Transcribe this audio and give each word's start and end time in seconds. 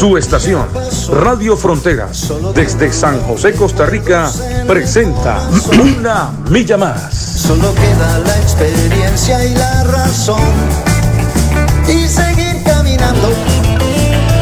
Su 0.00 0.16
estación, 0.16 0.66
Radio 1.12 1.58
Fronteras, 1.58 2.32
desde 2.54 2.90
San 2.90 3.20
José, 3.20 3.52
Costa 3.52 3.84
Rica, 3.84 4.32
presenta 4.66 5.46
Una 5.78 6.30
Milla 6.48 6.78
Más. 6.78 7.14
Solo 7.14 7.74
queda 7.74 8.18
la 8.20 8.34
experiencia 8.38 9.44
y 9.44 9.54
la 9.54 9.84
razón. 9.84 10.40
Y 11.86 12.08
seguir 12.08 12.62
caminando, 12.64 13.28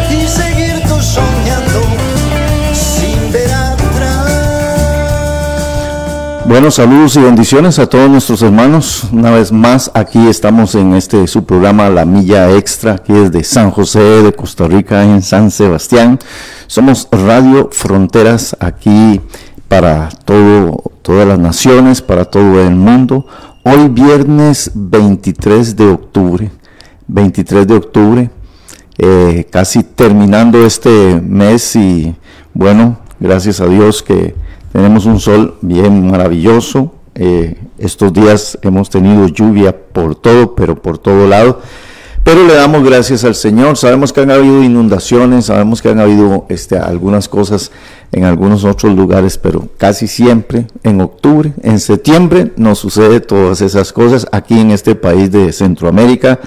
y 0.09 0.29
seguir 0.29 0.81
tú 0.87 1.03
soñando, 1.03 1.88
Bueno, 6.49 6.71
saludos 6.71 7.15
y 7.17 7.21
bendiciones 7.21 7.79
a 7.79 7.87
todos 7.89 8.09
nuestros 8.09 8.41
hermanos. 8.41 9.05
Una 9.13 9.31
vez 9.33 9.53
más, 9.53 9.91
aquí 9.93 10.29
estamos 10.29 10.75
en 10.77 10.95
este 10.95 11.27
su 11.27 11.45
programa 11.45 11.91
La 11.91 12.07
Milla 12.07 12.57
Extra, 12.57 12.93
aquí 12.95 13.13
desde 13.13 13.45
San 13.45 13.71
José 13.71 14.01
de 14.23 14.33
Costa 14.33 14.67
Rica, 14.67 15.05
en 15.05 15.21
San 15.21 15.51
Sebastián. 15.51 16.19
Somos 16.67 17.07
Radio 17.13 17.69
Fronteras 17.71 18.57
aquí 18.61 19.21
para 19.69 20.09
todo, 20.25 20.85
todas 21.03 21.29
las 21.29 21.39
naciones, 21.39 22.01
para 22.01 22.25
todo 22.25 22.63
el 22.67 22.75
mundo. 22.75 23.27
Hoy 23.63 23.89
viernes 23.91 24.71
23 24.73 25.77
de 25.77 25.85
octubre, 25.85 26.51
23 27.09 27.67
de 27.67 27.75
octubre, 27.75 28.31
eh, 28.97 29.47
casi 29.51 29.83
terminando 29.83 30.65
este 30.65 31.21
mes 31.21 31.77
y 31.77 32.17
bueno, 32.55 33.01
gracias 33.21 33.61
a 33.61 33.67
Dios 33.67 34.03
que 34.03 34.48
tenemos 34.73 35.07
un 35.07 35.21
sol 35.21 35.57
bien 35.61 36.11
maravilloso. 36.11 36.93
Eh, 37.15 37.57
estos 37.79 38.13
días 38.13 38.59
hemos 38.63 38.91
tenido 38.91 39.27
lluvia 39.29 39.77
por 39.77 40.15
todo, 40.15 40.55
pero 40.55 40.81
por 40.81 40.99
todo 40.99 41.27
lado. 41.27 41.61
Pero 42.29 42.47
le 42.47 42.55
damos 42.55 42.85
gracias 42.85 43.25
al 43.25 43.35
Señor. 43.35 43.79
Sabemos 43.79 44.13
que 44.13 44.21
han 44.21 44.31
habido 44.31 44.63
inundaciones, 44.63 45.47
sabemos 45.47 45.81
que 45.81 45.89
han 45.89 45.99
habido 45.99 46.45
este, 46.51 46.77
algunas 46.77 47.27
cosas 47.27 47.73
en 48.13 48.25
algunos 48.25 48.65
otros 48.65 48.95
lugares, 48.95 49.39
pero 49.39 49.69
casi 49.79 50.07
siempre 50.07 50.67
en 50.83 51.01
octubre, 51.01 51.55
en 51.63 51.81
septiembre 51.81 52.53
nos 52.57 52.79
sucede 52.79 53.21
todas 53.21 53.61
esas 53.63 53.93
cosas 53.93 54.27
aquí 54.31 54.61
en 54.61 54.71
este 54.71 54.95
país 54.95 55.31
de 55.31 55.53
Centroamérica, 55.53 56.39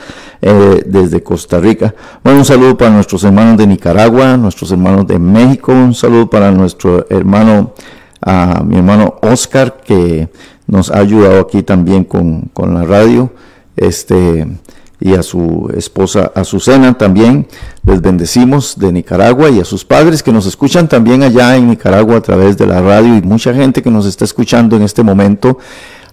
eh, 0.41 0.83
desde 0.85 1.23
Costa 1.23 1.59
Rica. 1.59 1.93
Bueno, 2.23 2.39
un 2.39 2.45
saludo 2.45 2.77
para 2.77 2.91
nuestros 2.91 3.23
hermanos 3.23 3.57
de 3.57 3.67
Nicaragua, 3.67 4.37
nuestros 4.37 4.71
hermanos 4.71 5.07
de 5.07 5.19
México, 5.19 5.71
un 5.71 5.93
saludo 5.93 6.29
para 6.29 6.51
nuestro 6.51 7.05
hermano, 7.09 7.73
a 8.21 8.63
mi 8.63 8.77
hermano 8.77 9.15
Oscar, 9.21 9.81
que 9.83 10.29
nos 10.67 10.91
ha 10.91 10.99
ayudado 10.99 11.41
aquí 11.41 11.63
también 11.63 12.03
con, 12.03 12.49
con 12.53 12.73
la 12.73 12.83
radio. 12.83 13.31
Este, 13.75 14.47
y 15.01 15.15
a 15.15 15.23
su 15.23 15.69
esposa 15.75 16.31
Azucena 16.35 16.93
también. 16.97 17.47
Les 17.83 18.01
bendecimos 18.01 18.77
de 18.77 18.91
Nicaragua 18.91 19.49
y 19.49 19.59
a 19.59 19.65
sus 19.65 19.83
padres 19.83 20.21
que 20.21 20.31
nos 20.31 20.45
escuchan 20.45 20.87
también 20.87 21.23
allá 21.23 21.57
en 21.57 21.67
Nicaragua 21.67 22.17
a 22.17 22.21
través 22.21 22.55
de 22.57 22.67
la 22.67 22.81
radio 22.81 23.17
y 23.17 23.21
mucha 23.23 23.53
gente 23.53 23.81
que 23.81 23.89
nos 23.89 24.05
está 24.05 24.23
escuchando 24.25 24.75
en 24.75 24.83
este 24.83 25.01
momento 25.01 25.57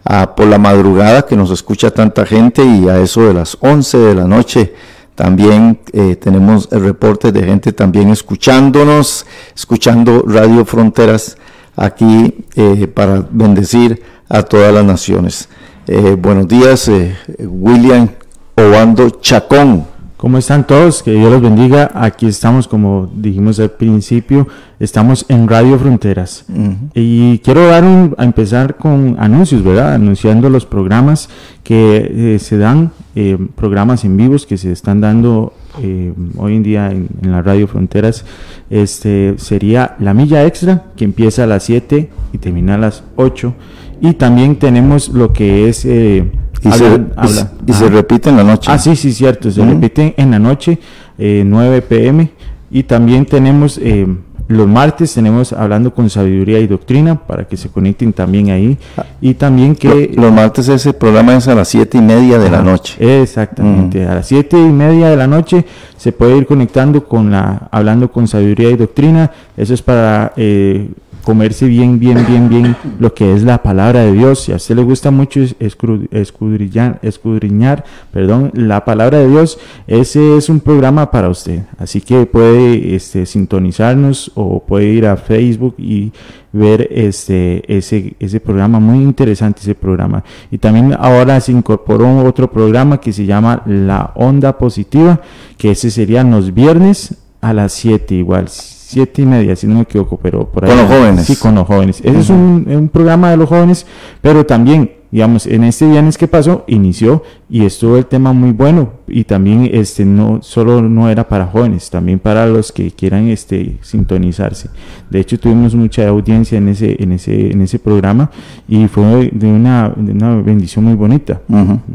ah, 0.04 0.34
por 0.34 0.46
la 0.46 0.58
madrugada, 0.58 1.26
que 1.26 1.36
nos 1.36 1.50
escucha 1.50 1.90
tanta 1.90 2.24
gente 2.24 2.64
y 2.64 2.88
a 2.88 2.98
eso 2.98 3.22
de 3.28 3.34
las 3.34 3.58
11 3.60 3.98
de 3.98 4.14
la 4.14 4.24
noche. 4.24 4.72
También 5.14 5.80
eh, 5.92 6.16
tenemos 6.16 6.68
el 6.72 6.80
reporte 6.80 7.30
de 7.30 7.42
gente 7.42 7.72
también 7.72 8.08
escuchándonos, 8.08 9.26
escuchando 9.54 10.24
Radio 10.26 10.64
Fronteras 10.64 11.36
aquí 11.78 12.44
eh, 12.56 12.86
para 12.88 13.24
bendecir 13.30 14.02
a 14.28 14.42
todas 14.42 14.74
las 14.74 14.84
naciones. 14.84 15.48
Eh, 15.86 16.16
buenos 16.20 16.46
días, 16.48 16.88
eh, 16.88 17.16
William 17.38 18.08
Obando 18.56 19.08
Chacón. 19.20 19.86
¿Cómo 20.18 20.36
están 20.36 20.66
todos? 20.66 21.04
Que 21.04 21.12
Dios 21.12 21.30
los 21.30 21.40
bendiga. 21.40 21.92
Aquí 21.94 22.26
estamos, 22.26 22.66
como 22.66 23.08
dijimos 23.14 23.60
al 23.60 23.70
principio, 23.70 24.48
estamos 24.80 25.24
en 25.28 25.46
Radio 25.46 25.78
Fronteras. 25.78 26.44
Y 26.92 27.38
quiero 27.38 27.68
dar 27.68 27.84
un, 27.84 28.16
a 28.18 28.24
empezar 28.24 28.74
con 28.74 29.14
anuncios, 29.20 29.62
¿verdad? 29.62 29.94
Anunciando 29.94 30.50
los 30.50 30.66
programas 30.66 31.28
que 31.62 32.34
eh, 32.34 32.38
se 32.40 32.58
dan, 32.58 32.90
eh, 33.14 33.38
programas 33.54 34.04
en 34.04 34.16
vivos 34.16 34.44
que 34.44 34.56
se 34.56 34.72
están 34.72 35.00
dando 35.00 35.52
eh, 35.82 36.12
hoy 36.36 36.56
en 36.56 36.62
día 36.62 36.90
en, 36.90 37.08
en 37.22 37.32
la 37.32 37.42
Radio 37.42 37.66
Fronteras. 37.68 38.24
Este 38.70 39.34
sería 39.38 39.96
La 39.98 40.14
Milla 40.14 40.44
Extra, 40.44 40.84
que 40.96 41.04
empieza 41.04 41.44
a 41.44 41.46
las 41.46 41.64
7 41.64 42.10
y 42.32 42.38
termina 42.38 42.74
a 42.74 42.78
las 42.78 43.04
8. 43.16 43.54
Y 44.00 44.12
también 44.14 44.56
tenemos 44.56 45.08
lo 45.08 45.32
que 45.32 45.68
es... 45.68 45.84
eh, 45.84 46.24
Y, 46.64 46.70
se, 46.72 46.84
hablan- 46.86 47.12
y 47.24 47.28
se- 47.28 47.40
habla- 47.40 47.52
y 47.66 47.72
se 47.72 47.84
ajá. 47.84 47.94
repite 47.94 48.30
en 48.30 48.36
la 48.36 48.44
noche. 48.44 48.70
Ah, 48.72 48.78
sí, 48.78 48.96
sí, 48.96 49.12
cierto. 49.12 49.50
Se 49.50 49.60
Ujú. 49.60 49.70
repiten 49.70 50.14
en 50.16 50.30
la 50.32 50.38
noche, 50.38 50.78
eh, 51.18 51.42
9 51.46 51.82
pm. 51.82 52.30
Y 52.70 52.82
también 52.82 53.24
tenemos 53.26 53.78
eh, 53.82 54.06
los 54.48 54.66
martes, 54.66 55.12
tenemos 55.12 55.52
hablando 55.52 55.92
con 55.94 56.08
sabiduría 56.08 56.58
y 56.58 56.66
doctrina 56.66 57.14
para 57.14 57.44
que 57.44 57.56
se 57.58 57.68
conecten 57.68 58.12
también 58.14 58.50
ahí. 58.50 58.78
Y 59.20 59.34
también 59.34 59.76
que. 59.76 60.10
Lo- 60.14 60.22
los 60.22 60.32
martes 60.32 60.68
ese 60.68 60.94
programa 60.94 61.36
es 61.36 61.46
a 61.48 61.54
las 61.54 61.68
siete 61.68 61.98
y 61.98 62.00
media 62.00 62.38
de 62.38 62.50
la 62.50 62.62
noche. 62.62 62.94
Exactamente. 63.22 64.06
A 64.06 64.14
las 64.14 64.26
siete 64.26 64.56
y 64.58 64.70
media 64.72 65.10
de 65.10 65.16
la 65.16 65.26
noche 65.26 65.64
se 65.96 66.12
puede 66.12 66.36
ir 66.38 66.46
conectando 66.46 67.04
con 67.04 67.30
la, 67.30 67.68
hablando 67.70 68.10
con 68.10 68.26
sabiduría 68.26 68.70
y 68.70 68.76
doctrina. 68.76 69.30
Eso 69.56 69.74
es 69.74 69.82
para 69.82 70.32
eh, 70.36 70.88
comerse 71.24 71.66
bien, 71.66 71.98
bien, 71.98 72.24
bien, 72.26 72.48
bien 72.48 72.76
lo 72.98 73.14
que 73.14 73.34
es 73.34 73.42
la 73.42 73.62
palabra 73.62 74.00
de 74.00 74.12
Dios. 74.12 74.44
Si 74.44 74.52
a 74.52 74.56
usted 74.56 74.76
le 74.76 74.82
gusta 74.82 75.10
mucho 75.10 75.40
escudriñar, 75.60 76.98
escudriñar, 77.02 77.84
perdón, 78.12 78.50
la 78.54 78.84
palabra 78.84 79.18
de 79.18 79.28
Dios, 79.28 79.58
ese 79.86 80.36
es 80.36 80.48
un 80.48 80.60
programa 80.60 81.10
para 81.10 81.28
usted. 81.28 81.62
Así 81.78 82.00
que 82.00 82.26
puede 82.26 82.94
este, 82.94 83.26
sintonizarnos 83.26 84.32
o 84.34 84.60
puede 84.60 84.86
ir 84.86 85.06
a 85.06 85.16
Facebook 85.16 85.74
y 85.78 86.12
ver 86.52 86.88
este 86.90 87.62
ese 87.76 88.14
ese 88.18 88.40
programa 88.40 88.80
muy 88.80 89.02
interesante 89.04 89.60
ese 89.60 89.74
programa 89.74 90.24
y 90.50 90.56
también 90.56 90.96
ahora 90.98 91.38
se 91.40 91.52
incorporó 91.52 92.24
otro 92.24 92.50
programa 92.50 93.00
que 93.00 93.12
se 93.12 93.26
llama 93.26 93.62
la 93.66 94.12
onda 94.14 94.56
positiva 94.56 95.20
que 95.58 95.72
ese 95.72 95.90
serían 95.90 96.30
los 96.30 96.54
viernes 96.54 97.16
a 97.42 97.52
las 97.52 97.72
7 97.74 98.14
igual 98.14 98.48
siete 98.88 99.20
y 99.22 99.26
media 99.26 99.54
si 99.54 99.66
no 99.66 99.74
me 99.74 99.82
equivoco 99.82 100.18
pero 100.22 100.46
por 100.50 100.64
ahí 100.64 100.70
Con 100.70 100.78
los 100.80 100.88
jóvenes. 100.88 101.26
sí 101.26 101.36
con 101.36 101.54
los 101.54 101.66
jóvenes. 101.66 102.00
Ese 102.02 102.18
es 102.20 102.30
un, 102.30 102.64
un 102.68 102.88
programa 102.88 103.30
de 103.30 103.36
los 103.36 103.46
jóvenes 103.48 103.86
pero 104.22 104.46
también 104.46 104.92
digamos 105.10 105.46
en 105.46 105.64
este 105.64 105.86
viernes 105.86 106.16
que 106.16 106.26
pasó 106.26 106.64
inició 106.68 107.22
y 107.50 107.66
estuvo 107.66 107.98
el 107.98 108.06
tema 108.06 108.32
muy 108.32 108.52
bueno 108.52 108.92
y 109.08 109.24
también 109.24 109.68
este 109.72 110.04
no 110.04 110.40
solo 110.42 110.82
no 110.82 111.08
era 111.10 111.28
para 111.28 111.46
jóvenes 111.46 111.90
también 111.90 112.18
para 112.18 112.46
los 112.46 112.72
que 112.72 112.90
quieran 112.90 113.28
este 113.28 113.78
sintonizarse 113.82 114.70
de 115.10 115.20
hecho 115.20 115.38
tuvimos 115.38 115.74
mucha 115.74 116.08
audiencia 116.08 116.58
en 116.58 116.68
ese 116.68 116.96
en 117.02 117.12
ese 117.12 117.50
en 117.50 117.62
ese 117.62 117.78
programa 117.78 118.30
y 118.66 118.86
fue 118.88 119.30
de 119.32 119.46
una, 119.46 119.92
de 119.96 120.12
una 120.12 120.36
bendición 120.40 120.84
muy 120.84 120.94
bonita 120.94 121.40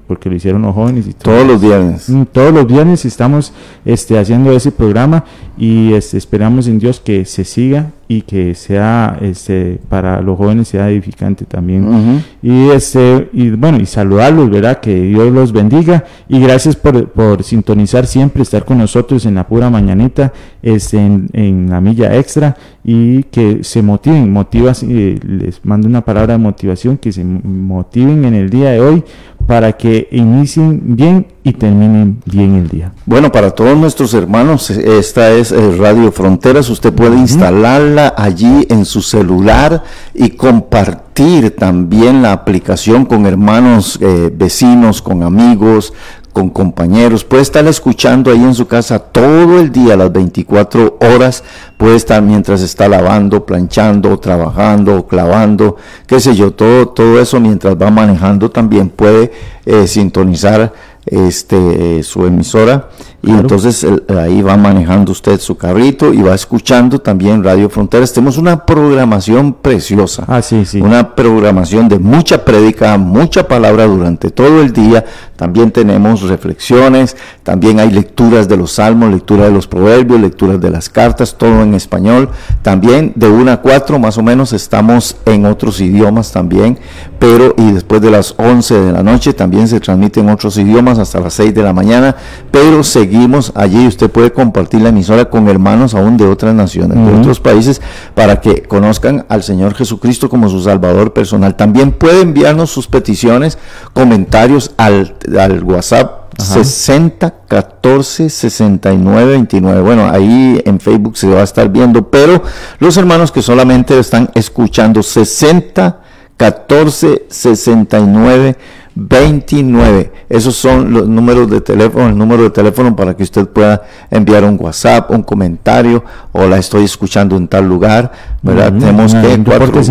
porque 0.07 0.29
lo 0.29 0.35
hicieron 0.35 0.61
los 0.63 0.73
jóvenes 0.73 1.07
y 1.07 1.13
todo. 1.13 1.35
Todos 1.35 1.47
los 1.47 1.61
viernes. 1.61 2.09
Mm, 2.09 2.23
Todos 2.31 2.53
los 2.53 2.67
viernes 2.67 3.05
estamos 3.05 3.53
este, 3.85 4.17
haciendo 4.17 4.51
ese 4.51 4.71
programa 4.71 5.23
y 5.57 5.93
este, 5.93 6.17
esperamos 6.17 6.67
en 6.67 6.79
Dios 6.79 6.99
que 6.99 7.25
se 7.25 7.43
siga 7.45 7.91
y 8.07 8.21
que 8.21 8.53
sea 8.53 9.17
este, 9.21 9.79
para 9.89 10.21
los 10.21 10.37
jóvenes 10.37 10.67
sea 10.67 10.89
edificante 10.89 11.45
también. 11.45 12.23
Y 12.41 12.69
este 12.69 13.29
y 13.33 13.51
bueno, 13.51 13.79
y 13.79 13.85
saludarlos, 13.85 14.49
¿verdad? 14.49 14.79
Que 14.79 14.93
Dios 15.01 15.31
los 15.31 15.51
bendiga 15.51 16.03
y 16.27 16.39
gracias 16.39 16.75
por, 16.75 17.02
por 17.07 17.43
sintonizar 17.43 18.05
siempre, 18.05 18.43
estar 18.43 18.65
con 18.65 18.77
nosotros 18.77 19.25
en 19.25 19.35
la 19.35 19.47
pura 19.47 19.69
mañanita, 19.69 20.33
este, 20.61 20.97
en, 20.97 21.29
en 21.33 21.69
la 21.69 21.81
milla 21.81 22.15
extra 22.15 22.55
y 22.83 23.23
que 23.23 23.63
se 23.63 23.81
motiven, 23.81 24.31
motivas, 24.31 24.83
eh, 24.83 25.17
les 25.25 25.63
mando 25.63 25.87
una 25.87 26.01
palabra 26.01 26.33
de 26.33 26.39
motivación, 26.39 26.97
que 26.97 27.11
se 27.11 27.23
motiven 27.23 28.25
en 28.25 28.33
el 28.33 28.49
día 28.49 28.71
de 28.71 28.81
hoy 28.81 29.03
para 29.47 29.73
que 29.73 30.07
inicien 30.11 30.95
bien 30.95 31.27
y 31.43 31.53
terminen 31.53 32.21
bien 32.25 32.55
el 32.55 32.69
día. 32.69 32.91
Bueno, 33.05 33.31
para 33.31 33.51
todos 33.51 33.77
nuestros 33.77 34.13
hermanos, 34.13 34.69
esta 34.69 35.31
es 35.31 35.51
eh, 35.51 35.75
Radio 35.77 36.11
Fronteras. 36.11 36.69
Usted 36.69 36.93
puede 36.93 37.17
instalarla 37.17 38.13
allí 38.17 38.65
en 38.69 38.85
su 38.85 39.01
celular 39.01 39.83
y 40.13 40.31
compartir 40.31 41.55
también 41.55 42.21
la 42.21 42.31
aplicación 42.31 43.05
con 43.05 43.25
hermanos, 43.25 43.99
eh, 44.01 44.31
vecinos, 44.33 45.01
con 45.01 45.23
amigos, 45.23 45.93
con 46.33 46.49
compañeros, 46.49 47.23
puede 47.23 47.43
estar 47.43 47.65
escuchando 47.67 48.31
ahí 48.31 48.43
en 48.43 48.55
su 48.55 48.67
casa 48.67 48.97
todo 48.97 49.59
el 49.59 49.71
día, 49.71 49.95
las 49.95 50.11
24 50.11 50.97
horas, 50.99 51.43
puede 51.77 51.95
estar 51.95 52.21
mientras 52.23 52.61
está 52.61 52.89
lavando, 52.89 53.45
planchando, 53.45 54.17
trabajando, 54.19 55.07
clavando, 55.07 55.77
qué 56.07 56.19
sé 56.19 56.35
yo, 56.35 56.51
todo, 56.51 56.89
todo 56.89 57.21
eso 57.21 57.39
mientras 57.39 57.75
va 57.75 57.91
manejando 57.91 58.49
también 58.49 58.89
puede 58.89 59.31
eh, 59.65 59.87
sintonizar 59.87 60.73
este, 61.05 62.01
su 62.03 62.25
emisora 62.25 62.89
y 63.25 63.31
entonces 63.31 63.87
ahí 64.19 64.41
va 64.41 64.57
manejando 64.57 65.13
usted 65.13 65.39
su 65.39 65.55
carrito 65.55 66.13
y 66.13 66.21
va 66.21 66.35
escuchando 66.35 66.99
también 66.99 67.41
Radio 67.41 67.69
Fronteras. 67.69 68.11
Tenemos 68.11 68.37
una 68.37 68.65
programación 68.65 69.53
preciosa. 69.53 70.25
Ah, 70.27 70.41
sí, 70.41 70.65
sí. 70.65 70.81
Una 70.81 71.15
programación 71.15 71.87
de 71.87 71.99
mucha 71.99 72.43
prédica, 72.43 72.97
mucha 72.97 73.47
palabra 73.47 73.85
durante 73.85 74.29
todo 74.29 74.61
el 74.61 74.73
día. 74.73 75.05
También 75.37 75.71
tenemos 75.71 76.21
reflexiones, 76.23 77.15
también 77.43 77.79
hay 77.79 77.91
lecturas 77.91 78.49
de 78.49 78.57
los 78.57 78.73
salmos, 78.73 79.11
lectura 79.11 79.45
de 79.45 79.51
los 79.51 79.67
proverbios, 79.67 80.19
lecturas 80.19 80.59
de 80.59 80.69
las 80.69 80.89
cartas, 80.89 81.37
todo 81.37 81.61
en 81.61 81.75
español. 81.75 82.29
También 82.61 83.13
de 83.15 83.29
una 83.29 83.53
a 83.53 83.61
cuatro 83.61 83.99
más 83.99 84.17
o 84.17 84.23
menos 84.23 84.51
estamos 84.51 85.15
en 85.25 85.45
otros 85.45 85.79
idiomas 85.79 86.31
también, 86.31 86.77
pero 87.19 87.55
y 87.57 87.71
después 87.71 88.01
de 88.01 88.11
las 88.11 88.35
11 88.37 88.81
de 88.81 88.91
la 88.91 89.03
noche 89.03 89.33
también 89.33 89.67
se 89.67 89.79
transmiten 89.79 90.29
otros 90.29 90.57
idiomas 90.57 90.99
hasta 90.99 91.19
las 91.19 91.33
6 91.35 91.53
de 91.53 91.61
la 91.61 91.71
mañana, 91.71 92.15
pero 92.51 92.83
seguimos 92.83 93.12
seguimos 93.13 93.51
allí. 93.55 93.85
Usted 93.85 94.09
puede 94.09 94.33
compartir 94.33 94.81
la 94.81 94.89
emisora 94.89 95.25
con 95.25 95.47
hermanos 95.47 95.93
aún 95.93 96.17
de 96.17 96.25
otras 96.25 96.55
naciones, 96.55 96.97
de 96.97 97.19
otros 97.19 97.39
países, 97.39 97.79
para 98.15 98.41
que 98.41 98.63
conozcan 98.63 99.25
al 99.29 99.43
Señor 99.43 99.75
Jesucristo 99.75 100.29
como 100.29 100.49
su 100.49 100.61
Salvador 100.61 101.13
personal. 101.13 101.55
También 101.55 101.91
puede 101.91 102.21
enviarnos 102.21 102.71
sus 102.71 102.87
peticiones, 102.87 103.59
comentarios 103.93 104.71
al, 104.77 105.15
al 105.39 105.63
WhatsApp 105.63 106.33
60 106.39 107.35
14 107.47 108.31
69 108.31 109.31
29. 109.33 109.81
Bueno, 109.81 110.09
ahí 110.09 110.59
en 110.65 110.79
Facebook 110.79 111.15
se 111.15 111.27
va 111.27 111.41
a 111.41 111.43
estar 111.43 111.69
viendo, 111.69 112.09
pero 112.09 112.41
los 112.79 112.97
hermanos 112.97 113.31
que 113.31 113.43
solamente 113.43 113.99
están 113.99 114.31
escuchando 114.33 115.03
60 115.03 115.99
14 116.35 117.27
69 117.29 118.57
29. 118.95 120.11
Esos 120.29 120.55
son 120.55 120.93
los 120.93 121.07
números 121.07 121.49
de 121.49 121.61
teléfono, 121.61 122.09
el 122.09 122.17
número 122.17 122.43
de 122.43 122.49
teléfono 122.51 122.95
para 122.95 123.15
que 123.15 123.23
usted 123.23 123.47
pueda 123.47 123.81
enviar 124.11 124.43
un 124.43 124.57
WhatsApp, 124.59 125.09
un 125.11 125.23
comentario, 125.23 126.03
o 126.31 126.45
la 126.45 126.57
estoy 126.57 126.83
escuchando 126.83 127.35
en 127.35 127.47
tal 127.47 127.67
lugar, 127.67 128.11
¿verdad? 128.41 128.73
tenemos 128.73 129.13
que 129.13 129.43
cuatro. 129.43 129.83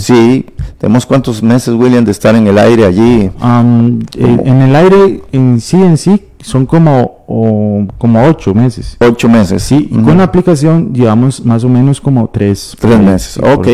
Sí, 0.00 0.46
tenemos 0.78 1.04
cuántos 1.06 1.42
meses, 1.42 1.74
William, 1.74 2.04
de 2.04 2.12
estar 2.12 2.34
en 2.34 2.46
el 2.46 2.58
aire 2.58 2.84
allí. 2.84 3.22
Eh, 3.22 3.30
en 4.44 4.62
el 4.62 4.76
aire 4.76 5.22
en 5.32 5.60
sí, 5.60 5.76
en 5.76 5.96
sí, 5.96 6.22
son 6.40 6.64
como, 6.64 7.88
como 7.98 8.24
ocho 8.24 8.54
meses. 8.54 8.96
Ocho 9.00 9.28
meses. 9.28 9.62
Sí, 9.62 9.88
y 9.90 9.98
con 9.98 10.18
la 10.18 10.24
aplicación 10.24 10.94
llevamos 10.94 11.44
más 11.44 11.64
o 11.64 11.68
menos 11.68 12.00
como 12.00 12.28
tres. 12.28 12.76
Tres 12.78 13.00
meses, 13.00 13.38
ok. 13.38 13.68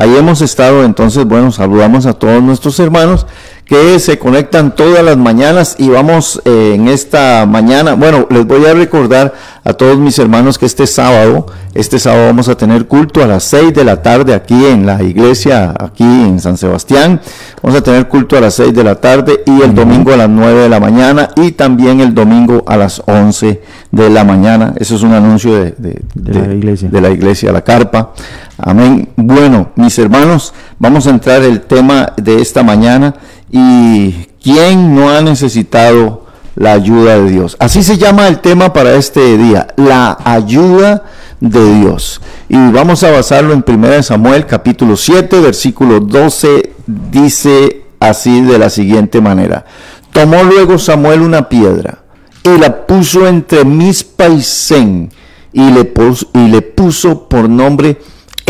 Ahí 0.00 0.16
hemos 0.16 0.40
estado, 0.40 0.82
entonces, 0.84 1.26
bueno, 1.26 1.52
saludamos 1.52 2.06
a 2.06 2.14
todos 2.14 2.42
nuestros 2.42 2.80
hermanos 2.80 3.26
que 3.66 3.98
se 4.00 4.18
conectan 4.18 4.74
todas 4.74 5.04
las 5.04 5.18
mañanas 5.18 5.76
y 5.78 5.90
vamos 5.90 6.40
eh, 6.46 6.72
en 6.74 6.88
esta 6.88 7.44
mañana, 7.44 7.92
bueno, 7.92 8.26
les 8.30 8.46
voy 8.46 8.64
a 8.64 8.72
recordar 8.72 9.34
a 9.62 9.74
todos 9.74 9.98
mis 9.98 10.18
hermanos 10.18 10.58
que 10.58 10.64
este 10.64 10.86
sábado, 10.86 11.46
este 11.74 11.98
sábado 11.98 12.26
vamos 12.26 12.48
a 12.48 12.56
tener 12.56 12.86
culto 12.86 13.22
a 13.22 13.26
las 13.26 13.44
6 13.44 13.74
de 13.74 13.84
la 13.84 14.00
tarde 14.00 14.32
aquí 14.32 14.64
en 14.64 14.86
la 14.86 15.02
iglesia, 15.02 15.74
aquí 15.78 16.02
en 16.02 16.40
San 16.40 16.56
Sebastián, 16.56 17.20
vamos 17.62 17.78
a 17.78 17.82
tener 17.84 18.08
culto 18.08 18.38
a 18.38 18.40
las 18.40 18.54
6 18.54 18.74
de 18.74 18.82
la 18.82 18.94
tarde 18.94 19.44
y 19.44 19.60
el 19.60 19.74
domingo 19.74 20.14
a 20.14 20.16
las 20.16 20.30
9 20.30 20.62
de 20.62 20.68
la 20.70 20.80
mañana 20.80 21.28
y 21.36 21.52
también 21.52 22.00
el 22.00 22.14
domingo 22.14 22.64
a 22.66 22.78
las 22.78 23.02
11 23.06 23.60
de 23.92 24.10
la 24.10 24.24
mañana, 24.24 24.72
eso 24.78 24.96
es 24.96 25.02
un 25.02 25.12
anuncio 25.12 25.54
de, 25.54 25.74
de, 25.76 26.34
la, 26.34 26.54
iglesia. 26.54 26.88
de 26.88 27.00
la 27.00 27.10
iglesia, 27.10 27.52
la 27.52 27.62
carpa, 27.62 28.14
amén. 28.62 29.08
Bueno, 29.16 29.70
mis 29.76 29.98
hermanos, 29.98 30.52
vamos 30.78 31.06
a 31.06 31.10
entrar 31.10 31.42
el 31.42 31.60
tema 31.62 32.12
de 32.16 32.40
esta 32.40 32.62
mañana 32.62 33.14
y 33.50 34.12
quién 34.42 34.94
no 34.94 35.10
ha 35.10 35.20
necesitado 35.20 36.26
la 36.54 36.72
ayuda 36.72 37.18
de 37.18 37.30
Dios. 37.30 37.56
Así 37.58 37.82
se 37.82 37.98
llama 37.98 38.28
el 38.28 38.40
tema 38.40 38.72
para 38.72 38.94
este 38.94 39.36
día, 39.38 39.68
la 39.76 40.18
ayuda 40.24 41.04
de 41.40 41.74
Dios. 41.80 42.20
Y 42.48 42.56
vamos 42.70 43.02
a 43.02 43.10
basarlo 43.10 43.52
en 43.52 43.64
1 43.66 44.02
Samuel 44.02 44.46
capítulo 44.46 44.96
7, 44.96 45.40
versículo 45.40 46.00
12, 46.00 46.72
dice 46.86 47.84
así 47.98 48.40
de 48.42 48.58
la 48.58 48.70
siguiente 48.70 49.20
manera. 49.20 49.64
Tomó 50.12 50.42
luego 50.42 50.78
Samuel 50.78 51.22
una 51.22 51.48
piedra 51.48 52.00
y 52.42 52.58
la 52.58 52.86
puso 52.86 53.26
entre 53.26 53.64
mis 53.64 54.02
paisén 54.02 55.10
y 55.52 55.70
le 55.70 55.92
y 56.34 56.48
le 56.48 56.62
puso 56.62 57.28
por 57.28 57.48
nombre 57.48 57.98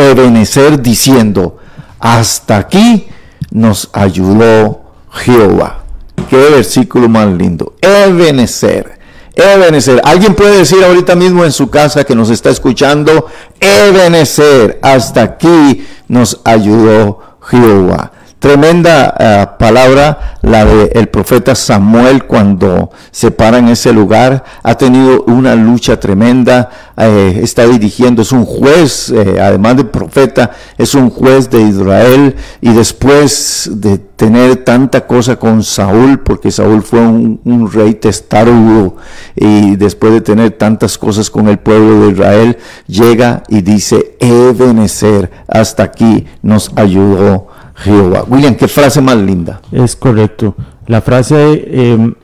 Ebenezer 0.01 0.81
diciendo, 0.81 1.59
hasta 1.99 2.57
aquí 2.57 3.07
nos 3.51 3.91
ayudó 3.93 4.81
Jehová. 5.13 5.85
Qué 6.29 6.37
versículo 6.37 7.09
más 7.09 7.29
lindo. 7.29 7.75
Ebenezer. 7.81 8.99
Ebenezer. 9.35 10.01
Alguien 10.05 10.35
puede 10.35 10.59
decir 10.59 10.83
ahorita 10.85 11.15
mismo 11.15 11.45
en 11.45 11.53
su 11.53 11.71
casa 11.71 12.05
que 12.05 12.15
nos 12.15 12.31
está 12.31 12.51
escuchando, 12.51 13.27
Ebenezer. 13.59 14.79
Hasta 14.83 15.23
aquí 15.23 15.87
nos 16.09 16.41
ayudó 16.45 17.21
Jehová. 17.43 18.13
Tremenda 18.41 19.15
eh, 19.19 19.47
palabra 19.59 20.39
la 20.41 20.65
del 20.65 20.89
el 20.95 21.09
profeta 21.11 21.55
Samuel 21.55 22.25
cuando 22.25 22.91
se 23.11 23.31
para 23.31 23.59
en 23.59 23.69
ese 23.69 23.93
lugar. 23.93 24.45
Ha 24.63 24.77
tenido 24.77 25.25
una 25.25 25.55
lucha 25.55 26.01
tremenda. 26.01 26.71
Eh, 26.97 27.41
está 27.43 27.67
dirigiendo, 27.67 28.23
es 28.23 28.33
un 28.33 28.47
juez, 28.47 29.11
eh, 29.11 29.39
además 29.39 29.77
de 29.77 29.85
profeta, 29.85 30.53
es 30.79 30.95
un 30.95 31.11
juez 31.11 31.51
de 31.51 31.61
Israel. 31.61 32.35
Y 32.63 32.73
después 32.73 33.71
de 33.75 33.99
tener 33.99 34.65
tanta 34.65 35.07
cosa 35.07 35.37
con 35.37 35.63
Saúl, 35.63 36.21
porque 36.21 36.51
Saúl 36.51 36.83
fue 36.83 37.01
un, 37.01 37.43
un 37.45 37.71
rey 37.71 37.93
testarudo, 37.93 38.97
y 39.37 39.77
después 39.77 40.15
de 40.15 40.23
tener 40.23 40.53
tantas 40.53 40.97
cosas 40.97 41.29
con 41.29 41.47
el 41.47 41.59
pueblo 41.59 42.07
de 42.07 42.13
Israel, 42.13 42.59
llega 42.87 43.43
y 43.49 43.61
dice, 43.61 44.17
Ebenezer, 44.19 45.31
hasta 45.47 45.83
aquí 45.83 46.27
nos 46.43 46.71
ayudó 46.75 47.50
Jehová. 47.81 48.25
William, 48.29 48.55
qué 48.55 48.69
frase 48.69 49.01
más 49.01 49.17
linda. 49.17 49.61
Es 49.73 49.97
correcto. 49.97 50.55
La 50.87 51.01
frase, 51.01 51.65
eh, 51.67 52.15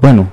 bueno, 0.00 0.28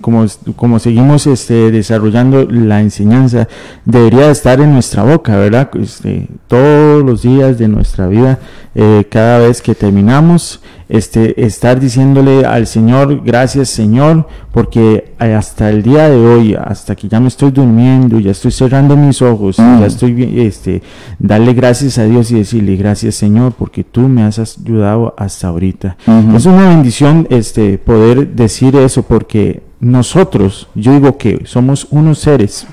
como, 0.00 0.26
como 0.56 0.78
seguimos 0.78 1.26
este, 1.26 1.70
desarrollando 1.70 2.46
la 2.50 2.80
enseñanza, 2.80 3.48
debería 3.84 4.30
estar 4.30 4.60
en 4.60 4.72
nuestra 4.72 5.04
boca, 5.04 5.36
¿verdad? 5.36 5.70
Este, 5.74 6.28
todos 6.48 7.04
los 7.04 7.22
días 7.22 7.58
de 7.58 7.68
nuestra 7.68 8.08
vida, 8.08 8.38
eh, 8.74 9.06
cada 9.08 9.38
vez 9.38 9.62
que 9.62 9.74
terminamos, 9.74 10.60
este, 10.92 11.42
estar 11.46 11.80
diciéndole 11.80 12.44
al 12.44 12.66
Señor, 12.66 13.22
gracias 13.24 13.70
Señor, 13.70 14.28
porque 14.52 15.14
hasta 15.18 15.70
el 15.70 15.82
día 15.82 16.10
de 16.10 16.18
hoy, 16.18 16.54
hasta 16.54 16.94
que 16.94 17.08
ya 17.08 17.18
me 17.18 17.28
estoy 17.28 17.50
durmiendo, 17.50 18.20
ya 18.20 18.32
estoy 18.32 18.50
cerrando 18.50 18.94
mis 18.94 19.22
ojos, 19.22 19.58
mm. 19.58 19.80
ya 19.80 19.86
estoy, 19.86 20.40
este, 20.42 20.82
darle 21.18 21.54
gracias 21.54 21.96
a 21.96 22.04
Dios 22.04 22.30
y 22.30 22.34
decirle, 22.34 22.76
gracias 22.76 23.14
Señor, 23.14 23.54
porque 23.54 23.84
tú 23.84 24.02
me 24.02 24.22
has 24.22 24.38
ayudado 24.38 25.14
hasta 25.16 25.48
ahorita. 25.48 25.96
Es 26.36 26.44
una 26.44 26.68
bendición, 26.68 27.26
este, 27.30 27.78
poder 27.78 28.28
decir 28.34 28.76
eso, 28.76 29.02
porque 29.02 29.62
nosotros, 29.80 30.68
yo 30.74 30.92
digo 30.92 31.16
que 31.16 31.40
somos 31.46 31.86
unos 31.90 32.18
seres 32.18 32.66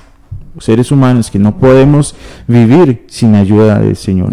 seres 0.58 0.90
humanos 0.90 1.30
que 1.30 1.38
no 1.38 1.56
podemos 1.58 2.14
vivir 2.46 3.04
sin 3.06 3.34
ayuda 3.34 3.78
del 3.78 3.96
Señor. 3.96 4.30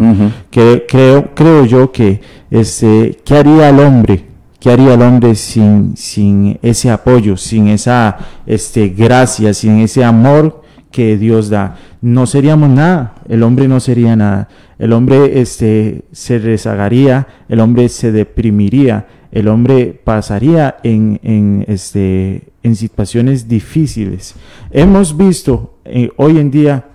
que, 0.50 0.84
creo, 0.88 1.34
creo 1.34 1.64
yo 1.64 1.92
que 1.92 2.20
este, 2.50 3.18
¿qué 3.24 3.36
haría 3.36 3.68
el 3.68 3.80
hombre? 3.80 4.24
¿Qué 4.60 4.70
haría 4.70 4.94
el 4.94 5.02
hombre 5.02 5.36
sin, 5.36 5.96
sin 5.96 6.58
ese 6.62 6.90
apoyo, 6.90 7.36
sin 7.36 7.68
esa 7.68 8.18
este, 8.44 8.88
gracia, 8.88 9.54
sin 9.54 9.78
ese 9.78 10.02
amor 10.02 10.62
que 10.90 11.16
Dios 11.16 11.48
da? 11.48 11.76
No 12.00 12.26
seríamos 12.26 12.68
nada, 12.68 13.14
el 13.28 13.44
hombre 13.44 13.68
no 13.68 13.78
sería 13.78 14.16
nada. 14.16 14.48
El 14.78 14.92
hombre 14.92 15.40
este, 15.40 16.04
se 16.12 16.38
rezagaría, 16.38 17.26
el 17.48 17.60
hombre 17.60 17.88
se 17.88 18.10
deprimiría, 18.10 19.06
el 19.30 19.48
hombre 19.48 20.00
pasaría 20.04 20.76
en, 20.82 21.20
en, 21.22 21.64
este, 21.68 22.48
en 22.62 22.76
situaciones 22.76 23.48
difíciles. 23.48 24.34
Hemos 24.70 25.16
visto 25.16 25.78
eh, 25.84 26.10
hoy 26.16 26.38
en 26.38 26.50
día 26.50 26.86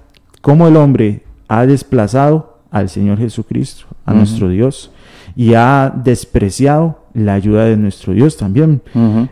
cómo 0.41 0.67
el 0.67 0.77
hombre 0.77 1.23
ha 1.47 1.65
desplazado 1.65 2.59
al 2.71 2.89
Señor 2.89 3.19
Jesucristo, 3.19 3.85
a 4.05 4.13
nuestro 4.13 4.49
Dios, 4.49 4.91
y 5.35 5.53
ha 5.53 5.93
despreciado 6.03 7.03
la 7.13 7.35
ayuda 7.35 7.65
de 7.65 7.77
nuestro 7.77 8.13
Dios 8.13 8.37
también. 8.37 8.81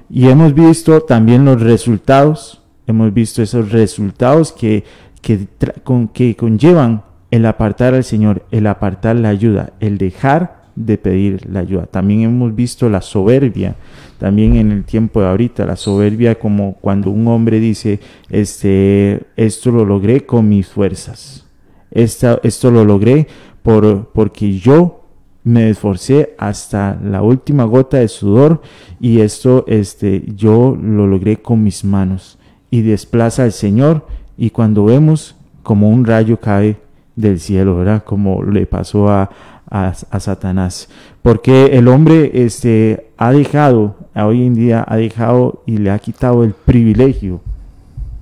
Y 0.10 0.28
hemos 0.28 0.54
visto 0.54 1.02
también 1.02 1.44
los 1.44 1.60
resultados, 1.60 2.62
hemos 2.86 3.12
visto 3.14 3.42
esos 3.42 3.72
resultados 3.72 4.52
que, 4.52 4.84
que, 5.22 5.48
con, 5.84 6.08
que 6.08 6.36
conllevan 6.36 7.04
el 7.32 7.46
apartar 7.48 7.96
al 7.96 8.04
Señor, 8.04 8.46
el 8.52 8.68
apartar 8.68 9.16
la 9.16 9.30
ayuda, 9.30 9.74
el 9.80 9.98
dejar 9.98 10.61
de 10.86 10.98
pedir 10.98 11.50
la 11.50 11.62
ayuda. 11.62 11.86
También 11.86 12.22
hemos 12.22 12.56
visto 12.56 12.90
la 12.90 13.02
soberbia, 13.02 13.76
también 14.20 14.56
en 14.56 14.72
el 14.72 14.84
tiempo 14.84 15.22
de 15.22 15.28
ahorita, 15.28 15.66
la 15.66 15.76
soberbia 15.76 16.36
como 16.36 16.76
cuando 16.82 17.10
un 17.10 17.28
hombre 17.28 17.60
dice, 17.60 18.00
este, 18.30 19.22
esto 19.36 19.72
lo 19.72 19.86
logré 19.86 20.26
con 20.26 20.48
mis 20.50 20.68
fuerzas, 20.68 21.46
esta, 21.92 22.40
esto 22.44 22.72
lo 22.72 22.86
logré 22.86 23.28
por, 23.64 24.12
porque 24.14 24.58
yo 24.58 25.02
me 25.44 25.70
esforcé 25.70 26.36
hasta 26.38 27.00
la 27.04 27.22
última 27.22 27.64
gota 27.64 27.98
de 27.98 28.08
sudor 28.08 28.62
y 29.00 29.22
esto 29.22 29.66
este, 29.68 30.24
yo 30.36 30.78
lo 30.80 31.08
logré 31.08 31.38
con 31.38 31.64
mis 31.64 31.84
manos 31.84 32.38
y 32.70 32.82
desplaza 32.82 33.44
al 33.44 33.52
Señor 33.52 34.06
y 34.38 34.52
cuando 34.52 34.86
vemos 34.86 35.36
como 35.64 35.90
un 35.90 36.06
rayo 36.06 36.40
cae 36.40 36.78
del 37.16 37.40
cielo, 37.40 37.78
¿verdad? 37.78 38.04
Como 38.04 38.44
le 38.44 38.66
pasó 38.66 39.10
a, 39.10 39.30
a, 39.72 40.20
Satanás. 40.20 40.90
Porque 41.22 41.78
el 41.78 41.88
hombre 41.88 42.32
este, 42.34 43.12
ha 43.18 43.32
dejado, 43.32 43.96
hoy 44.16 44.46
en 44.46 44.54
día 44.54 44.86
ha 44.88 44.98
dejado 44.98 45.64
y 45.66 45.78
le 45.78 45.90
ha 45.90 46.00
quitado 46.00 46.44
el 46.44 46.52
privilegio 46.52 47.42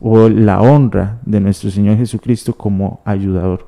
o 0.02 0.30
la 0.30 0.62
honra 0.62 1.20
de 1.26 1.42
nuestro 1.42 1.70
Señor 1.72 1.98
Jesucristo 1.98 2.54
como 2.54 3.02
ayudador. 3.04 3.68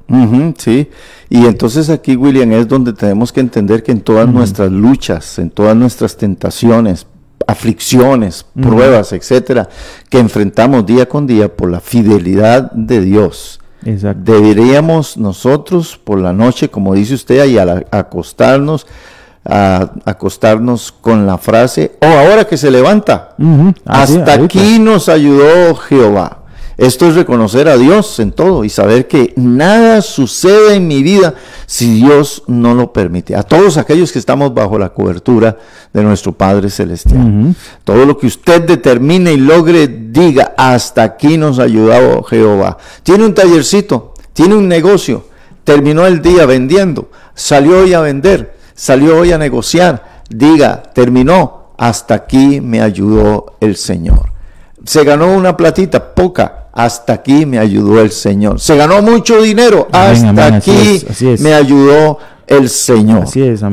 sí, 0.57 0.87
y 1.29 1.45
entonces 1.45 1.89
aquí, 1.89 2.15
William, 2.15 2.51
es 2.53 2.67
donde 2.67 2.93
tenemos 2.93 3.33
que 3.33 3.41
entender 3.41 3.83
que 3.83 3.91
en 3.91 4.01
todas 4.01 4.29
nuestras 4.29 4.71
luchas, 4.71 5.39
en 5.39 5.49
todas 5.49 5.75
nuestras 5.75 6.15
tentaciones, 6.15 7.05
aflicciones, 7.47 8.45
pruebas, 8.61 9.11
etcétera, 9.11 9.67
que 10.09 10.19
enfrentamos 10.19 10.85
día 10.85 11.09
con 11.09 11.27
día 11.27 11.53
por 11.53 11.69
la 11.69 11.81
fidelidad 11.81 12.71
de 12.71 13.01
Dios, 13.01 13.60
Deberíamos 13.83 15.17
nosotros 15.17 15.99
por 16.03 16.19
la 16.19 16.33
noche, 16.33 16.69
como 16.69 16.93
dice 16.93 17.15
usted, 17.15 17.45
y 17.45 17.57
al 17.57 17.87
acostarnos, 17.91 18.85
a 19.43 19.91
acostarnos 20.05 20.91
con 20.91 21.25
la 21.25 21.37
frase, 21.37 21.93
oh, 22.01 22.05
ahora 22.05 22.45
que 22.45 22.57
se 22.57 22.69
levanta, 22.69 23.35
hasta 23.85 24.33
aquí 24.33 24.77
nos 24.79 25.09
ayudó 25.09 25.75
Jehová. 25.75 26.40
Esto 26.81 27.07
es 27.07 27.13
reconocer 27.13 27.69
a 27.69 27.77
Dios 27.77 28.19
en 28.19 28.31
todo 28.31 28.63
y 28.63 28.69
saber 28.69 29.07
que 29.07 29.35
nada 29.35 30.01
sucede 30.01 30.73
en 30.73 30.87
mi 30.87 31.03
vida 31.03 31.35
si 31.67 31.93
Dios 31.93 32.41
no 32.47 32.73
lo 32.73 32.91
permite. 32.91 33.35
A 33.35 33.43
todos 33.43 33.77
aquellos 33.77 34.11
que 34.11 34.17
estamos 34.17 34.51
bajo 34.55 34.79
la 34.79 34.89
cobertura 34.89 35.59
de 35.93 36.01
nuestro 36.01 36.31
Padre 36.31 36.71
Celestial. 36.71 37.55
Todo 37.83 38.03
lo 38.07 38.17
que 38.17 38.25
usted 38.25 38.63
determine 38.63 39.31
y 39.31 39.37
logre, 39.37 39.87
diga, 39.87 40.55
hasta 40.57 41.03
aquí 41.03 41.37
nos 41.37 41.59
ha 41.59 41.63
ayudado 41.65 42.23
Jehová. 42.23 42.79
Tiene 43.03 43.25
un 43.25 43.35
tallercito, 43.35 44.15
tiene 44.33 44.55
un 44.55 44.67
negocio, 44.67 45.25
terminó 45.63 46.07
el 46.07 46.19
día 46.23 46.47
vendiendo, 46.47 47.11
salió 47.35 47.81
hoy 47.81 47.93
a 47.93 47.99
vender, 47.99 48.57
salió 48.73 49.19
hoy 49.19 49.31
a 49.31 49.37
negociar, 49.37 50.23
diga, 50.31 50.81
terminó, 50.81 51.73
hasta 51.77 52.15
aquí 52.15 52.59
me 52.59 52.81
ayudó 52.81 53.57
el 53.59 53.75
Señor. 53.75 54.31
Se 54.83 55.03
ganó 55.03 55.31
una 55.31 55.55
platita, 55.55 56.15
poca, 56.15 56.60
hasta 56.73 57.13
aquí 57.13 57.45
me 57.45 57.59
ayudó 57.59 58.01
el 58.01 58.11
Señor. 58.11 58.59
Se 58.59 58.75
ganó 58.75 59.01
mucho 59.01 59.41
dinero, 59.41 59.87
hasta 59.91 60.47
aquí 60.47 61.05
me 61.39 61.53
ayudó 61.53 62.19
el 62.47 62.69
Señor. 62.69 63.25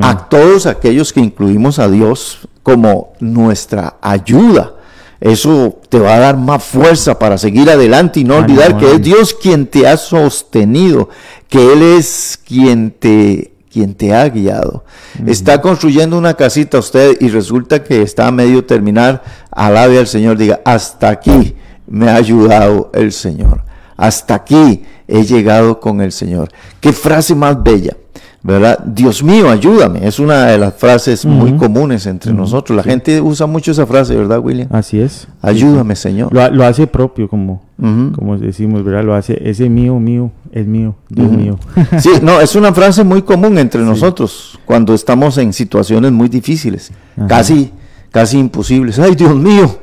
a 0.02 0.28
todos 0.28 0.66
aquellos 0.66 1.12
que 1.12 1.20
incluimos 1.20 1.78
a 1.78 1.88
Dios 1.88 2.38
como 2.62 3.12
nuestra 3.20 3.96
ayuda. 4.00 4.74
Eso 5.20 5.80
te 5.88 5.98
va 5.98 6.14
a 6.14 6.18
dar 6.20 6.36
más 6.36 6.62
fuerza 6.62 7.18
para 7.18 7.38
seguir 7.38 7.68
adelante 7.68 8.20
y 8.20 8.24
no 8.24 8.36
olvidar 8.36 8.78
que 8.78 8.92
es 8.92 9.02
Dios 9.02 9.34
quien 9.34 9.66
te 9.66 9.88
ha 9.88 9.96
sostenido, 9.96 11.08
que 11.48 11.72
Él 11.72 11.82
es 11.82 12.38
quien 12.46 12.92
te 12.92 13.52
quien 13.70 13.94
te 13.94 14.14
ha 14.14 14.28
guiado. 14.28 14.84
Está 15.26 15.60
construyendo 15.60 16.16
una 16.16 16.34
casita 16.34 16.78
usted 16.78 17.16
y 17.20 17.28
resulta 17.28 17.84
que 17.84 18.02
está 18.02 18.28
a 18.28 18.32
medio 18.32 18.64
terminar, 18.64 19.22
alabe 19.50 19.98
al 19.98 20.06
Señor, 20.06 20.36
diga, 20.36 20.60
hasta 20.64 21.08
aquí 21.08 21.54
me 21.88 22.08
ha 22.08 22.16
ayudado 22.16 22.90
el 22.94 23.12
Señor. 23.12 23.62
Hasta 23.96 24.34
aquí 24.34 24.82
he 25.08 25.24
llegado 25.24 25.80
con 25.80 26.00
el 26.00 26.12
Señor. 26.12 26.50
Qué 26.80 26.92
frase 26.92 27.34
más 27.34 27.60
bella, 27.60 27.96
¿verdad? 28.42 28.78
Dios 28.84 29.22
mío, 29.22 29.50
ayúdame. 29.50 30.06
Es 30.06 30.20
una 30.20 30.46
de 30.46 30.58
las 30.58 30.74
frases 30.74 31.24
muy 31.24 31.56
comunes 31.56 32.06
entre 32.06 32.32
nosotros. 32.32 32.76
La 32.76 32.84
gente 32.84 33.20
usa 33.20 33.46
mucho 33.46 33.72
esa 33.72 33.86
frase, 33.86 34.14
¿verdad, 34.14 34.38
William? 34.38 34.68
Así 34.70 35.00
es. 35.00 35.26
Ayúdame, 35.42 35.96
Señor. 35.96 36.32
Lo, 36.32 36.64
hace 36.64 36.86
propio, 36.86 37.28
como, 37.28 37.62
como 37.76 38.38
decimos, 38.38 38.84
¿verdad? 38.84 39.02
Lo 39.02 39.14
hace, 39.14 39.36
ese 39.44 39.68
mío, 39.68 39.98
mío, 39.98 40.30
es 40.52 40.66
mío, 40.66 40.94
Dios 41.08 41.32
mío. 41.32 41.58
sí, 41.98 42.10
no, 42.22 42.40
es 42.40 42.54
una 42.54 42.72
frase 42.72 43.02
muy 43.02 43.22
común 43.22 43.58
entre 43.58 43.82
nosotros 43.82 44.60
cuando 44.64 44.94
estamos 44.94 45.38
en 45.38 45.52
situaciones 45.52 46.12
muy 46.12 46.28
difíciles. 46.28 46.92
Casi 47.26 47.72
casi 48.10 48.38
imposibles. 48.38 48.98
Ay, 48.98 49.14
Dios 49.14 49.34
mío. 49.34 49.78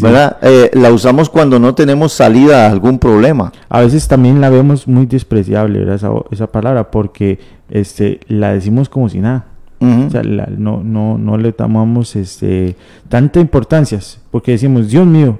¿verdad? 0.00 0.36
Eh, 0.42 0.70
la 0.74 0.92
usamos 0.92 1.28
cuando 1.28 1.58
no 1.58 1.74
tenemos 1.74 2.12
salida 2.12 2.66
a 2.66 2.70
algún 2.70 2.98
problema. 2.98 3.52
A 3.68 3.80
veces 3.80 4.06
también 4.06 4.40
la 4.40 4.50
vemos 4.50 4.86
muy 4.86 5.06
despreciable, 5.06 5.92
Esa, 5.92 6.10
esa 6.30 6.46
palabra, 6.46 6.90
porque 6.90 7.38
este, 7.68 8.20
la 8.28 8.52
decimos 8.52 8.88
como 8.88 9.08
si 9.08 9.20
nada. 9.20 9.46
O 9.78 10.10
sea, 10.10 10.22
no, 10.22 10.82
no, 10.82 11.18
no 11.18 11.36
le 11.36 11.52
tomamos 11.52 12.16
este, 12.16 12.76
tanta 13.10 13.40
importancia, 13.40 14.00
porque 14.30 14.52
decimos, 14.52 14.88
Dios 14.88 15.06
mío, 15.06 15.38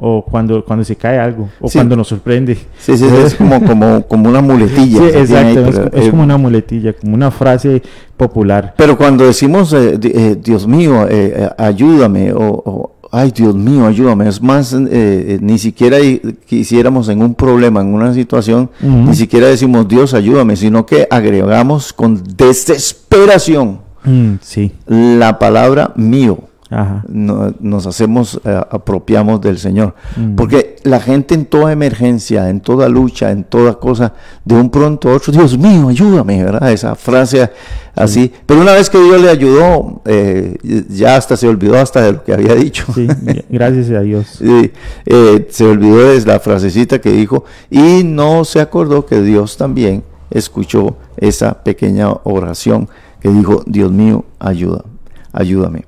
o 0.00 0.24
cuando, 0.24 0.62
cuando 0.64 0.84
se 0.84 0.96
cae 0.96 1.18
algo, 1.18 1.48
o 1.60 1.70
cuando 1.70 1.96
nos 1.96 2.08
sorprende. 2.08 2.56
Sí, 2.78 2.96
sí, 2.98 3.06
es 3.06 3.34
como, 3.34 3.64
como, 3.64 4.02
como 4.06 4.28
una 4.28 4.42
muletilla. 4.42 5.08
exacto, 5.08 5.88
es, 5.92 6.10
como 6.10 6.22
una 6.22 6.36
muletilla, 6.36 6.92
como 6.92 7.14
una 7.14 7.30
frase 7.30 7.82
popular. 8.16 8.74
Pero 8.76 8.96
cuando 8.98 9.24
decimos, 9.24 9.72
eh, 9.72 9.98
eh, 10.02 10.36
Dios 10.42 10.66
mío, 10.66 11.06
eh, 11.08 11.48
ayúdame, 11.56 12.32
o, 12.34 12.92
ay, 13.10 13.32
Dios 13.34 13.54
mío, 13.54 13.86
ayúdame, 13.86 14.28
es 14.28 14.42
más, 14.42 14.74
ni 14.74 15.58
siquiera 15.58 15.96
quisiéramos 16.46 17.08
en 17.08 17.22
un 17.22 17.34
problema, 17.34 17.80
en 17.80 17.94
una 17.94 18.12
situación, 18.12 18.68
ni 18.80 19.14
siquiera 19.14 19.46
decimos, 19.46 19.88
Dios, 19.88 20.12
ayúdame, 20.12 20.56
sino 20.56 20.84
que 20.84 21.06
agregamos 21.10 21.94
con 21.94 22.22
desesperación 22.36 23.80
mm, 24.04 24.32
sí. 24.42 24.72
la 24.86 25.38
palabra 25.38 25.92
mío 25.96 26.48
nos 26.70 27.86
hacemos, 27.86 28.40
eh, 28.44 28.60
apropiamos 28.70 29.40
del 29.40 29.58
Señor. 29.58 29.94
Mm. 30.16 30.34
Porque 30.34 30.76
la 30.84 31.00
gente 31.00 31.34
en 31.34 31.46
toda 31.46 31.72
emergencia, 31.72 32.50
en 32.50 32.60
toda 32.60 32.88
lucha, 32.88 33.30
en 33.30 33.44
toda 33.44 33.78
cosa, 33.78 34.12
de 34.44 34.54
un 34.54 34.70
pronto 34.70 35.10
a 35.10 35.14
otro, 35.14 35.32
Dios 35.32 35.56
mío, 35.56 35.88
ayúdame, 35.88 36.44
¿verdad? 36.44 36.70
Esa 36.70 36.94
frase 36.94 37.50
así. 37.94 38.32
Pero 38.46 38.60
una 38.60 38.72
vez 38.72 38.90
que 38.90 38.98
Dios 38.98 39.20
le 39.20 39.30
ayudó, 39.30 40.02
eh, 40.04 40.58
ya 40.90 41.16
hasta 41.16 41.36
se 41.36 41.48
olvidó 41.48 41.78
hasta 41.78 42.02
de 42.02 42.12
lo 42.12 42.24
que 42.24 42.34
había 42.34 42.54
dicho. 42.54 42.84
gracias 43.48 43.90
a 43.90 44.00
Dios. 44.00 44.42
Eh, 45.10 45.46
se 45.50 45.64
olvidó 45.64 46.08
de 46.08 46.20
la 46.24 46.40
frasecita 46.40 47.00
que 47.00 47.10
dijo 47.10 47.44
y 47.70 48.02
no 48.04 48.44
se 48.44 48.60
acordó 48.60 49.06
que 49.06 49.22
Dios 49.22 49.56
también 49.56 50.02
escuchó 50.30 50.96
esa 51.16 51.62
pequeña 51.62 52.10
oración 52.24 52.88
que 53.20 53.30
dijo, 53.30 53.62
Dios 53.66 53.90
mío, 53.90 54.24
ayuda, 54.38 54.84
ayúdame. 55.32 55.87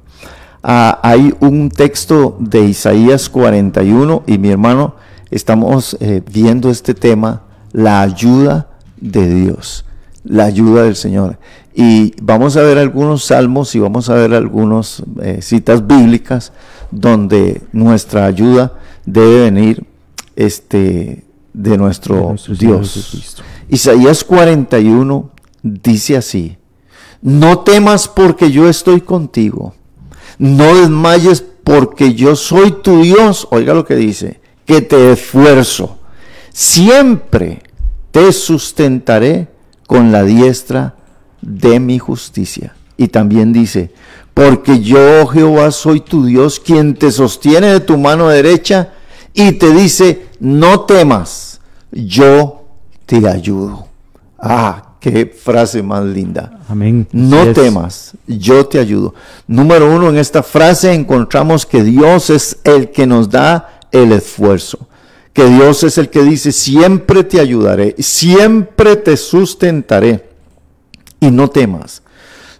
Ah, 0.62 1.00
hay 1.02 1.34
un 1.40 1.70
texto 1.70 2.36
de 2.38 2.60
Isaías 2.66 3.30
41 3.30 4.24
y 4.26 4.36
mi 4.36 4.50
hermano, 4.50 4.94
estamos 5.30 5.96
eh, 6.00 6.22
viendo 6.30 6.70
este 6.70 6.92
tema, 6.92 7.42
la 7.72 8.02
ayuda 8.02 8.68
de 9.00 9.26
Dios, 9.34 9.86
la 10.22 10.44
ayuda 10.44 10.82
del 10.82 10.96
Señor. 10.96 11.38
Y 11.74 12.14
vamos 12.20 12.58
a 12.58 12.62
ver 12.62 12.76
algunos 12.76 13.24
salmos 13.24 13.74
y 13.74 13.78
vamos 13.78 14.10
a 14.10 14.14
ver 14.14 14.34
algunas 14.34 15.02
eh, 15.22 15.38
citas 15.40 15.86
bíblicas 15.86 16.52
donde 16.90 17.62
nuestra 17.72 18.26
ayuda 18.26 18.74
debe 19.06 19.44
venir 19.44 19.86
este, 20.36 21.24
de 21.54 21.78
nuestro, 21.78 22.34
Dios. 22.58 23.42
Isaías 23.70 24.24
41 24.24 25.30
dice 25.62 26.18
así, 26.18 26.58
no 27.22 27.60
temas 27.60 28.08
porque 28.08 28.50
yo 28.50 28.68
estoy 28.68 29.00
contigo 29.00 29.74
no 30.40 30.74
desmayes 30.74 31.44
porque 31.62 32.14
yo 32.14 32.34
soy 32.34 32.72
tu 32.72 33.02
Dios. 33.02 33.46
Oiga 33.50 33.74
lo 33.74 33.84
que 33.84 33.94
dice, 33.94 34.40
que 34.64 34.80
te 34.80 35.12
esfuerzo. 35.12 35.98
Siempre 36.50 37.62
te 38.10 38.32
sustentaré 38.32 39.48
con 39.86 40.10
la 40.10 40.24
diestra 40.24 40.96
de 41.42 41.78
mi 41.78 41.98
justicia. 41.98 42.74
Y 42.96 43.08
también 43.08 43.52
dice, 43.52 43.92
porque 44.32 44.80
yo, 44.80 45.26
Jehová, 45.26 45.70
soy 45.70 46.00
tu 46.00 46.24
Dios, 46.24 46.58
quien 46.58 46.94
te 46.94 47.12
sostiene 47.12 47.66
de 47.66 47.80
tu 47.80 47.98
mano 47.98 48.28
derecha 48.28 48.94
y 49.34 49.52
te 49.52 49.70
dice, 49.74 50.26
no 50.40 50.80
temas, 50.80 51.60
yo 51.92 52.64
te 53.04 53.28
ayudo. 53.28 53.88
Ah, 54.38 54.89
Qué 55.00 55.24
frase 55.24 55.82
más 55.82 56.04
linda. 56.04 56.60
Amén. 56.68 57.08
No 57.10 57.52
temas, 57.54 58.12
yo 58.26 58.66
te 58.66 58.78
ayudo. 58.78 59.14
Número 59.46 59.90
uno, 59.90 60.10
en 60.10 60.18
esta 60.18 60.42
frase 60.42 60.92
encontramos 60.92 61.64
que 61.64 61.82
Dios 61.82 62.28
es 62.28 62.58
el 62.64 62.90
que 62.90 63.06
nos 63.06 63.30
da 63.30 63.80
el 63.92 64.12
esfuerzo. 64.12 64.86
Que 65.32 65.46
Dios 65.46 65.84
es 65.84 65.96
el 65.96 66.10
que 66.10 66.22
dice, 66.22 66.52
siempre 66.52 67.24
te 67.24 67.40
ayudaré, 67.40 67.96
siempre 67.98 68.96
te 68.96 69.16
sustentaré. 69.16 70.28
Y 71.18 71.30
no 71.30 71.48
temas. 71.48 72.02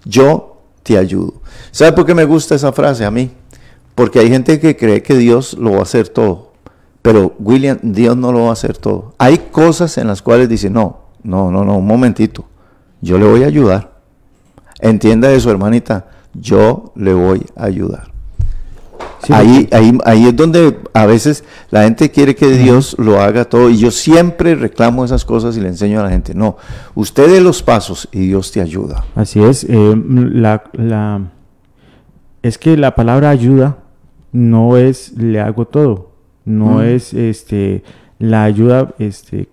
yo 0.04 0.62
te 0.82 0.96
ayudo. 0.96 1.34
¿Sabe 1.72 1.92
por 1.92 2.06
qué 2.06 2.14
me 2.14 2.24
gusta 2.24 2.54
esa 2.54 2.72
frase 2.72 3.04
a 3.04 3.10
mí? 3.10 3.30
Porque 3.94 4.18
hay 4.18 4.30
gente 4.30 4.58
que 4.60 4.76
cree 4.76 5.02
que 5.02 5.14
Dios 5.14 5.54
lo 5.58 5.72
va 5.72 5.80
a 5.80 5.82
hacer 5.82 6.08
todo. 6.08 6.52
Pero 7.02 7.34
William, 7.38 7.78
Dios 7.82 8.16
no 8.16 8.32
lo 8.32 8.44
va 8.44 8.50
a 8.50 8.54
hacer 8.54 8.78
todo. 8.78 9.14
Hay 9.18 9.38
cosas 9.50 9.98
en 9.98 10.06
las 10.06 10.22
cuales 10.22 10.48
dice, 10.48 10.70
no, 10.70 11.09
no, 11.22 11.50
no, 11.50 11.64
no, 11.64 11.78
un 11.78 11.86
momentito. 11.86 12.44
Yo 13.00 13.18
le 13.18 13.26
voy 13.26 13.44
a 13.44 13.46
ayudar. 13.46 13.92
Entienda 14.80 15.32
eso, 15.32 15.50
hermanita. 15.50 16.06
Yo 16.34 16.92
le 16.96 17.12
voy 17.14 17.44
a 17.56 17.64
ayudar. 17.64 18.10
ahí, 19.28 19.68
ahí, 19.72 19.98
ahí 20.04 20.26
es 20.26 20.36
donde 20.36 20.78
a 20.94 21.06
veces 21.06 21.44
la 21.70 21.84
gente 21.84 22.10
quiere 22.10 22.34
que 22.34 22.48
Dios 22.48 22.96
lo 22.98 23.20
haga 23.20 23.44
todo 23.44 23.68
y 23.68 23.76
yo 23.78 23.90
siempre 23.90 24.54
reclamo 24.54 25.04
esas 25.04 25.24
cosas 25.24 25.56
y 25.56 25.60
le 25.60 25.68
enseño 25.68 26.00
a 26.00 26.04
la 26.04 26.10
gente, 26.10 26.34
no, 26.34 26.56
usted 26.94 27.30
dé 27.30 27.40
los 27.40 27.62
pasos 27.62 28.08
y 28.12 28.28
Dios 28.28 28.50
te 28.50 28.62
ayuda. 28.62 29.04
Así 29.14 29.42
es, 29.42 29.64
eh, 29.64 29.94
la, 30.06 30.64
la, 30.72 31.30
es 32.42 32.56
que 32.56 32.78
la 32.78 32.94
palabra 32.94 33.28
ayuda 33.28 33.78
no 34.32 34.78
es 34.78 35.12
le 35.18 35.40
hago 35.40 35.66
todo, 35.66 36.12
no 36.44 36.82
es 36.82 37.12
este 37.12 37.82
la 38.20 38.44
ayuda, 38.44 38.94
este, 38.98 39.48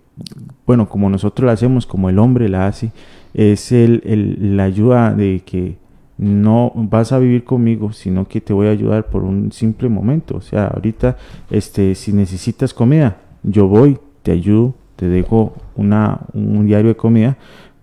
bueno, 0.66 0.90
como 0.90 1.10
nosotros 1.10 1.46
la 1.46 1.54
hacemos, 1.54 1.86
como 1.86 2.10
el 2.10 2.20
hombre 2.20 2.50
la 2.50 2.68
hace, 2.68 2.92
es 3.34 3.72
el, 3.72 4.02
el, 4.06 4.58
la 4.58 4.64
ayuda 4.64 5.14
de 5.14 5.42
que 5.46 5.78
no 6.18 6.72
vas 6.76 7.12
a 7.12 7.20
vivir 7.20 7.44
conmigo, 7.44 7.94
sino 7.94 8.28
que 8.28 8.42
te 8.42 8.54
voy 8.54 8.68
a 8.68 8.72
ayudar 8.72 9.06
por 9.10 9.24
un 9.24 9.52
simple 9.52 9.90
momento. 9.90 10.38
O 10.38 10.42
sea, 10.42 10.68
ahorita, 10.68 11.18
este, 11.52 11.96
si 11.96 12.12
necesitas 12.12 12.74
comida, 12.74 13.18
yo 13.44 13.68
voy, 13.68 14.00
te 14.24 14.32
ayudo, 14.32 14.74
te 14.96 15.08
dejo 15.08 15.54
una, 15.76 16.22
un 16.34 16.66
diario 16.66 16.90
de 16.90 16.98
comida, 16.98 17.38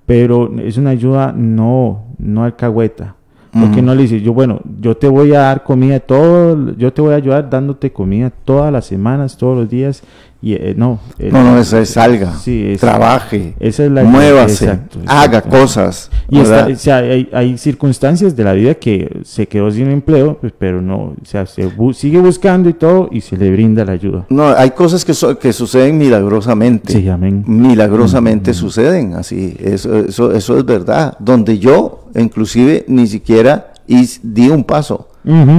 pero 0.05 0.53
es 0.59 0.77
una 0.77 0.91
ayuda 0.91 1.33
no, 1.33 2.05
no 2.19 2.45
alcahueta, 2.45 3.17
porque 3.61 3.83
no 3.83 3.95
le 3.95 4.03
dices, 4.03 4.23
yo, 4.23 4.33
bueno, 4.33 4.61
yo 4.81 4.97
te 4.97 5.09
voy 5.09 5.33
a 5.35 5.41
dar 5.41 5.63
comida 5.63 6.01
todo, 6.01 6.75
yo 6.77 6.93
te 6.93 7.01
voy 7.01 7.13
a 7.13 7.17
ayudar 7.17 7.49
dándote 7.49 7.93
comida 7.93 8.33
todas 8.45 8.73
las 8.73 8.87
semanas, 8.87 9.37
todos 9.37 9.57
los 9.57 9.71
días. 9.71 10.03
Y 10.43 10.53
eh, 10.53 10.75
no, 10.77 11.01
no, 11.19 11.43
no, 11.43 11.59
eso 11.59 11.79
es 11.79 11.89
salga, 11.89 12.35
trabaje, 12.79 13.55
esa 13.61 13.87
es 13.87 13.91
la 13.91 14.05
muévase, 14.05 14.79
haga 15.07 15.41
cosas. 15.41 16.11
Y 16.29 16.39
o 16.39 16.45
sea, 16.77 16.99
hay, 16.99 17.31
hay, 17.33 17.57
circunstancias 17.57 18.37
de 18.37 18.45
la 18.45 18.53
vida 18.53 18.75
que 18.75 19.23
se 19.25 19.49
quedó 19.49 19.71
sin 19.71 19.91
empleo, 19.91 20.37
pues, 20.39 20.53
pero 20.59 20.83
no, 20.83 20.97
o 20.97 21.15
sea, 21.25 21.47
se 21.47 21.73
sigue 21.95 22.19
buscando 22.19 22.69
y 22.69 22.75
todo 22.75 23.09
y 23.11 23.23
se 23.23 23.39
le 23.39 23.51
brinda 23.51 23.87
la 23.87 23.93
ayuda. 23.93 24.27
No, 24.29 24.49
hay 24.49 24.73
cosas 24.73 25.03
que, 25.03 25.15
que 25.39 25.51
suceden 25.55 25.97
milagrosamente. 25.97 26.93
Sí, 26.93 27.09
amén. 27.09 27.43
Milagrosamente 27.47 28.53
suceden, 28.53 29.15
así, 29.15 29.57
eso, 29.59 29.97
eso, 29.97 30.31
eso 30.33 30.59
es 30.59 30.65
verdad. 30.67 31.17
Donde 31.21 31.59
yo 31.59 32.04
inclusive 32.21 32.85
ni 32.89 33.07
siquiera 33.07 33.73
di 33.87 34.49
un 34.49 34.65
paso, 34.65 35.09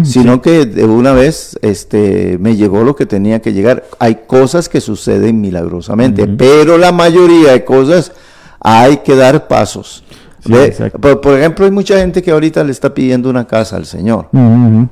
sino 0.03 0.41
que 0.41 0.65
de 0.65 0.85
una 0.85 1.13
vez 1.13 1.57
este, 1.61 2.37
me 2.39 2.55
llegó 2.55 2.83
lo 2.83 2.95
que 2.95 3.05
tenía 3.05 3.41
que 3.41 3.53
llegar. 3.53 3.83
Hay 3.99 4.19
cosas 4.27 4.69
que 4.69 4.81
suceden 4.81 5.41
milagrosamente, 5.41 6.27
pero 6.27 6.77
la 6.77 6.91
mayoría 6.91 7.51
de 7.51 7.63
cosas 7.65 8.11
hay 8.59 8.97
que 8.97 9.15
dar 9.15 9.47
pasos. 9.47 10.03
por, 11.21 11.37
ejemplo, 11.37 11.65
hay 11.65 11.71
mucha 11.71 11.97
gente 11.97 12.21
que 12.21 12.31
ahorita 12.31 12.63
le 12.63 12.71
está 12.71 12.93
pidiendo 12.93 13.29
una 13.29 13.45
casa 13.45 13.75
al 13.77 13.85
Señor. 13.85 14.29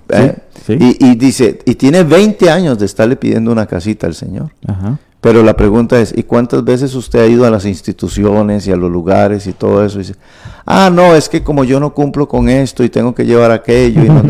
¿eh? 0.10 0.36
Y, 0.68 1.06
y, 1.06 1.16
dice, 1.16 1.60
y 1.66 1.76
tiene 1.76 2.04
20 2.04 2.50
años 2.50 2.80
de 2.80 2.86
estarle 2.86 3.16
pidiendo 3.16 3.52
una 3.52 3.66
casita 3.66 4.08
al 4.08 4.16
Señor. 4.16 4.50
Ajá. 4.68 4.98
Pero 5.24 5.42
la 5.42 5.56
pregunta 5.56 6.02
es, 6.02 6.14
¿y 6.14 6.24
cuántas 6.24 6.66
veces 6.66 6.94
usted 6.96 7.20
ha 7.20 7.28
ido 7.28 7.46
a 7.46 7.50
las 7.50 7.64
instituciones 7.64 8.68
y 8.68 8.74
a 8.74 8.76
los 8.76 8.92
lugares 8.92 9.48
y 9.48 9.54
todo 9.54 9.86
eso? 9.86 9.96
Y 9.96 10.02
dice, 10.02 10.16
ah, 10.66 10.90
no, 10.94 11.16
es 11.16 11.30
que 11.30 11.42
como 11.42 11.64
yo 11.64 11.80
no 11.80 11.94
cumplo 11.94 12.28
con 12.28 12.50
esto 12.50 12.84
y 12.84 12.90
tengo 12.90 13.16
que 13.16 13.26
llevar 13.26 13.50
aquello 13.52 14.04
y 14.04 14.10
no 14.10 14.22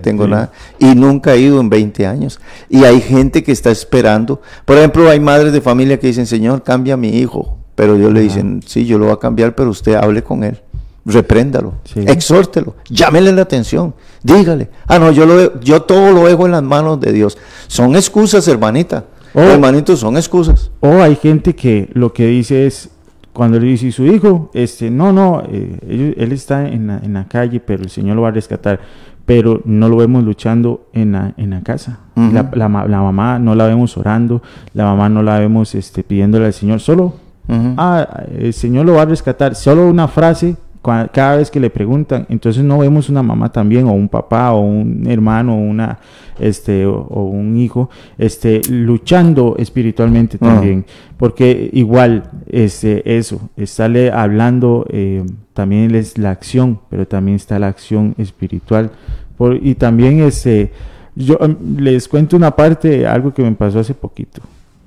tengo 0.00 0.28
nada. 0.28 0.52
Y 0.78 0.94
nunca 0.94 1.34
he 1.34 1.40
ido 1.40 1.60
en 1.60 1.68
20 1.68 2.06
años. 2.06 2.38
Y 2.68 2.84
hay 2.84 3.00
gente 3.00 3.42
que 3.42 3.50
está 3.50 3.72
esperando. 3.72 4.40
Por 4.64 4.76
ejemplo, 4.76 5.10
hay 5.10 5.18
madres 5.18 5.52
de 5.52 5.60
familia 5.60 5.98
que 5.98 6.06
dicen, 6.06 6.28
Señor, 6.28 6.62
cambia 6.62 6.94
a 6.94 6.96
mi 6.96 7.08
hijo. 7.08 7.56
Pero 7.74 7.96
yo 7.96 8.12
le 8.12 8.20
dicen, 8.20 8.62
sí, 8.64 8.86
yo 8.86 8.98
lo 8.98 9.06
voy 9.06 9.14
a 9.14 9.18
cambiar, 9.18 9.56
pero 9.56 9.70
usted 9.70 9.96
hable 9.96 10.22
con 10.22 10.44
él. 10.44 10.60
Repréndalo, 11.04 11.74
exhórtelo, 11.96 12.76
llámele 12.88 13.32
la 13.32 13.42
atención, 13.42 13.94
dígale, 14.22 14.68
ah, 14.86 14.98
no, 14.98 15.10
yo, 15.10 15.24
lo, 15.24 15.58
yo 15.58 15.80
todo 15.82 16.12
lo 16.12 16.26
dejo 16.26 16.44
en 16.44 16.52
las 16.52 16.62
manos 16.62 17.00
de 17.00 17.10
Dios. 17.10 17.38
Son 17.66 17.96
excusas, 17.96 18.46
hermanita. 18.46 19.06
O, 19.34 19.40
hermanitos, 19.40 20.00
son 20.00 20.16
excusas. 20.16 20.70
O 20.80 21.00
hay 21.00 21.16
gente 21.16 21.54
que 21.54 21.88
lo 21.92 22.12
que 22.12 22.26
dice 22.26 22.66
es, 22.66 22.90
cuando 23.32 23.58
le 23.58 23.66
dice 23.66 23.92
su 23.92 24.04
hijo, 24.06 24.50
este, 24.54 24.90
no, 24.90 25.12
no, 25.12 25.42
eh, 25.48 26.14
él, 26.16 26.32
está 26.32 26.66
en 26.68 26.88
la, 26.88 26.98
en 26.98 27.14
la, 27.14 27.28
calle, 27.28 27.60
pero 27.60 27.82
el 27.82 27.90
Señor 27.90 28.16
lo 28.16 28.22
va 28.22 28.28
a 28.28 28.32
rescatar. 28.32 28.80
Pero 29.24 29.62
no 29.64 29.88
lo 29.88 29.96
vemos 29.96 30.24
luchando 30.24 30.88
en 30.92 31.12
la, 31.12 31.34
en 31.36 31.50
la 31.50 31.60
casa. 31.60 32.00
la, 32.16 32.50
la, 32.52 32.68
mamá 32.68 33.38
no 33.38 33.54
la 33.54 33.66
vemos 33.66 33.96
orando, 33.96 34.42
la 34.74 34.84
mamá 34.84 35.08
no 35.08 35.22
la 35.22 35.38
vemos 35.38 35.74
este, 35.74 36.02
pidiéndole 36.02 36.46
al 36.46 36.52
Señor, 36.52 36.80
solo, 36.80 37.14
ah, 37.48 38.24
el 38.36 38.52
Señor 38.52 38.86
lo 38.86 38.94
va 38.94 39.02
a 39.02 39.06
rescatar. 39.06 39.54
Solo 39.54 39.86
una 39.88 40.08
frase 40.08 40.56
cada 40.82 41.36
vez 41.36 41.50
que 41.50 41.60
le 41.60 41.68
preguntan, 41.68 42.26
entonces 42.30 42.64
no 42.64 42.78
vemos 42.78 43.10
una 43.10 43.22
mamá 43.22 43.52
también 43.52 43.86
o 43.86 43.92
un 43.92 44.08
papá 44.08 44.52
o 44.52 44.60
un 44.60 45.06
hermano 45.06 45.54
o 45.54 45.58
una 45.58 45.98
este 46.38 46.86
o, 46.86 47.04
un 47.24 47.58
hijo 47.58 47.90
este 48.16 48.62
luchando 48.70 49.56
espiritualmente 49.58 50.38
ah. 50.40 50.46
también, 50.46 50.86
porque 51.18 51.68
igual 51.74 52.30
este 52.48 53.18
eso, 53.18 53.50
estarle 53.56 54.10
hablando 54.10 54.86
eh, 54.88 55.22
también 55.52 55.94
es 55.94 56.16
la 56.16 56.30
acción, 56.30 56.80
pero 56.88 57.06
también 57.06 57.36
está 57.36 57.58
la 57.58 57.68
acción 57.68 58.14
espiritual. 58.16 58.90
Por, 59.36 59.56
y 59.62 59.74
también 59.74 60.20
este 60.20 60.72
yo 61.14 61.36
em, 61.40 61.56
les 61.76 62.08
cuento 62.08 62.36
una 62.36 62.56
parte 62.56 63.06
algo 63.06 63.34
que 63.34 63.42
me 63.42 63.52
pasó 63.52 63.80
hace 63.80 63.92
poquito 63.92 64.40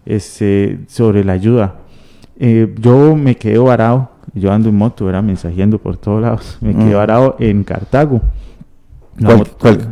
este 0.06 0.80
sobre 0.88 1.24
la 1.24 1.34
ayuda. 1.34 1.76
Eh, 2.40 2.74
yo 2.80 3.16
me 3.16 3.36
quedé 3.36 3.60
varado 3.60 4.13
yo 4.34 4.52
ando 4.52 4.70
en 4.70 4.76
moto, 4.76 5.10
era 5.10 5.22
mensajeando 5.22 5.78
por 5.78 5.98
todos 5.98 6.22
lados. 6.22 6.58
Me 6.62 6.74
quedé 6.74 6.94
mm. 6.94 6.98
varado 6.98 7.36
en 7.40 7.64
Cartago. 7.64 8.22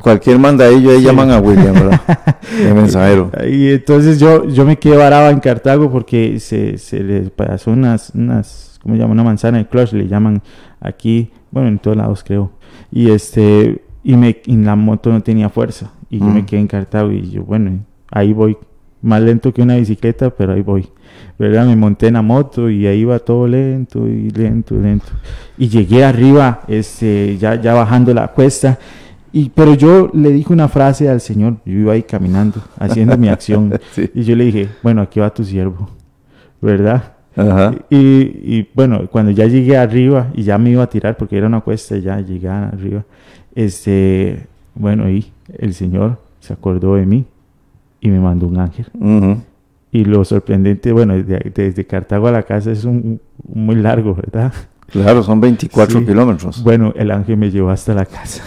cualquier 0.01 0.39
mandadillo 0.39 0.91
ahí 0.91 1.03
llaman 1.03 1.31
a 1.31 1.39
William, 1.39 1.73
¿verdad? 1.73 2.01
De 2.57 2.73
mensajero. 2.73 3.31
Y 3.47 3.69
entonces 3.69 4.19
yo, 4.19 4.47
yo 4.47 4.65
me 4.65 4.77
quedé 4.77 4.97
varado 4.97 5.29
en 5.29 5.39
Cartago 5.39 5.91
porque 5.91 6.39
se, 6.39 6.77
se 6.79 7.03
les 7.03 7.29
pasó 7.29 7.71
unas, 7.71 8.11
unas, 8.15 8.79
¿cómo 8.81 8.95
se 8.95 9.01
llama? 9.01 9.13
Una 9.13 9.23
manzana 9.23 9.59
de 9.59 9.67
clutch, 9.67 9.93
le 9.93 10.07
llaman 10.07 10.41
aquí, 10.79 11.31
bueno, 11.51 11.69
en 11.69 11.77
todos 11.77 11.97
lados 11.97 12.23
creo. 12.23 12.51
Y 12.91 13.11
este, 13.11 13.83
y, 14.03 14.15
me, 14.15 14.41
y 14.45 14.57
la 14.57 14.75
moto 14.75 15.11
no 15.11 15.21
tenía 15.21 15.49
fuerza. 15.49 15.91
Y 16.09 16.19
yo 16.19 16.25
me 16.25 16.41
mm. 16.41 16.45
quedé 16.45 16.59
en 16.61 16.67
Cartago 16.67 17.11
y 17.11 17.29
yo, 17.29 17.43
bueno, 17.43 17.79
ahí 18.09 18.33
voy, 18.33 18.57
más 19.01 19.21
lento 19.21 19.53
que 19.53 19.61
una 19.61 19.75
bicicleta, 19.75 20.29
pero 20.29 20.53
ahí 20.53 20.61
voy. 20.61 20.89
¿verdad? 21.37 21.65
Me 21.65 21.75
monté 21.75 22.07
en 22.07 22.13
la 22.13 22.21
moto 22.21 22.69
y 22.69 22.85
ahí 22.85 22.99
iba 22.99 23.17
todo 23.17 23.47
lento 23.47 24.07
y 24.07 24.29
lento, 24.29 24.75
lento. 24.75 25.11
Y 25.57 25.69
llegué 25.69 26.03
arriba, 26.03 26.61
este, 26.67 27.35
ya, 27.37 27.55
ya 27.55 27.73
bajando 27.73 28.13
la 28.13 28.27
cuesta. 28.27 28.77
Y, 29.33 29.49
pero 29.49 29.73
yo 29.73 30.11
le 30.13 30.29
dije 30.31 30.53
una 30.53 30.67
frase 30.67 31.09
al 31.09 31.19
Señor, 31.19 31.55
yo 31.65 31.73
iba 31.73 31.93
ahí 31.93 32.03
caminando, 32.03 32.61
haciendo 32.79 33.17
mi 33.17 33.29
acción. 33.29 33.73
Y 34.13 34.23
yo 34.23 34.35
le 34.35 34.45
dije, 34.45 34.69
bueno, 34.83 35.01
aquí 35.01 35.19
va 35.19 35.33
tu 35.33 35.43
siervo, 35.43 35.89
¿verdad? 36.61 37.13
Y, 37.89 37.97
y, 37.97 38.69
bueno, 38.75 39.07
cuando 39.09 39.31
ya 39.31 39.47
llegué 39.47 39.77
arriba 39.77 40.27
y 40.35 40.43
ya 40.43 40.57
me 40.57 40.69
iba 40.69 40.83
a 40.83 40.89
tirar 40.89 41.17
porque 41.17 41.37
era 41.37 41.47
una 41.47 41.61
cuesta, 41.61 41.97
ya 41.97 42.19
llegué 42.19 42.49
arriba, 42.49 43.03
este, 43.55 44.45
bueno, 44.75 45.09
y 45.09 45.25
el 45.57 45.73
Señor 45.73 46.19
se 46.39 46.53
acordó 46.53 46.95
de 46.95 47.05
mí 47.05 47.25
y 48.01 48.09
me 48.09 48.19
mandó 48.19 48.47
un 48.47 48.59
ángel. 48.59 48.87
Y 49.93 50.03
lo 50.05 50.25
sorprendente, 50.25 50.91
bueno, 50.91 51.13
desde, 51.15 51.85
Cartago 51.85 52.27
a 52.27 52.31
la 52.31 52.43
casa 52.43 52.71
es 52.71 52.83
un, 52.83 53.21
muy 53.47 53.75
largo, 53.75 54.15
¿verdad? 54.15 54.51
Claro, 54.87 55.23
son 55.23 55.39
24 55.39 56.05
kilómetros. 56.05 56.61
Bueno, 56.63 56.93
el 56.97 57.11
ángel 57.11 57.37
me 57.37 57.49
llevó 57.49 57.69
hasta 57.69 57.93
la 57.93 58.05
casa. 58.05 58.43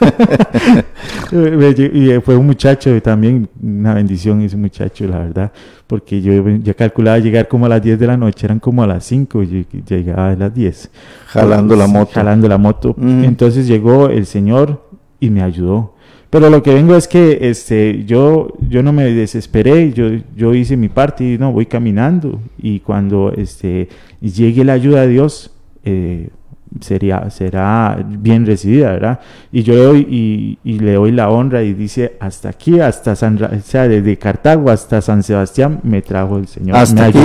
y 1.32 2.20
fue 2.20 2.36
un 2.36 2.46
muchacho 2.46 3.00
también, 3.02 3.48
una 3.60 3.94
bendición 3.94 4.40
ese 4.42 4.56
muchacho, 4.56 5.06
la 5.06 5.18
verdad, 5.18 5.52
porque 5.86 6.20
yo 6.20 6.46
ya 6.58 6.74
calculaba 6.74 7.18
llegar 7.18 7.48
como 7.48 7.66
a 7.66 7.70
las 7.70 7.82
10 7.82 7.98
de 7.98 8.06
la 8.06 8.16
noche, 8.16 8.46
eran 8.46 8.60
como 8.60 8.82
a 8.84 8.86
las 8.86 9.04
5, 9.04 9.42
y 9.42 9.66
llegaba 9.88 10.30
a 10.30 10.36
las 10.36 10.54
10. 10.54 10.90
Jalando 11.26 11.74
la 11.74 11.86
moto. 11.88 12.12
Jalando 12.14 12.48
la 12.48 12.58
moto. 12.58 12.94
Entonces 12.98 13.66
llegó 13.66 14.10
el 14.10 14.26
Señor 14.26 14.88
y 15.18 15.30
me 15.30 15.42
ayudó 15.42 15.94
pero 16.30 16.48
lo 16.48 16.62
que 16.62 16.72
vengo 16.72 16.94
es 16.94 17.08
que 17.08 17.38
este, 17.42 18.04
yo, 18.04 18.54
yo 18.60 18.84
no 18.84 18.92
me 18.92 19.04
desesperé, 19.04 19.92
yo, 19.92 20.08
yo 20.36 20.54
hice 20.54 20.76
mi 20.76 20.88
parte 20.88 21.24
y 21.24 21.38
no, 21.38 21.52
voy 21.52 21.66
caminando. 21.66 22.40
Y 22.56 22.80
cuando 22.80 23.32
este, 23.36 23.88
llegue 24.20 24.64
la 24.64 24.74
ayuda 24.74 25.02
de 25.02 25.08
Dios, 25.08 25.50
eh, 25.84 26.30
sería, 26.80 27.28
será 27.30 27.98
bien 28.06 28.46
recibida, 28.46 28.92
¿verdad? 28.92 29.20
Y 29.50 29.64
yo 29.64 29.74
le 29.74 29.80
doy, 29.80 30.58
y, 30.62 30.78
le 30.78 30.94
doy 30.94 31.10
la 31.10 31.30
honra 31.30 31.64
y 31.64 31.74
dice, 31.74 32.16
hasta 32.20 32.50
aquí, 32.50 32.78
hasta 32.78 33.16
San, 33.16 33.42
o 33.42 33.60
sea, 33.64 33.88
desde 33.88 34.16
Cartago 34.16 34.70
hasta 34.70 35.00
San 35.00 35.24
Sebastián 35.24 35.80
me 35.82 36.00
trajo 36.00 36.38
el 36.38 36.46
Señor. 36.46 36.76
Hasta 36.76 37.02
me 37.02 37.08
aquí, 37.08 37.18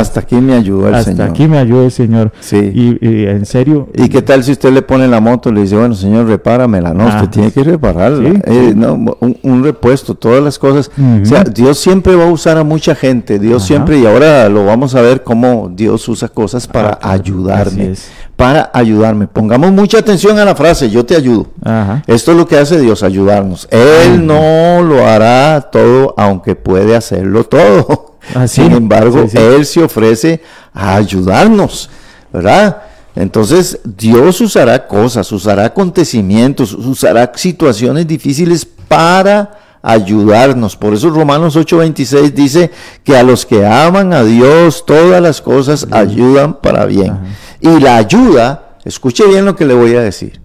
Hasta 0.00 0.20
aquí 0.20 0.36
me 0.36 0.54
ayudó 0.54 0.88
el 0.88 0.94
hasta 0.94 1.10
Señor. 1.12 1.30
aquí 1.30 1.46
me 1.48 1.58
ayudó 1.58 1.84
el 1.84 1.90
Señor. 1.90 2.32
Sí. 2.40 2.56
Y, 2.56 3.06
y 3.06 3.26
en 3.26 3.46
serio. 3.46 3.88
¿Y 3.94 4.08
qué 4.08 4.22
tal 4.22 4.42
si 4.44 4.52
usted 4.52 4.72
le 4.72 4.82
pone 4.82 5.06
la 5.08 5.20
moto 5.20 5.48
y 5.48 5.52
le 5.52 5.62
dice, 5.62 5.76
bueno, 5.76 5.94
señor, 5.94 6.26
repáramela? 6.26 6.92
No, 6.94 7.04
Ah, 7.08 7.16
usted 7.16 7.28
tiene 7.30 7.50
que 7.52 7.62
repararla. 7.64 8.30
sí, 8.30 8.36
Eh, 8.44 8.66
sí. 8.70 8.74
no, 8.76 9.16
un, 9.20 9.36
un 9.42 9.64
repuesto, 9.64 10.14
todas 10.14 10.42
las 10.42 10.58
cosas. 10.58 10.90
O 11.22 11.24
sea, 11.24 11.44
Dios 11.44 11.78
siempre 11.78 12.14
va 12.16 12.24
a 12.24 12.30
usar 12.30 12.56
a 12.58 12.64
mucha 12.64 12.94
gente. 12.94 13.38
Dios 13.38 13.62
Ajá. 13.62 13.66
siempre, 13.66 13.98
y 13.98 14.06
ahora 14.06 14.48
lo 14.48 14.64
vamos 14.64 14.94
a 14.94 15.00
ver 15.00 15.22
cómo 15.22 15.70
Dios 15.74 16.08
usa 16.08 16.28
cosas 16.28 16.66
para 16.66 16.90
Ah, 16.90 16.98
claro, 17.00 17.14
ayudarme. 17.22 17.92
Para 18.36 18.70
ayudarme. 18.74 19.26
Pongamos 19.28 19.72
mucha 19.72 19.98
atención 19.98 20.38
a 20.38 20.44
la 20.44 20.54
frase, 20.54 20.90
yo 20.90 21.06
te 21.06 21.16
ayudo. 21.16 21.46
Ajá. 21.64 22.02
Esto 22.06 22.32
es 22.32 22.36
lo 22.36 22.46
que 22.46 22.58
hace 22.58 22.78
Dios, 22.78 23.02
ayudarnos. 23.02 23.66
Él 23.70 24.26
no 24.26 24.82
lo 24.82 25.06
hará 25.06 25.68
todo, 25.72 26.12
aunque 26.18 26.54
puede 26.54 26.94
hacerlo 26.96 27.44
todo. 27.44 28.15
Ah, 28.34 28.46
sí. 28.46 28.62
Sin 28.62 28.72
embargo, 28.72 29.22
Sí, 29.22 29.36
sí. 29.36 29.38
Él 29.38 29.66
se 29.66 29.82
ofrece 29.82 30.42
a 30.72 30.96
ayudarnos, 30.96 31.88
¿verdad? 32.32 32.82
Entonces, 33.14 33.80
Dios 33.84 34.40
usará 34.40 34.86
cosas, 34.86 35.30
usará 35.32 35.64
acontecimientos, 35.66 36.74
usará 36.74 37.32
situaciones 37.34 38.06
difíciles 38.06 38.66
para 38.88 39.58
ayudarnos. 39.82 40.76
Por 40.76 40.94
eso 40.94 41.10
Romanos 41.10 41.56
8:26 41.56 42.34
dice 42.34 42.70
que 43.04 43.16
a 43.16 43.22
los 43.22 43.46
que 43.46 43.64
aman 43.64 44.12
a 44.12 44.22
Dios, 44.22 44.84
todas 44.84 45.22
las 45.22 45.40
cosas 45.40 45.86
ayudan 45.92 46.60
para 46.60 46.84
bien. 46.84 47.12
Ajá. 47.12 47.24
Y 47.60 47.80
la 47.80 47.96
ayuda, 47.96 48.76
escuche 48.84 49.26
bien 49.26 49.44
lo 49.44 49.56
que 49.56 49.64
le 49.64 49.74
voy 49.74 49.94
a 49.94 50.02
decir, 50.02 50.40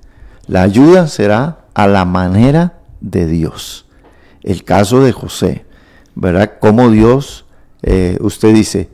la 0.48 0.62
ayuda 0.62 1.08
será 1.08 1.58
a 1.74 1.88
la 1.88 2.06
manera 2.06 2.74
de 3.02 3.26
Dios. 3.28 3.86
El 4.44 4.64
caso 4.64 5.04
de 5.04 5.12
José, 5.12 5.66
¿verdad? 6.16 6.54
Como 6.60 6.90
Dios, 6.90 7.46
eh, 7.84 8.18
usted 8.22 8.54
dice, 8.54 8.90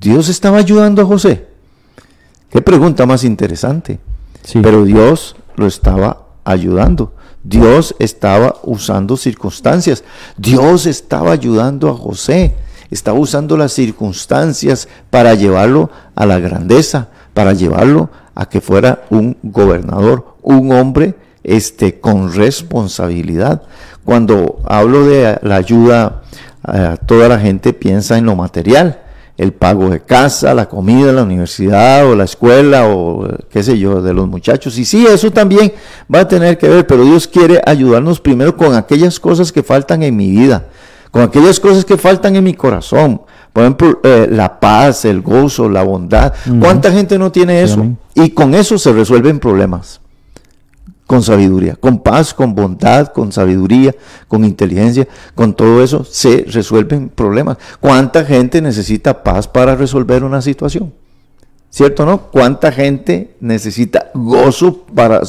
Dios 0.00 0.28
estaba 0.28 0.58
ayudando 0.58 1.02
a 1.02 1.06
José. 1.06 1.46
Qué 2.50 2.60
pregunta 2.60 3.06
más 3.06 3.24
interesante. 3.24 3.98
Sí. 4.42 4.60
Pero 4.62 4.84
Dios 4.84 5.36
lo 5.56 5.66
estaba 5.66 6.26
ayudando. 6.44 7.12
Dios 7.42 7.94
estaba 7.98 8.56
usando 8.62 9.16
circunstancias. 9.16 10.04
Dios 10.36 10.86
estaba 10.86 11.32
ayudando 11.32 11.90
a 11.90 11.94
José. 11.94 12.54
Estaba 12.90 13.18
usando 13.18 13.56
las 13.56 13.72
circunstancias 13.72 14.88
para 15.10 15.34
llevarlo 15.34 15.90
a 16.14 16.26
la 16.26 16.38
grandeza, 16.38 17.08
para 17.34 17.52
llevarlo 17.52 18.10
a 18.34 18.48
que 18.48 18.60
fuera 18.60 19.04
un 19.10 19.36
gobernador, 19.42 20.36
un 20.42 20.72
hombre 20.72 21.14
este, 21.42 22.00
con 22.00 22.32
responsabilidad. 22.32 23.62
Cuando 24.04 24.60
hablo 24.66 25.06
de 25.06 25.38
la 25.42 25.56
ayuda, 25.56 26.22
eh, 26.72 26.96
toda 27.06 27.28
la 27.28 27.38
gente 27.38 27.72
piensa 27.72 28.18
en 28.18 28.26
lo 28.26 28.36
material 28.36 29.00
el 29.36 29.52
pago 29.52 29.90
de 29.90 30.00
casa, 30.00 30.54
la 30.54 30.66
comida, 30.68 31.12
la 31.12 31.22
universidad 31.22 32.06
o 32.08 32.16
la 32.16 32.24
escuela 32.24 32.88
o 32.88 33.26
eh, 33.26 33.36
qué 33.50 33.62
sé 33.62 33.78
yo, 33.78 34.00
de 34.00 34.14
los 34.14 34.26
muchachos. 34.26 34.78
Y 34.78 34.84
sí, 34.84 35.06
eso 35.06 35.30
también 35.30 35.72
va 36.12 36.20
a 36.20 36.28
tener 36.28 36.56
que 36.56 36.68
ver, 36.68 36.86
pero 36.86 37.04
Dios 37.04 37.28
quiere 37.28 37.60
ayudarnos 37.66 38.20
primero 38.20 38.56
con 38.56 38.74
aquellas 38.74 39.20
cosas 39.20 39.52
que 39.52 39.62
faltan 39.62 40.02
en 40.02 40.16
mi 40.16 40.30
vida, 40.30 40.66
con 41.10 41.22
aquellas 41.22 41.60
cosas 41.60 41.84
que 41.84 41.98
faltan 41.98 42.34
en 42.36 42.44
mi 42.44 42.54
corazón. 42.54 43.20
Por 43.52 43.62
ejemplo, 43.62 44.00
eh, 44.02 44.28
la 44.30 44.58
paz, 44.58 45.04
el 45.04 45.20
gozo, 45.20 45.68
la 45.68 45.82
bondad. 45.82 46.32
¿Cuánta 46.60 46.90
gente 46.92 47.18
no 47.18 47.30
tiene 47.32 47.62
eso? 47.62 47.86
Y 48.14 48.30
con 48.30 48.54
eso 48.54 48.78
se 48.78 48.92
resuelven 48.92 49.38
problemas 49.38 50.00
con 51.06 51.22
sabiduría, 51.22 51.76
con 51.76 52.00
paz, 52.00 52.34
con 52.34 52.54
bondad, 52.54 53.08
con 53.08 53.30
sabiduría, 53.30 53.94
con 54.26 54.44
inteligencia, 54.44 55.06
con 55.34 55.54
todo 55.54 55.82
eso 55.82 56.04
se 56.04 56.44
resuelven 56.48 57.08
problemas. 57.08 57.58
¿Cuánta 57.80 58.24
gente 58.24 58.60
necesita 58.60 59.22
paz 59.22 59.46
para 59.46 59.76
resolver 59.76 60.24
una 60.24 60.42
situación? 60.42 60.92
¿Cierto 61.70 62.02
o 62.02 62.06
no? 62.06 62.22
¿Cuánta 62.30 62.72
gente 62.72 63.36
necesita 63.40 64.10
gozo 64.14 64.84
para, 64.94 65.20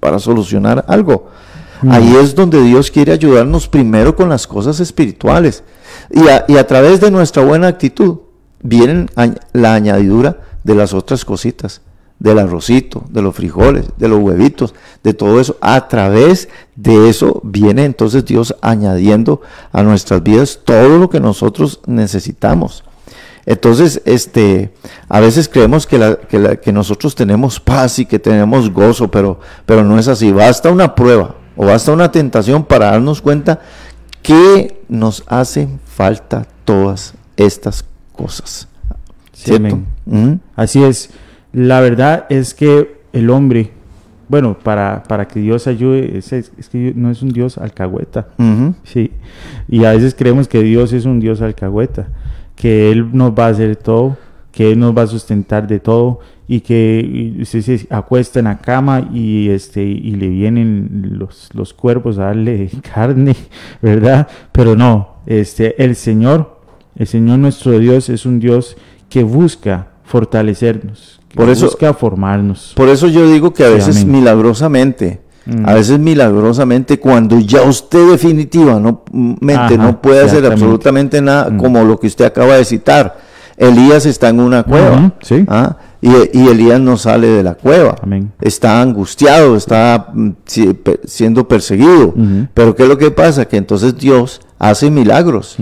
para 0.00 0.18
solucionar 0.18 0.84
algo? 0.86 1.30
Ahí 1.88 2.14
es 2.16 2.34
donde 2.34 2.62
Dios 2.62 2.90
quiere 2.90 3.12
ayudarnos 3.12 3.66
primero 3.68 4.14
con 4.14 4.28
las 4.28 4.46
cosas 4.46 4.78
espirituales. 4.80 5.64
Y 6.10 6.28
a, 6.28 6.44
y 6.46 6.56
a 6.56 6.66
través 6.66 7.00
de 7.00 7.10
nuestra 7.10 7.42
buena 7.42 7.68
actitud 7.68 8.18
viene 8.62 9.06
la 9.52 9.74
añadidura 9.74 10.38
de 10.62 10.74
las 10.74 10.94
otras 10.94 11.24
cositas 11.24 11.80
del 12.22 12.38
arrocito, 12.38 13.02
de 13.10 13.20
los 13.20 13.34
frijoles, 13.34 13.86
de 13.96 14.06
los 14.06 14.20
huevitos, 14.20 14.74
de 15.02 15.12
todo 15.12 15.40
eso. 15.40 15.56
A 15.60 15.88
través 15.88 16.48
de 16.76 17.08
eso 17.08 17.40
viene 17.42 17.84
entonces 17.84 18.24
Dios 18.24 18.54
añadiendo 18.62 19.40
a 19.72 19.82
nuestras 19.82 20.22
vidas 20.22 20.60
todo 20.64 20.98
lo 20.98 21.10
que 21.10 21.18
nosotros 21.18 21.80
necesitamos. 21.86 22.84
Entonces, 23.44 24.02
este, 24.04 24.72
a 25.08 25.18
veces 25.18 25.48
creemos 25.48 25.84
que, 25.84 25.98
la, 25.98 26.14
que, 26.14 26.38
la, 26.38 26.56
que 26.56 26.72
nosotros 26.72 27.16
tenemos 27.16 27.58
paz 27.58 27.98
y 27.98 28.06
que 28.06 28.20
tenemos 28.20 28.70
gozo, 28.72 29.10
pero, 29.10 29.40
pero 29.66 29.82
no 29.82 29.98
es 29.98 30.06
así. 30.06 30.30
Basta 30.30 30.70
una 30.70 30.94
prueba 30.94 31.34
o 31.56 31.66
basta 31.66 31.90
una 31.90 32.12
tentación 32.12 32.64
para 32.64 32.92
darnos 32.92 33.20
cuenta 33.20 33.58
que 34.22 34.80
nos 34.88 35.24
hacen 35.26 35.80
falta 35.84 36.46
todas 36.64 37.14
estas 37.36 37.84
cosas. 38.12 38.68
¿Cierto? 39.32 39.80
Ujú. 40.06 40.38
Así 40.54 40.84
es. 40.84 41.10
La 41.52 41.80
verdad 41.80 42.26
es 42.28 42.54
que 42.54 43.02
el 43.12 43.30
hombre, 43.30 43.70
bueno, 44.28 44.56
para, 44.58 45.02
para 45.02 45.28
que 45.28 45.40
Dios 45.40 45.66
ayude, 45.66 46.16
es, 46.16 46.32
es 46.32 46.68
que 46.70 46.92
no 46.96 47.10
es 47.10 47.22
un 47.22 47.30
Dios 47.30 47.58
alcahueta. 47.58 48.28
Sí. 48.84 49.12
Y 49.68 49.84
a 49.84 49.92
veces 49.92 50.14
creemos 50.14 50.48
que 50.48 50.62
Dios 50.62 50.92
es 50.92 51.04
un 51.04 51.20
Dios 51.20 51.42
alcahueta, 51.42 52.08
que 52.56 52.90
Él 52.90 53.08
nos 53.12 53.32
va 53.32 53.46
a 53.46 53.48
hacer 53.48 53.76
todo, 53.76 54.16
que 54.52 54.72
Él 54.72 54.78
nos 54.78 54.96
va 54.96 55.02
a 55.02 55.06
sustentar 55.06 55.66
de 55.66 55.80
todo 55.80 56.20
y 56.46 56.60
que 56.60 57.38
usted 57.40 57.62
se 57.62 57.86
acuesta 57.88 58.38
en 58.38 58.44
la 58.44 58.58
cama 58.58 59.08
y 59.10 59.48
este 59.48 59.82
y 59.82 60.10
le 60.16 60.28
vienen 60.28 61.16
los, 61.18 61.48
los 61.54 61.72
cuervos 61.72 62.18
a 62.18 62.24
darle 62.24 62.70
carne, 62.94 63.34
¿verdad? 63.80 64.28
Pero 64.52 64.76
no, 64.76 65.16
este 65.24 65.82
el 65.82 65.96
Señor, 65.96 66.60
el 66.94 67.06
Señor 67.06 67.38
nuestro 67.38 67.78
Dios 67.78 68.10
es 68.10 68.26
un 68.26 68.38
Dios 68.38 68.76
que 69.08 69.22
busca 69.22 69.88
fortalecernos, 70.04 71.21
Por 71.34 71.48
eso- 71.48 71.66
busca 71.66 71.92
formarnos. 71.94 72.72
Por 72.76 72.88
eso 72.88 73.08
yo 73.08 73.26
digo 73.30 73.52
que 73.52 73.64
a 73.64 73.68
veces 73.70 74.04
milagrosamente, 74.04 75.20
Mm. 75.46 75.66
a 75.68 75.74
veces 75.74 75.98
milagrosamente, 75.98 77.00
cuando 77.00 77.38
ya 77.40 77.62
usted 77.62 78.10
definitivamente 78.10 79.78
no 79.78 80.00
puede 80.00 80.24
hacer 80.24 80.44
absolutamente 80.46 81.20
nada, 81.20 81.50
Mm. 81.50 81.56
como 81.58 81.82
lo 81.84 81.98
que 81.98 82.06
usted 82.06 82.24
acaba 82.24 82.54
de 82.56 82.64
citar, 82.64 83.16
Elías 83.56 84.06
está 84.06 84.28
en 84.30 84.40
una 84.40 84.62
cueva, 84.62 85.12
sí. 85.20 85.44
¿ah? 85.48 85.76
y, 86.00 86.10
y 86.32 86.48
Elías 86.48 86.80
no 86.80 86.96
sale 86.96 87.28
de 87.28 87.42
la 87.42 87.54
cueva, 87.54 87.96
Amén. 88.02 88.32
está 88.40 88.80
angustiado, 88.80 89.56
está 89.56 90.08
mm, 90.12 90.30
si- 90.46 90.72
pe- 90.74 91.00
siendo 91.04 91.46
perseguido, 91.46 92.14
pero 92.54 92.74
¿qué 92.74 92.84
es 92.84 92.88
lo 92.88 92.98
que 92.98 93.10
pasa? 93.10 93.44
Que 93.44 93.56
entonces 93.58 93.96
Dios 93.98 94.40
hace 94.58 94.90
milagros. 94.90 95.56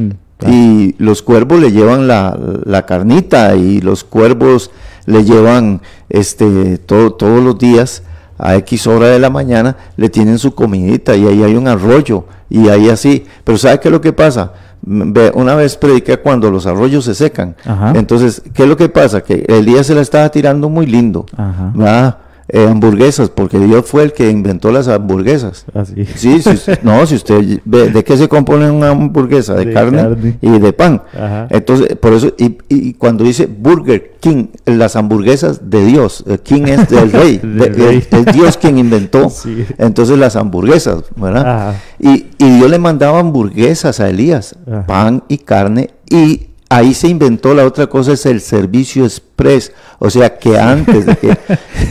Y 0.48 0.94
los 0.96 1.20
cuervos 1.20 1.60
le 1.60 1.70
llevan 1.70 2.06
la, 2.08 2.38
la 2.64 2.86
carnita 2.86 3.54
y 3.56 3.82
los 3.82 4.04
cuervos 4.04 4.70
le 5.06 5.24
llevan 5.24 5.80
este 6.08 6.78
todo, 6.78 7.12
todos 7.12 7.42
los 7.42 7.58
días 7.58 8.02
a 8.38 8.56
X 8.56 8.86
hora 8.86 9.08
de 9.08 9.18
la 9.18 9.30
mañana 9.30 9.76
le 9.96 10.08
tienen 10.08 10.38
su 10.38 10.54
comidita 10.54 11.14
y 11.16 11.26
ahí 11.26 11.42
hay 11.42 11.56
un 11.56 11.68
arroyo 11.68 12.24
y 12.48 12.68
ahí 12.68 12.88
así. 12.88 13.26
Pero 13.44 13.58
¿sabe 13.58 13.80
qué 13.80 13.88
es 13.88 13.92
lo 13.92 14.00
que 14.00 14.12
pasa? 14.12 14.52
Ve, 14.82 15.30
Una 15.34 15.54
vez 15.54 15.76
prediqué 15.76 16.16
cuando 16.18 16.50
los 16.50 16.66
arroyos 16.66 17.04
se 17.04 17.14
secan. 17.14 17.54
Ajá. 17.64 17.92
Entonces, 17.94 18.42
¿qué 18.54 18.62
es 18.62 18.68
lo 18.68 18.76
que 18.76 18.88
pasa? 18.88 19.22
Que 19.22 19.44
Elías 19.48 19.86
se 19.86 19.94
la 19.94 20.00
estaba 20.00 20.28
tirando 20.30 20.68
muy 20.68 20.86
lindo. 20.86 21.26
Ajá. 21.36 22.18
Eh, 22.52 22.66
hamburguesas, 22.68 23.30
porque 23.30 23.58
Dios 23.60 23.86
fue 23.86 24.02
el 24.02 24.12
que 24.12 24.28
inventó 24.28 24.72
las 24.72 24.88
hamburguesas. 24.88 25.66
Así. 25.72 26.04
Sí, 26.16 26.42
no, 26.82 27.06
si 27.06 27.14
usted 27.14 27.60
ve, 27.64 27.90
¿de 27.90 28.02
qué 28.02 28.16
se 28.16 28.28
compone 28.28 28.68
una 28.70 28.88
hamburguesa? 28.90 29.54
De, 29.54 29.66
De 29.66 29.72
carne, 29.72 29.98
carne. 29.98 30.38
y 30.40 30.58
de 30.58 30.72
pan. 30.72 31.02
Ajá. 31.14 31.46
Entonces, 31.50 31.94
por 31.96 32.12
eso, 32.12 32.32
y, 32.38 32.58
y 32.68 32.94
cuando 32.94 33.22
dice 33.22 33.46
Burger 33.46 34.16
King, 34.18 34.46
las 34.66 34.96
hamburguesas 34.96 35.70
de 35.70 35.84
Dios, 35.86 36.24
el 36.26 36.40
King 36.40 36.62
es 36.66 36.88
del 36.88 37.12
rey, 37.12 37.38
Del 37.38 37.56
de- 37.58 37.68
rey. 37.68 37.98
Es, 38.10 38.26
es 38.26 38.34
Dios 38.34 38.56
quien 38.56 38.78
inventó, 38.78 39.30
Sí. 39.30 39.64
entonces 39.78 40.18
las 40.18 40.34
hamburguesas, 40.34 41.04
¿verdad? 41.16 41.46
Ajá. 41.70 41.80
Y, 42.00 42.26
y 42.38 42.50
Dios 42.58 42.68
le 42.68 42.78
mandaba 42.80 43.20
hamburguesas 43.20 44.00
a 44.00 44.08
Elías, 44.10 44.56
Ajá. 44.66 44.86
pan 44.86 45.22
y 45.28 45.38
carne, 45.38 45.90
y 46.10 46.48
ahí 46.70 46.94
se 46.94 47.08
inventó 47.08 47.52
la 47.52 47.66
otra 47.66 47.86
cosa, 47.88 48.12
es 48.14 48.24
el 48.24 48.40
servicio 48.40 49.04
express, 49.04 49.72
o 49.98 50.08
sea 50.08 50.38
que 50.38 50.58
antes 50.58 51.04
de 51.04 51.16
que... 51.16 51.36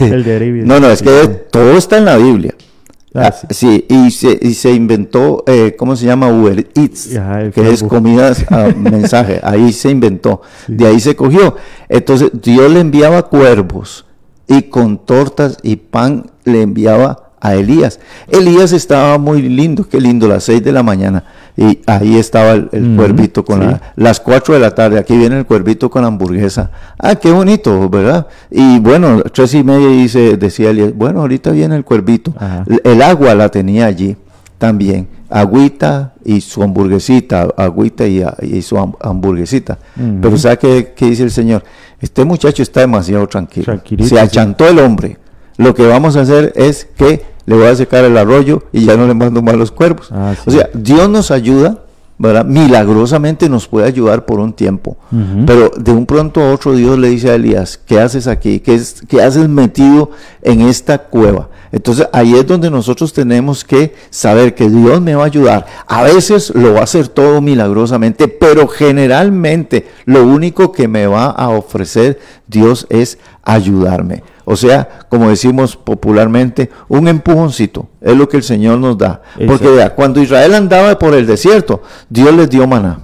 El 0.00 0.24
delivery. 0.24 0.66
no, 0.66 0.80
no, 0.80 0.90
es 0.90 1.02
que 1.02 1.28
todo 1.52 1.76
está 1.76 1.98
en 1.98 2.06
la 2.06 2.16
Biblia. 2.16 2.54
Ah, 2.58 2.66
Ah, 3.12 3.32
sí. 3.32 3.46
sí, 3.50 3.86
y 3.88 4.10
se, 4.12 4.38
y 4.40 4.54
se 4.54 4.70
inventó, 4.72 5.42
eh, 5.48 5.74
¿cómo 5.76 5.96
se 5.96 6.06
llama? 6.06 6.28
Uber 6.28 6.68
Eats, 6.76 7.16
Ajá, 7.16 7.50
que 7.50 7.68
es 7.72 7.82
comidas 7.82 8.44
a 8.52 8.68
mensaje. 8.68 9.40
Ahí 9.42 9.72
se 9.72 9.90
inventó, 9.90 10.42
de 10.68 10.86
ahí 10.86 11.00
se 11.00 11.16
cogió. 11.16 11.56
Entonces, 11.88 12.30
Dios 12.40 12.70
le 12.70 12.78
enviaba 12.78 13.28
cuervos 13.28 14.06
y 14.46 14.62
con 14.62 15.04
tortas 15.04 15.58
y 15.64 15.74
pan 15.76 16.30
le 16.44 16.62
enviaba 16.62 17.29
a 17.40 17.54
Elías. 17.54 18.00
Elías 18.28 18.72
estaba 18.72 19.18
muy 19.18 19.42
lindo, 19.42 19.88
qué 19.88 20.00
lindo, 20.00 20.28
las 20.28 20.44
seis 20.44 20.62
de 20.62 20.72
la 20.72 20.82
mañana. 20.82 21.24
Y 21.56 21.80
ahí 21.86 22.16
estaba 22.16 22.52
el, 22.52 22.94
cuervito 22.96 23.44
con 23.44 23.60
sí. 23.60 23.66
la, 23.66 23.80
las 23.96 24.20
4 24.20 24.54
de 24.54 24.60
la 24.60 24.74
tarde. 24.74 24.98
Aquí 24.98 25.16
viene 25.16 25.38
el 25.38 25.46
cuervito 25.46 25.90
con 25.90 26.02
la 26.02 26.08
hamburguesa. 26.08 26.70
Ah, 26.98 27.14
qué 27.16 27.30
bonito, 27.32 27.88
¿verdad? 27.90 28.26
Y 28.50 28.78
bueno, 28.78 29.22
tres 29.32 29.54
y 29.54 29.62
media 29.64 29.88
dice, 29.88 30.36
decía 30.36 30.70
Elías, 30.70 30.94
bueno, 30.94 31.20
ahorita 31.20 31.50
viene 31.50 31.76
el 31.76 31.84
cuervito. 31.84 32.32
El, 32.66 32.80
el 32.84 33.02
agua 33.02 33.34
la 33.34 33.48
tenía 33.48 33.86
allí 33.86 34.16
también. 34.58 35.08
Agüita 35.32 36.14
y 36.24 36.40
su 36.40 36.60
hamburguesita, 36.62 37.48
agüita 37.56 38.06
y, 38.06 38.22
y 38.42 38.62
su 38.62 38.76
ham- 38.76 38.96
hamburguesita. 39.00 39.78
Pero 40.20 40.36
¿sabe 40.36 40.58
qué, 40.58 40.92
qué 40.96 41.06
dice 41.06 41.22
el 41.22 41.30
Señor? 41.30 41.62
Este 42.00 42.24
muchacho 42.24 42.62
está 42.62 42.80
demasiado 42.80 43.26
tranquilo. 43.28 43.64
Se 44.08 44.18
achantó 44.18 44.66
el 44.68 44.78
hombre. 44.80 45.18
Lo 45.60 45.74
que 45.74 45.86
vamos 45.86 46.16
a 46.16 46.22
hacer 46.22 46.52
es 46.56 46.88
que 46.96 47.22
le 47.44 47.54
voy 47.54 47.66
a 47.66 47.76
secar 47.76 48.04
el 48.04 48.16
arroyo 48.16 48.62
y 48.72 48.86
ya 48.86 48.96
no 48.96 49.06
le 49.06 49.12
mando 49.12 49.42
más 49.42 49.56
los 49.56 49.70
cuervos. 49.70 50.08
Ah, 50.10 50.34
sí. 50.34 50.42
O 50.46 50.50
sea, 50.50 50.70
Dios 50.72 51.08
nos 51.10 51.30
ayuda, 51.30 51.80
¿verdad? 52.16 52.46
Milagrosamente 52.46 53.48
nos 53.48 53.68
puede 53.68 53.86
ayudar 53.86 54.24
por 54.24 54.40
un 54.40 54.54
tiempo. 54.54 54.96
Pero 55.46 55.70
de 55.76 55.92
un 55.92 56.06
pronto 56.06 56.40
a 56.40 56.52
otro 56.52 56.74
Dios 56.74 56.98
le 56.98 57.08
dice 57.08 57.30
a 57.30 57.34
Elías, 57.34 57.78
¿qué 57.86 58.00
haces 58.00 58.26
aquí? 58.26 58.60
¿Qué, 58.60 58.74
es, 58.74 59.02
qué 59.06 59.22
haces 59.22 59.48
metido 59.48 60.10
en 60.42 60.62
esta 60.62 60.96
cueva? 60.96 61.48
Entonces 61.72 62.08
ahí 62.12 62.34
es 62.34 62.46
donde 62.46 62.70
nosotros 62.70 63.12
tenemos 63.12 63.64
que 63.64 63.94
saber 64.10 64.54
que 64.54 64.68
Dios 64.68 65.00
me 65.00 65.14
va 65.14 65.24
a 65.24 65.26
ayudar. 65.26 65.66
A 65.86 66.02
veces 66.02 66.52
lo 66.54 66.74
va 66.74 66.80
a 66.80 66.84
hacer 66.84 67.08
todo 67.08 67.40
milagrosamente, 67.40 68.28
pero 68.28 68.66
generalmente 68.66 69.86
lo 70.04 70.26
único 70.26 70.72
que 70.72 70.88
me 70.88 71.06
va 71.06 71.26
a 71.26 71.50
ofrecer 71.50 72.18
Dios 72.48 72.86
es 72.90 73.18
ayudarme. 73.42 74.22
O 74.50 74.56
sea, 74.56 74.88
como 75.08 75.28
decimos 75.28 75.76
popularmente, 75.76 76.70
un 76.88 77.06
empujoncito 77.06 77.88
es 78.00 78.16
lo 78.16 78.28
que 78.28 78.36
el 78.36 78.42
Señor 78.42 78.78
nos 78.78 78.98
da. 78.98 79.22
Porque 79.46 79.68
vea, 79.68 79.94
cuando 79.94 80.20
Israel 80.20 80.54
andaba 80.54 80.98
por 80.98 81.14
el 81.14 81.24
desierto, 81.24 81.82
Dios 82.08 82.34
les 82.34 82.50
dio 82.50 82.66
maná, 82.66 82.98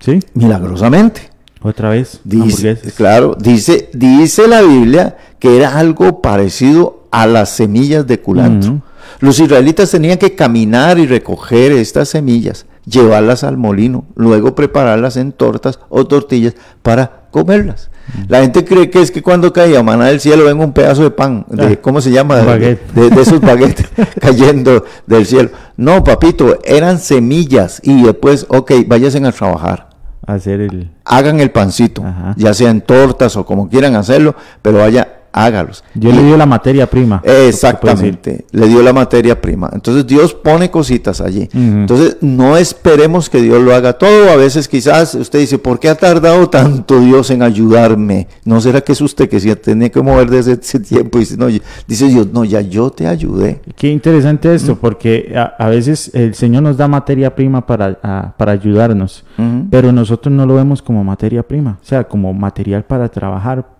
Sí, 0.00 0.20
milagrosamente. 0.34 1.30
otra 1.62 1.88
vez. 1.88 2.20
Dice, 2.24 2.78
claro, 2.94 3.34
dice, 3.40 3.88
dice 3.94 4.46
la 4.48 4.60
Biblia 4.60 5.16
que 5.38 5.56
era 5.56 5.78
algo 5.78 6.20
parecido 6.20 7.04
a 7.10 7.26
las 7.26 7.48
semillas 7.50 8.06
de 8.06 8.20
culantro. 8.20 8.82
Los 9.20 9.40
israelitas 9.40 9.90
tenían 9.90 10.18
que 10.18 10.34
caminar 10.34 10.98
y 10.98 11.06
recoger 11.06 11.72
estas 11.72 12.10
semillas, 12.10 12.66
llevarlas 12.84 13.44
al 13.44 13.56
molino, 13.56 14.04
luego 14.14 14.54
prepararlas 14.54 15.16
en 15.16 15.32
tortas 15.32 15.78
o 15.88 16.06
tortillas 16.06 16.54
para 16.82 17.22
comerlas. 17.30 17.88
La 18.28 18.40
gente 18.40 18.64
cree 18.64 18.88
que 18.90 19.00
es 19.02 19.10
que 19.10 19.20
cuando 19.22 19.52
caía 19.52 19.82
maná 19.82 20.06
del 20.06 20.20
cielo 20.20 20.44
ven 20.44 20.58
un 20.60 20.72
pedazo 20.72 21.02
de 21.02 21.10
pan, 21.10 21.44
de, 21.48 21.64
Ah, 21.66 21.76
¿cómo 21.82 22.00
se 22.00 22.10
llama? 22.10 22.36
De, 22.36 22.44
baguette. 22.46 22.92
de- 22.92 23.10
de 23.10 23.20
esos 23.22 23.40
baguettes 23.42 23.86
cayendo 24.20 24.84
del 25.06 25.26
cielo. 25.26 25.50
No, 25.76 26.02
papito, 26.04 26.58
eran 26.64 26.98
semillas 26.98 27.80
y 27.82 28.02
después, 28.04 28.46
ok, 28.48 28.72
váyanse 28.86 29.18
a 29.24 29.32
trabajar 29.32 29.88
Hacer 30.26 30.60
el. 30.60 30.90
hagan 31.04 31.38
el 31.40 31.50
pancito, 31.50 32.02
Ajá. 32.04 32.34
ya 32.36 32.52
sea 32.54 32.70
en 32.70 32.80
tortas 32.80 33.36
o 33.36 33.44
como 33.44 33.68
quieran 33.68 33.94
hacerlo, 33.96 34.34
pero 34.62 34.78
vaya, 34.78 35.15
hágalos. 35.36 35.84
Yo 35.94 36.10
le 36.10 36.22
dio 36.24 36.36
la 36.36 36.46
materia 36.46 36.88
prima. 36.88 37.20
Exactamente, 37.24 38.46
le 38.52 38.66
dio 38.68 38.82
la 38.82 38.92
materia 38.92 39.40
prima. 39.40 39.68
Entonces 39.72 40.06
Dios 40.06 40.34
pone 40.34 40.70
cositas 40.70 41.20
allí. 41.20 41.48
Entonces 41.52 42.16
no 42.20 42.56
esperemos 42.56 43.28
que 43.30 43.40
Dios 43.42 43.62
lo 43.62 43.74
haga 43.74 43.92
todo. 43.94 44.30
A 44.30 44.36
veces 44.36 44.66
quizás 44.66 45.14
usted 45.14 45.38
dice, 45.40 45.58
¿por 45.58 45.78
qué 45.78 45.88
ha 45.88 45.94
tardado 45.94 46.48
tanto 46.48 47.00
Dios 47.00 47.30
en 47.30 47.42
ayudarme? 47.42 48.28
¿No 48.44 48.60
será 48.60 48.80
que 48.80 48.92
es 48.92 49.00
usted 49.00 49.28
que 49.28 49.38
se 49.40 49.54
tiene 49.56 49.90
que 49.90 50.00
mover 50.00 50.30
desde 50.30 50.52
ese 50.52 50.80
tiempo? 50.80 51.18
Y 51.18 51.20
dice, 51.20 51.36
no, 51.36 51.46
dice 51.86 52.06
Dios, 52.08 52.28
no, 52.32 52.44
ya 52.44 52.60
yo 52.60 52.90
te 52.90 53.06
ayudé. 53.06 53.60
Qué 53.76 53.88
interesante 53.88 54.54
esto, 54.54 54.76
porque 54.76 55.32
a, 55.36 55.54
a 55.58 55.68
veces 55.68 56.10
el 56.14 56.34
Señor 56.34 56.62
nos 56.62 56.76
da 56.76 56.88
materia 56.88 57.34
prima 57.34 57.66
para, 57.66 57.98
a- 58.02 58.32
para 58.36 58.52
ayudarnos, 58.52 59.24
pero 59.70 59.92
nosotros 59.92 60.34
no 60.34 60.46
lo 60.46 60.54
vemos 60.54 60.80
como 60.82 61.04
materia 61.04 61.42
prima, 61.42 61.78
o 61.82 61.84
sea, 61.84 62.04
como 62.04 62.32
material 62.32 62.84
para 62.84 63.08
trabajar. 63.08 63.75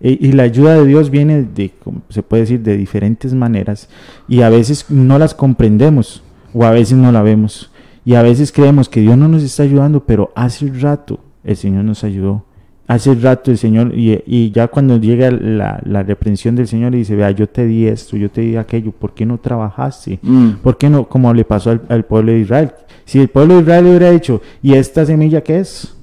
Y, 0.00 0.32
la 0.32 0.44
ayuda 0.44 0.76
de 0.76 0.86
Dios 0.86 1.10
viene 1.10 1.42
de, 1.42 1.70
como 1.82 2.02
se 2.08 2.22
puede 2.22 2.42
decir, 2.42 2.60
de 2.60 2.76
diferentes 2.76 3.34
maneras, 3.34 3.88
y 4.28 4.42
a 4.42 4.48
veces 4.48 4.86
no 4.90 5.18
las 5.18 5.34
comprendemos, 5.34 6.22
o 6.54 6.64
a 6.64 6.70
veces 6.70 6.96
no 6.96 7.10
la 7.10 7.22
vemos, 7.22 7.72
y 8.04 8.14
a 8.14 8.22
veces 8.22 8.52
creemos 8.52 8.88
que 8.88 9.00
Dios 9.00 9.18
no 9.18 9.28
nos 9.28 9.42
está 9.42 9.64
ayudando, 9.64 10.04
pero 10.04 10.30
hace 10.36 10.68
rato 10.68 11.18
el 11.42 11.56
Señor 11.56 11.84
nos 11.84 12.04
ayudó. 12.04 12.44
Hace 12.86 13.14
rato 13.16 13.50
el 13.50 13.58
Señor, 13.58 13.92
y, 13.94 14.22
y 14.24 14.50
ya 14.50 14.68
cuando 14.68 14.96
llega 14.96 15.30
la, 15.30 15.78
la 15.84 16.02
reprensión 16.02 16.54
del 16.56 16.68
Señor 16.68 16.94
y 16.94 16.98
dice, 16.98 17.16
vea, 17.16 17.32
yo 17.32 17.46
te 17.46 17.66
di 17.66 17.86
esto, 17.86 18.16
yo 18.16 18.30
te 18.30 18.40
di 18.40 18.56
aquello, 18.56 18.92
¿por 18.92 19.12
qué 19.12 19.26
no 19.26 19.36
trabajaste? 19.36 20.20
Mm. 20.22 20.52
¿Por 20.62 20.78
qué 20.78 20.88
no? 20.88 21.06
Como 21.06 21.34
le 21.34 21.44
pasó 21.44 21.70
al, 21.70 21.82
al 21.90 22.06
pueblo 22.06 22.32
de 22.32 22.38
Israel. 22.38 22.72
Si 23.04 23.20
el 23.20 23.28
pueblo 23.28 23.56
de 23.56 23.60
Israel 23.60 23.86
hubiera 23.88 24.10
dicho, 24.10 24.40
¿y 24.62 24.72
esta 24.72 25.04
semilla 25.04 25.42
qué 25.42 25.58
es? 25.58 25.94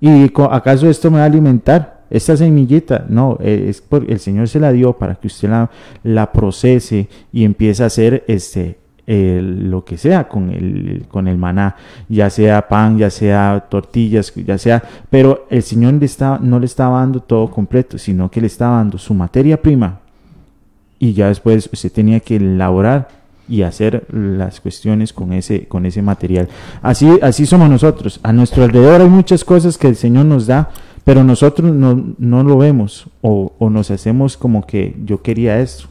¿Y 0.00 0.30
acaso 0.50 0.88
esto 0.88 1.10
me 1.10 1.18
va 1.18 1.24
a 1.24 1.26
alimentar? 1.26 1.93
Esta 2.14 2.36
semillita, 2.36 3.04
no, 3.08 3.38
eh, 3.40 3.66
es 3.68 3.80
por, 3.80 4.08
el 4.10 4.20
Señor 4.20 4.48
se 4.48 4.60
la 4.60 4.70
dio 4.70 4.92
para 4.92 5.16
que 5.16 5.26
usted 5.26 5.50
la, 6.04 6.32
procese 6.32 7.08
y 7.32 7.44
empiece 7.44 7.82
a 7.82 7.86
hacer 7.86 8.22
este, 8.28 8.78
el- 9.06 9.68
lo 9.70 9.84
que 9.84 9.98
sea 9.98 10.28
con 10.28 10.50
el, 10.50 11.06
con 11.08 11.26
el 11.26 11.36
maná, 11.36 11.74
ya 12.08 12.30
sea 12.30 12.68
pan, 12.68 12.98
ya 12.98 13.10
sea 13.10 13.66
tortillas, 13.68 14.32
ya 14.34 14.58
sea, 14.58 14.82
pero 15.10 15.46
el 15.50 15.62
Señor 15.62 15.94
le 15.94 16.06
estaba, 16.06 16.38
no 16.38 16.60
le 16.60 16.66
estaba 16.66 17.00
dando 17.00 17.18
todo 17.20 17.50
completo, 17.50 17.98
sino 17.98 18.30
que 18.30 18.40
le 18.40 18.46
estaba 18.46 18.76
dando 18.76 18.96
su 18.96 19.12
materia 19.12 19.60
prima 19.60 19.98
y 21.00 21.12
ya 21.14 21.28
después 21.28 21.68
usted 21.72 21.90
tenía 21.90 22.20
que 22.20 22.36
elaborar 22.36 23.08
y 23.48 23.62
hacer 23.62 24.06
las 24.10 24.60
cuestiones 24.60 25.12
con 25.12 25.32
ese, 25.32 25.66
con 25.66 25.84
ese 25.84 26.00
material. 26.00 26.48
Así, 26.80 27.18
así 27.20 27.44
somos 27.44 27.68
nosotros. 27.68 28.18
A 28.22 28.32
nuestro 28.32 28.64
alrededor 28.64 29.02
hay 29.02 29.08
muchas 29.08 29.44
cosas 29.44 29.76
que 29.76 29.88
el 29.88 29.96
Señor 29.96 30.24
nos 30.24 30.46
da, 30.46 30.70
pero 31.04 31.22
nosotros 31.24 31.72
no, 31.72 32.14
no 32.18 32.42
lo 32.42 32.56
vemos 32.58 33.06
o, 33.20 33.52
o 33.58 33.70
nos 33.70 33.90
hacemos 33.90 34.36
como 34.36 34.66
que 34.66 34.96
yo 35.04 35.20
quería 35.22 35.60
esto. 35.60 35.84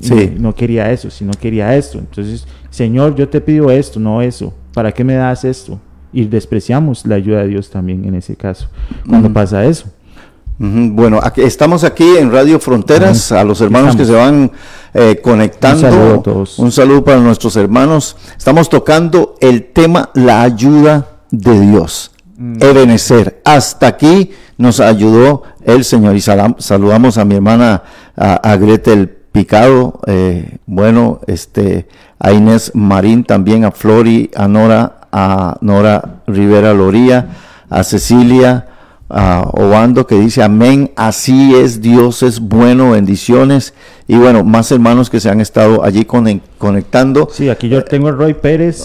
Sí. 0.00 0.32
No, 0.36 0.42
no 0.48 0.54
quería 0.54 0.90
eso, 0.90 1.10
sino 1.10 1.32
quería 1.32 1.76
esto. 1.76 1.98
Entonces, 1.98 2.46
Señor, 2.70 3.14
yo 3.14 3.28
te 3.28 3.40
pido 3.40 3.70
esto, 3.70 4.00
no 4.00 4.22
eso. 4.22 4.54
¿Para 4.72 4.92
qué 4.92 5.04
me 5.04 5.14
das 5.14 5.44
esto? 5.44 5.78
Y 6.12 6.24
despreciamos 6.24 7.04
la 7.06 7.16
ayuda 7.16 7.40
de 7.42 7.48
Dios 7.48 7.68
también 7.70 8.04
en 8.04 8.14
ese 8.14 8.36
caso, 8.36 8.68
cuando 9.08 9.30
pasa 9.32 9.64
eso. 9.64 9.86
Bueno, 10.60 11.20
aquí- 11.22 11.42
estamos 11.42 11.84
aquí 11.84 12.16
en 12.18 12.32
Radio 12.32 12.58
Fronteras, 12.58 13.30
a 13.30 13.44
los 13.44 13.60
hermanos 13.60 13.94
que 13.94 14.04
se 14.04 14.12
van 14.12 14.50
eh, 14.92 15.20
conectando. 15.22 15.86
Un 15.86 15.92
saludo 15.92 16.14
a 16.14 16.22
todos. 16.22 16.58
Un 16.58 16.72
saludo 16.72 17.04
para 17.04 17.20
nuestros 17.20 17.54
hermanos. 17.56 18.16
Estamos 18.36 18.68
tocando 18.68 19.36
el 19.40 19.66
tema 19.66 20.10
la 20.14 20.42
ayuda 20.42 21.06
de 21.30 21.60
Dios. 21.60 22.10
Mm. 22.38 22.62
Ebenecer. 22.62 23.42
Hasta 23.44 23.88
aquí 23.88 24.30
nos 24.58 24.78
ayudó 24.78 25.42
el 25.64 25.84
Señor. 25.84 26.16
Y 26.16 26.20
saludamos 26.20 27.18
a 27.18 27.24
mi 27.24 27.34
hermana, 27.34 27.82
a, 28.16 28.34
a 28.34 28.56
Gretel 28.56 29.08
Picado, 29.32 30.00
eh, 30.06 30.58
bueno, 30.66 31.20
este, 31.26 31.88
a 32.18 32.32
Inés 32.32 32.72
Marín 32.74 33.24
también, 33.24 33.64
a 33.64 33.72
Flori, 33.72 34.30
a 34.34 34.48
Nora, 34.48 35.00
a 35.12 35.58
Nora 35.60 36.22
Rivera 36.26 36.72
Loría, 36.72 37.36
a 37.68 37.82
Cecilia, 37.82 38.66
a 39.10 39.42
Obando 39.52 40.06
que 40.06 40.14
dice 40.18 40.42
amén, 40.42 40.92
así 40.96 41.54
es, 41.54 41.80
Dios 41.80 42.22
es 42.22 42.40
bueno, 42.40 42.92
bendiciones. 42.92 43.74
Y 44.10 44.16
bueno, 44.16 44.42
más 44.42 44.72
hermanos 44.72 45.10
que 45.10 45.20
se 45.20 45.28
han 45.28 45.40
estado 45.42 45.84
allí 45.84 46.06
conectando. 46.56 47.28
Sí, 47.30 47.50
aquí 47.50 47.68
yo 47.68 47.84
tengo 47.84 48.08
a 48.08 48.12
Roy 48.12 48.32
Pérez 48.32 48.82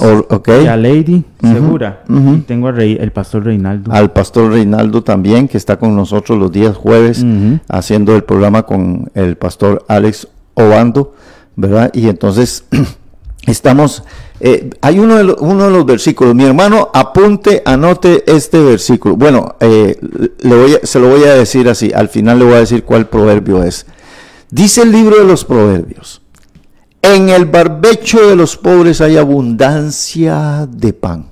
y 0.64 0.68
a 0.68 0.76
Lady 0.76 1.24
Segura. 1.42 2.04
Y 2.10 2.42
tengo 2.42 2.68
a 2.68 2.72
Rey, 2.74 2.98
el 3.00 3.12
pastor 3.14 3.46
Reinaldo. 3.46 3.92
Al 3.94 4.12
pastor 4.12 4.52
Reinaldo 4.52 5.02
también, 5.02 5.48
que 5.48 5.58
está 5.58 5.78
con 5.80 5.96
nosotros 5.96 6.38
los 6.38 6.52
días 6.52 6.76
jueves, 6.76 7.24
haciendo 7.70 8.16
el 8.18 8.24
programa 8.26 8.64
con 8.64 9.10
el 9.16 9.38
pastor 9.38 9.86
Alex 9.88 10.28
Obando, 10.56 11.14
¿verdad? 11.56 11.90
Y 11.94 12.10
entonces 12.10 12.66
estamos, 13.48 14.04
eh, 14.40 14.70
hay 14.82 15.00
uno 15.00 15.16
de, 15.16 15.24
lo- 15.24 15.38
uno 15.38 15.66
de 15.66 15.72
los 15.72 15.86
versículos, 15.86 16.36
mi 16.36 16.44
hermano, 16.44 16.90
apunte, 16.94 17.62
anote 17.66 18.24
este 18.28 18.62
versículo. 18.62 19.16
Bueno, 19.16 19.56
eh, 19.62 19.98
le 20.42 20.56
voy 20.56 20.76
a- 20.76 20.86
se 20.86 21.00
lo 21.00 21.10
voy 21.10 21.24
a 21.24 21.34
decir 21.34 21.70
así, 21.70 21.92
al 21.94 22.10
final 22.10 22.40
le 22.40 22.46
voy 22.46 22.54
a 22.56 22.60
decir 22.60 22.84
cuál 22.84 23.08
proverbio 23.08 23.64
es. 23.64 23.86
Dice 24.54 24.84
el 24.84 24.92
libro 24.92 25.18
de 25.18 25.24
los 25.24 25.46
proverbios, 25.46 26.22
en 27.02 27.30
el 27.30 27.46
barbecho 27.46 28.30
de 28.30 28.36
los 28.36 28.56
pobres 28.56 29.02
hay 29.02 29.18
abundancia 29.18 30.68
de 30.70 30.94
pan, 30.94 31.32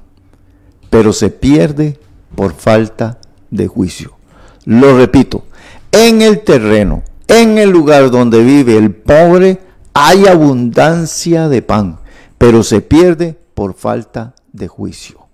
pero 0.90 1.14
se 1.14 1.30
pierde 1.30 2.00
por 2.34 2.54
falta 2.54 3.20
de 3.52 3.68
juicio. 3.68 4.18
Lo 4.66 4.98
repito, 4.98 5.44
en 5.92 6.24
el 6.24 6.44
terreno, 6.44 7.04
en 7.28 7.60
el 7.60 7.70
lugar 7.70 8.10
donde 8.10 8.44
vive 8.44 8.76
el 8.76 8.92
pobre, 8.92 9.60
hay 9.94 10.26
abundancia 10.26 11.48
de 11.48 11.62
pan, 11.62 12.00
pero 12.40 12.64
se 12.64 12.82
pierde 12.82 13.38
por 13.54 13.76
falta 13.76 14.34
de 14.52 14.68
juicio. 14.68 15.28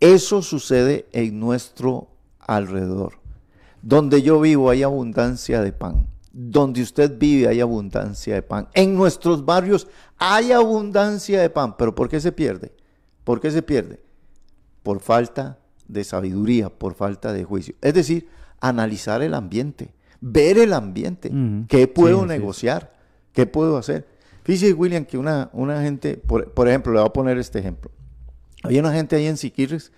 Eso 0.00 0.42
sucede 0.42 1.06
en 1.12 1.38
nuestro 1.38 2.08
alrededor. 2.40 3.20
Donde 3.82 4.20
yo 4.22 4.40
vivo 4.40 4.68
hay 4.68 4.82
abundancia 4.82 5.60
de 5.60 5.70
pan. 5.70 6.08
Donde 6.36 6.82
usted 6.82 7.16
vive 7.16 7.46
hay 7.48 7.60
abundancia 7.60 8.34
de 8.34 8.42
pan. 8.42 8.68
En 8.74 8.94
nuestros 8.96 9.44
barrios 9.44 9.86
hay 10.18 10.50
abundancia 10.50 11.40
de 11.40 11.48
pan, 11.48 11.76
pero 11.76 11.94
¿por 11.94 12.08
qué 12.08 12.20
se 12.20 12.32
pierde? 12.32 12.72
¿Por 13.22 13.40
qué 13.40 13.50
se 13.52 13.62
pierde? 13.62 14.00
Por 14.82 14.98
falta 15.00 15.58
de 15.86 16.02
sabiduría, 16.02 16.70
por 16.70 16.94
falta 16.94 17.32
de 17.32 17.44
juicio. 17.44 17.74
Es 17.80 17.94
decir, 17.94 18.28
analizar 18.60 19.22
el 19.22 19.32
ambiente, 19.34 19.94
ver 20.20 20.58
el 20.58 20.72
ambiente, 20.72 21.30
qué 21.68 21.86
puedo 21.86 22.16
Sí, 22.18 22.22
sí. 22.22 22.28
negociar, 22.28 22.94
qué 23.32 23.46
puedo 23.46 23.76
hacer. 23.76 24.06
Fíjese, 24.42 24.72
William, 24.74 25.04
que 25.04 25.16
una, 25.16 25.50
una 25.52 25.80
gente, 25.82 26.16
por, 26.16 26.50
por 26.52 26.68
ejemplo, 26.68 26.92
le 26.92 26.98
voy 26.98 27.08
a 27.08 27.12
poner 27.12 27.38
este 27.38 27.60
ejemplo. 27.60 27.90
Había 28.62 28.80
una 28.80 28.92
gente 28.92 29.14
ahí 29.16 29.26
en 29.26 29.36
Siquirres 29.36 29.92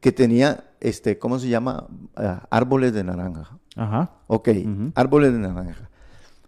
que 0.00 0.10
tenía, 0.12 0.64
este, 0.80 1.18
¿cómo 1.18 1.38
se 1.38 1.48
llama? 1.48 1.86
Ah, 2.16 2.46
árboles 2.50 2.92
de 2.92 3.04
naranja. 3.04 3.58
Ajá. 3.76 4.10
Ok, 4.26 4.48
árboles 4.94 5.32
de 5.32 5.38
naranja. 5.38 5.90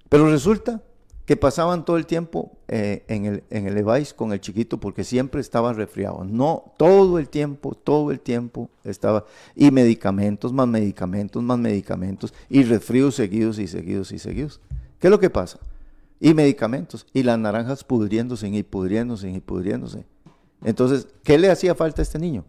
Pero 0.08 0.28
resulta 0.28 0.82
que 1.24 1.36
pasaban 1.36 1.84
todo 1.84 1.96
el 1.96 2.06
tiempo 2.06 2.58
eh, 2.68 3.04
en 3.08 3.26
el, 3.26 3.44
en 3.50 3.66
el 3.66 3.74
Levi's 3.74 4.12
con 4.12 4.32
el 4.32 4.40
chiquito 4.40 4.78
porque 4.80 5.04
siempre 5.04 5.40
estaba 5.40 5.72
resfriado. 5.72 6.24
No, 6.24 6.72
todo 6.76 7.18
el 7.18 7.28
tiempo, 7.28 7.74
todo 7.74 8.10
el 8.10 8.20
tiempo 8.20 8.70
estaba. 8.84 9.24
Y 9.54 9.70
medicamentos, 9.70 10.52
más 10.52 10.66
medicamentos, 10.66 11.42
más 11.42 11.58
medicamentos. 11.58 12.34
Y 12.48 12.64
resfríos 12.64 13.14
seguidos 13.14 13.58
y 13.58 13.68
seguidos 13.68 14.10
y 14.12 14.18
seguidos. 14.18 14.60
¿Qué 14.98 15.06
es 15.06 15.10
lo 15.10 15.20
que 15.20 15.30
pasa? 15.30 15.58
Y 16.20 16.34
medicamentos. 16.34 17.06
Y 17.12 17.22
las 17.22 17.38
naranjas 17.38 17.84
pudriéndose 17.84 18.48
y 18.48 18.62
pudriéndose 18.62 19.30
y 19.30 19.40
pudriéndose. 19.40 20.04
Entonces, 20.64 21.08
¿qué 21.22 21.38
le 21.38 21.50
hacía 21.50 21.74
falta 21.74 22.02
a 22.02 22.04
este 22.04 22.18
niño? 22.18 22.44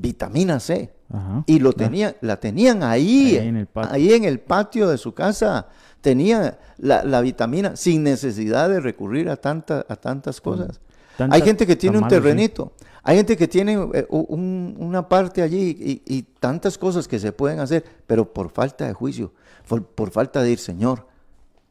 Vitamina 0.00 0.60
C. 0.60 0.92
Ajá. 1.12 1.42
Y 1.46 1.58
lo 1.58 1.72
tenía, 1.72 2.16
la 2.20 2.38
tenían 2.38 2.82
ahí, 2.82 3.36
Ahí 3.38 3.48
en 3.48 3.56
el 3.56 3.66
patio. 3.66 3.92
ahí 3.94 4.12
en 4.12 4.24
el 4.24 4.40
patio 4.40 4.88
de 4.88 4.98
su 4.98 5.12
casa. 5.14 5.66
Tenía 6.00 6.58
la, 6.78 7.02
la 7.02 7.20
vitamina 7.20 7.74
sin 7.76 8.02
necesidad 8.04 8.68
de 8.68 8.78
recurrir 8.80 9.28
a, 9.30 9.36
tanta, 9.36 9.84
a 9.88 9.96
tantas 9.96 10.40
cosas. 10.40 10.80
Tanta- 11.16 11.34
Hay 11.34 11.42
gente 11.42 11.66
que 11.66 11.74
tiene 11.76 11.98
un 11.98 12.04
sí. 12.04 12.10
terrenito, 12.10 12.72
hay 13.02 13.16
gente 13.16 13.36
que 13.36 13.48
tiene 13.48 13.72
eh, 13.94 14.06
un- 14.10 14.76
una 14.78 15.08
parte 15.08 15.42
allí 15.42 15.76
y, 16.06 16.16
y 16.16 16.22
tantas 16.38 16.78
cosas 16.78 17.08
que 17.08 17.18
se 17.18 17.32
pueden 17.32 17.58
hacer, 17.58 17.84
pero 18.06 18.32
por 18.32 18.50
falta 18.50 18.86
de 18.86 18.92
juicio, 18.92 19.32
por, 19.68 19.84
por 19.84 20.10
falta 20.10 20.40
de 20.42 20.52
ir, 20.52 20.58
Señor, 20.60 21.06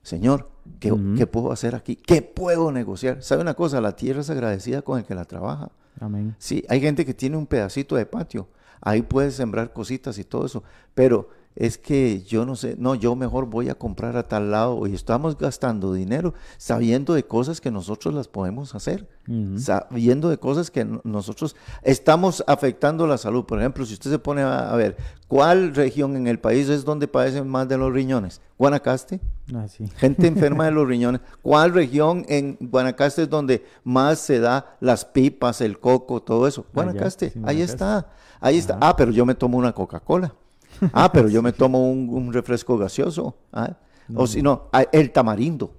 Señor, 0.04 0.50
¿qué, 0.80 0.94
qué 1.18 1.28
puedo 1.28 1.52
hacer 1.52 1.76
aquí? 1.76 1.96
¿Qué 1.96 2.22
puedo 2.22 2.72
negociar? 2.72 3.24
¿Sabe 3.24 3.42
una 3.42 3.54
cosa? 3.54 3.82
La 3.82 3.96
tierra 3.96 4.22
es 4.22 4.30
agradecida 4.30 4.82
con 4.82 5.00
el 5.00 5.06
que 5.06 5.16
la 5.16 5.26
trabaja. 5.26 5.72
Amén. 6.00 6.36
Sí, 6.38 6.64
hay 6.70 6.80
gente 6.80 7.06
que 7.06 7.14
tiene 7.14 7.38
un 7.38 7.48
pedacito 7.48 7.96
de 7.96 8.06
patio, 8.06 8.48
ahí 8.82 9.02
puedes 9.02 9.36
sembrar 9.36 9.74
cositas 9.74 10.18
y 10.18 10.24
todo 10.24 10.46
eso, 10.46 10.64
pero 10.94 11.30
es 11.60 11.78
que 11.80 12.22
yo 12.22 12.46
no 12.46 12.56
sé, 12.56 12.76
no, 12.78 12.94
yo 12.94 13.16
mejor 13.16 13.48
voy 13.48 13.68
a 13.70 13.76
comprar 13.76 14.16
a 14.16 14.28
tal 14.28 14.52
lado 14.52 14.86
y 14.86 14.94
estamos 14.94 15.36
gastando 15.38 15.92
dinero 15.92 16.36
sabiendo 16.58 17.14
de 17.16 17.24
cosas 17.26 17.60
que 17.60 17.72
nosotros 17.72 18.14
las 18.14 18.28
podemos 18.28 18.76
hacer, 18.76 19.08
sabiendo 19.58 20.30
de 20.30 20.38
cosas 20.38 20.70
que 20.72 20.86
no- 20.86 21.02
nosotros 21.04 21.56
estamos 21.82 22.44
afectando 22.48 23.08
la 23.08 23.18
salud. 23.18 23.46
Por 23.46 23.60
ejemplo, 23.60 23.86
si 23.86 23.94
usted 23.94 24.12
se 24.12 24.20
pone 24.20 24.42
a, 24.44 24.72
a 24.72 24.76
ver, 24.76 24.98
¿cuál 25.28 25.74
región 25.74 26.16
en 26.16 26.28
el 26.28 26.40
país 26.40 26.70
es 26.70 26.86
donde 26.86 27.08
padecen 27.08 27.48
más 27.48 27.68
de 27.68 27.78
los 27.78 27.92
riñones? 27.92 28.40
Guanacaste. 28.60 29.20
Ah, 29.56 29.68
sí. 29.68 29.88
Gente 29.98 30.28
enferma 30.28 30.66
de 30.66 30.72
los 30.72 30.88
riñones. 30.88 31.22
¿Cuál 31.42 31.74
región 31.74 32.24
en 32.30 32.58
Guanacaste 32.62 33.24
es 33.24 33.30
donde 33.30 33.66
más 33.84 34.20
se 34.20 34.40
da 34.40 34.78
las 34.80 35.06
pipas, 35.06 35.62
el 35.62 35.80
coco, 35.80 36.22
todo 36.22 36.48
eso? 36.48 36.66
Guanacaste, 36.74 37.32
sí, 37.32 37.40
ahí 37.40 37.58
Guanacaste. 37.58 37.64
está, 37.74 38.08
ahí 38.40 38.58
está. 38.58 38.78
Ah, 38.80 38.96
pero 38.96 39.12
yo 39.12 39.26
me 39.26 39.34
tomo 39.36 39.58
una 39.58 39.74
Coca-Cola. 39.74 40.34
Ah, 40.94 41.12
pero 41.12 41.30
yo 41.30 41.42
me 41.42 41.54
tomo 41.54 41.92
un, 41.92 42.34
refresco 42.34 42.78
gaseoso. 42.78 43.36
Ah, 43.52 43.78
O 44.16 44.28
si 44.28 44.42
no, 44.42 44.70
ah, 44.72 44.86
el 44.92 45.12
tamarindo, 45.12 45.74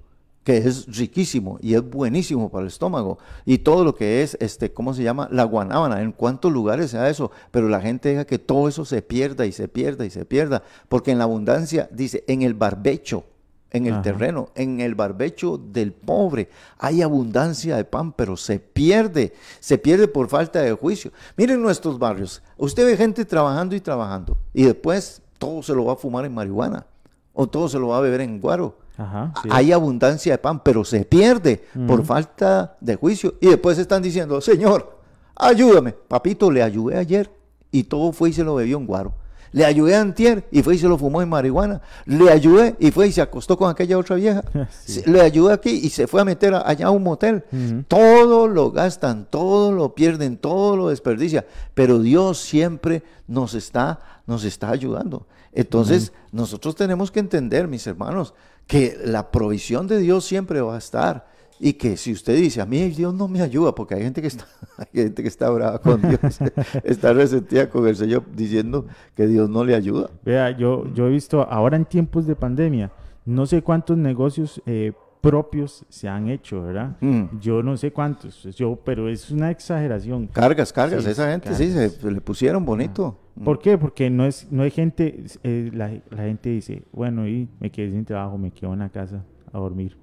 que 0.45 0.57
es 0.57 0.87
riquísimo 0.97 1.59
y 1.61 1.75
es 1.75 1.83
buenísimo 1.83 2.51
para 2.51 2.63
el 2.63 2.69
estómago. 2.69 3.19
Y 3.45 3.59
todo 3.59 3.85
lo 3.85 3.95
que 3.95 4.23
es, 4.23 4.37
este, 4.41 4.73
¿cómo 4.73 4.95
se 4.95 5.03
llama? 5.03 5.29
La 5.31 5.45
guanábana. 5.45 6.01
¿En 6.01 6.13
cuántos 6.13 6.53
lugares 6.53 6.91
se 6.91 6.97
da 6.97 7.11
eso? 7.11 7.31
Pero 7.51 7.69
la 7.69 7.81
gente 7.81 8.09
deja 8.11 8.25
que 8.25 8.39
todo 8.39 8.69
eso 8.69 8.85
se 8.85 9.03
pierda 9.03 9.47
y 9.47 9.53
se 9.53 9.69
pierda 9.69 10.07
y 10.07 10.11
se 10.11 10.25
pierda. 10.25 10.63
Porque 10.89 11.11
en 11.11 11.19
la 11.19 11.25
abundancia, 11.25 11.89
dice, 11.93 12.25
en 12.27 12.43
el 12.43 12.55
barbecho 12.55 13.25
en 13.71 13.87
el 13.87 13.95
Ajá. 13.95 14.03
terreno, 14.03 14.49
en 14.55 14.81
el 14.81 14.95
barbecho 14.95 15.59
del 15.59 15.93
pobre. 15.93 16.49
Hay 16.79 17.03
abundancia 17.03 17.77
de 17.77 17.85
pan, 17.85 18.13
pero 18.13 18.37
se 18.37 18.59
pierde, 18.59 19.33
se 19.61 19.79
pierde 19.79 20.09
por 20.09 20.29
falta 20.29 20.61
de 20.61 20.73
juicio. 20.73 21.13
Miren 21.37 21.61
nuestros 21.61 21.99
barrios, 21.99 22.43
usted 22.57 22.87
ve 22.87 22.97
gente 22.97 23.25
trabajando 23.25 23.77
y 23.77 23.81
trabajando 23.81 24.39
y 24.55 24.65
después 24.65 25.23
todo 25.39 25.63
se 25.63 25.75
lo 25.75 25.85
va 25.85 25.93
a 25.93 25.97
fumar 25.97 26.25
en 26.25 26.35
marihuana 26.35 26.87
o 27.33 27.47
todo 27.47 27.69
se 27.69 27.79
lo 27.79 27.89
va 27.89 27.99
a 27.99 28.01
beber 28.01 28.21
en 28.23 28.41
guaro. 28.41 28.77
Ajá. 28.97 29.33
sí. 29.43 29.49
Hay 29.53 29.71
abundancia 29.71 30.33
de 30.33 30.39
pan, 30.39 30.61
pero 30.61 30.85
se 30.85 31.05
pierde 31.05 31.63
por 31.87 32.05
falta 32.05 32.77
de 32.81 32.97
juicio. 32.97 33.35
Y 33.41 33.47
después 33.47 33.79
están 33.79 34.03
diciendo, 34.03 34.41
Señor, 34.41 34.99
ayúdame. 35.37 35.93
Papito, 35.93 36.51
le 36.51 36.65
ayudé 36.65 36.99
ayer 36.99 37.31
y 37.71 37.85
todo 37.85 38.11
fue 38.13 38.31
y 38.31 38.33
se 38.33 38.43
lo 38.43 38.57
bebió 38.57 38.77
en 38.77 38.87
guaro. 38.87 39.13
Le 39.53 39.65
ayudé 39.65 39.97
antier 39.97 40.47
y 40.51 40.63
fue 40.63 40.75
y 40.75 40.79
se 40.79 40.89
lo 40.89 40.99
fumó 40.99 41.23
en 41.23 41.29
marihuana. 41.29 41.81
Le 42.07 42.31
ayudé 42.31 42.77
y 42.79 42.91
fue 42.91 43.09
y 43.09 43.13
se 43.13 43.21
acostó 43.23 43.57
con 43.57 43.71
aquella 43.71 43.97
otra 43.99 44.17
vieja. 44.17 44.43
Sí. 44.85 45.03
Le 45.07 45.21
ayudé 45.21 45.53
aquí 45.55 45.71
y 45.71 45.91
se 45.91 46.07
fue 46.07 46.21
a 46.21 46.25
meter 46.25 46.55
a- 46.55 46.69
allá 46.69 46.87
a 46.87 46.91
un 46.91 47.03
motel. 47.03 47.45
Todo 47.89 48.49
lo 48.49 48.71
gastan, 48.71 49.27
todo 49.31 49.73
lo 49.73 49.95
pierden, 49.95 50.37
todo 50.37 50.77
lo 50.77 50.89
desperdicia. 50.89 51.47
Pero 51.75 51.99
Dios 52.01 52.39
siempre 52.39 53.03
nos 53.27 53.55
está, 53.55 54.01
nos 54.27 54.45
está 54.45 54.71
ayudando. 54.71 55.27
Entonces, 55.53 56.13
nosotros 56.33 56.77
tenemos 56.77 57.11
que 57.11 57.21
entender, 57.21 57.69
mis 57.69 57.87
hermanos, 57.87 58.35
que 58.67 58.99
la 59.05 59.31
provisión 59.31 59.87
de 59.87 59.99
Dios 59.99 60.25
siempre 60.25 60.61
va 60.61 60.75
a 60.75 60.79
estar. 60.79 61.27
Y 61.61 61.73
que 61.75 61.97
si 61.97 62.13
usted 62.13 62.37
dice, 62.37 62.61
a 62.61 62.67
mí 62.67 62.89
Dios 62.89 63.13
no 63.15 63.27
me 63.29 63.41
ayuda, 63.43 63.75
porque 63.75 63.95
hay 63.95 64.03
gente 64.03 64.21
que 64.21 64.29
está, 64.29 64.47
hay 64.79 64.87
gente 64.93 65.23
que 65.23 65.29
está 65.29 65.51
brava 65.51 65.81
con 65.81 66.01
Dios, 66.01 66.21
está 66.85 67.13
resentida 67.13 67.69
con 67.69 67.87
el 67.87 67.97
Señor 67.97 68.25
diciendo 68.35 68.87
que 69.15 69.27
Dios 69.27 69.51
no 69.51 69.65
le 69.65 69.75
ayuda. 69.75 70.11
Vea, 70.25 70.57
yo, 70.57 70.85
yo 70.95 71.07
he 71.09 71.11
visto 71.11 71.43
ahora 71.43 71.77
en 71.77 71.85
tiempos 71.85 72.27
de 72.27 72.37
pandemia, 72.37 72.93
no 73.25 73.45
sé 73.47 73.63
cuántos 73.63 73.99
negocios 73.99 74.63
eh, 74.67 74.93
propios 75.21 75.85
se 75.89 76.09
han 76.09 76.29
hecho, 76.29 76.63
¿verdad? 76.63 76.97
Mm. 77.01 77.39
Yo 77.41 77.63
no 77.63 77.77
sé 77.77 77.93
cuántos, 77.93 78.45
yo, 78.57 78.77
pero 78.85 79.09
es 79.09 79.31
una 79.31 79.51
exageración. 79.51 80.29
Cargas, 80.29 80.73
cargas, 80.73 81.03
Sí, 81.05 81.11
esa 81.11 81.31
gente 81.31 81.53
sí, 81.55 81.69
se, 81.71 81.75
cargas. 81.75 81.93
se 81.95 82.11
le 82.13 82.21
pusieron 82.21 82.65
bonito. 82.65 83.19
¿Por 83.45 83.59
qué? 83.59 83.79
Porque 83.79 84.11
no 84.11 84.27
es, 84.27 84.51
no 84.51 84.63
hay 84.63 84.71
gente, 84.71 85.25
eh, 85.43 85.71
la, 85.73 85.91
la 86.11 86.23
gente 86.25 86.51
dice, 86.51 86.85
bueno, 86.93 87.27
y 87.29 87.49
me 87.61 87.71
quedé 87.71 87.91
sin 87.91 88.05
trabajo, 88.05 88.39
me 88.39 88.51
quedo 88.53 88.73
en 88.73 88.79
la 88.81 88.89
casa 88.91 89.25
a 89.53 89.59
dormir. 89.59 89.97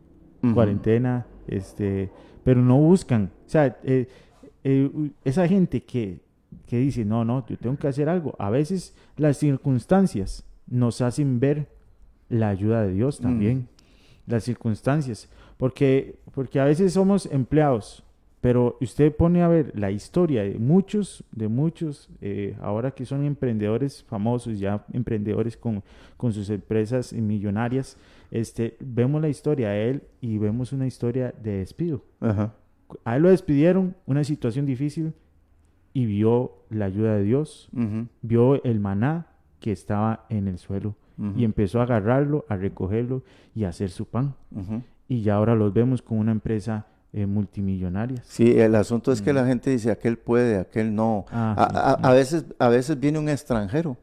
Ujú. 0.44 0.54
Cuarentena, 0.54 1.26
este, 1.48 2.10
pero 2.44 2.62
no 2.62 2.78
buscan. 2.78 3.32
O 3.46 3.50
sea, 3.50 3.78
eh, 3.84 4.08
eh, 4.64 4.90
esa 5.24 5.48
gente 5.48 5.84
que, 5.84 6.20
que 6.66 6.78
dice, 6.78 7.06
no, 7.06 7.26
no, 7.26 7.46
yo 7.48 7.58
tengo 7.58 7.78
que 7.78 7.88
hacer 7.88 8.10
algo. 8.10 8.36
A 8.40 8.50
veces 8.50 8.96
las 9.18 9.38
circunstancias 9.38 10.46
nos 10.68 11.02
hacen 11.02 11.40
ver 11.40 11.68
la 12.30 12.50
ayuda 12.50 12.84
de 12.84 12.94
Dios 12.94 13.20
también. 13.20 13.68
Las 14.28 14.44
circunstancias. 14.44 15.30
Porque, 15.58 16.16
porque 16.34 16.60
a 16.60 16.66
veces 16.66 16.94
somos 16.94 17.28
empleados. 17.28 18.04
Pero 18.42 18.78
usted 18.80 19.16
pone 19.16 19.42
a 19.42 19.48
ver 19.48 19.72
la 19.76 19.90
historia 19.90 20.44
de 20.44 20.60
muchos, 20.60 21.24
de 21.32 21.48
muchos, 21.48 22.10
eh, 22.22 22.56
ahora 22.62 22.92
que 22.92 23.04
son 23.04 23.24
emprendedores 23.26 24.04
famosos, 24.04 24.60
ya 24.60 24.86
emprendedores 24.94 25.58
con, 25.58 25.82
con 26.16 26.32
sus 26.32 26.52
empresas 26.52 27.12
millonarias, 27.12 27.98
este, 28.32 28.78
vemos 28.80 29.22
la 29.22 29.30
historia 29.30 29.70
de 29.70 29.90
él 29.90 30.04
y 30.22 30.38
vemos 30.38 30.74
una 30.74 30.88
historia 30.88 31.34
de 31.42 31.58
despido. 31.58 32.04
Ajá. 32.20 32.54
A 33.04 33.16
él 33.16 33.24
lo 33.24 33.30
despidieron, 33.30 33.96
una 34.06 34.24
situación 34.24 34.66
difícil, 34.66 35.14
y 35.94 36.06
vio 36.06 36.52
la 36.70 36.86
ayuda 36.86 37.16
de 37.16 37.24
Dios, 37.24 37.70
vio 38.22 38.62
el 38.64 38.80
maná 38.80 39.28
que 39.60 39.72
estaba 39.72 40.26
en 40.30 40.48
el 40.48 40.58
suelo 40.58 40.96
y 41.38 41.46
empezó 41.46 41.80
a 41.80 41.84
agarrarlo, 41.84 42.46
a 42.50 42.58
recogerlo 42.58 43.24
y 43.56 43.64
a 43.64 43.70
hacer 43.70 43.90
su 43.90 44.06
pan. 44.06 44.36
Y 45.08 45.22
ya 45.22 45.36
ahora 45.36 45.56
los 45.56 45.74
vemos 45.74 46.02
con 46.02 46.18
una 46.18 46.34
empresa 46.34 46.88
eh, 47.14 47.26
multimillonaria. 47.26 48.22
Sí, 48.26 48.60
el 48.60 48.76
asunto 48.76 49.14
es 49.14 49.22
que 49.22 49.32
la 49.32 49.46
gente 49.46 49.70
dice 49.70 49.90
aquel 49.90 50.18
puede, 50.18 50.58
aquel 50.58 50.94
no. 50.94 51.26
Ah, 51.32 51.98
a, 52.02 52.12
veces, 52.12 52.46
a 52.60 52.68
veces 52.68 53.00
viene 53.00 53.18
un 53.18 53.30
extranjero 53.30 53.96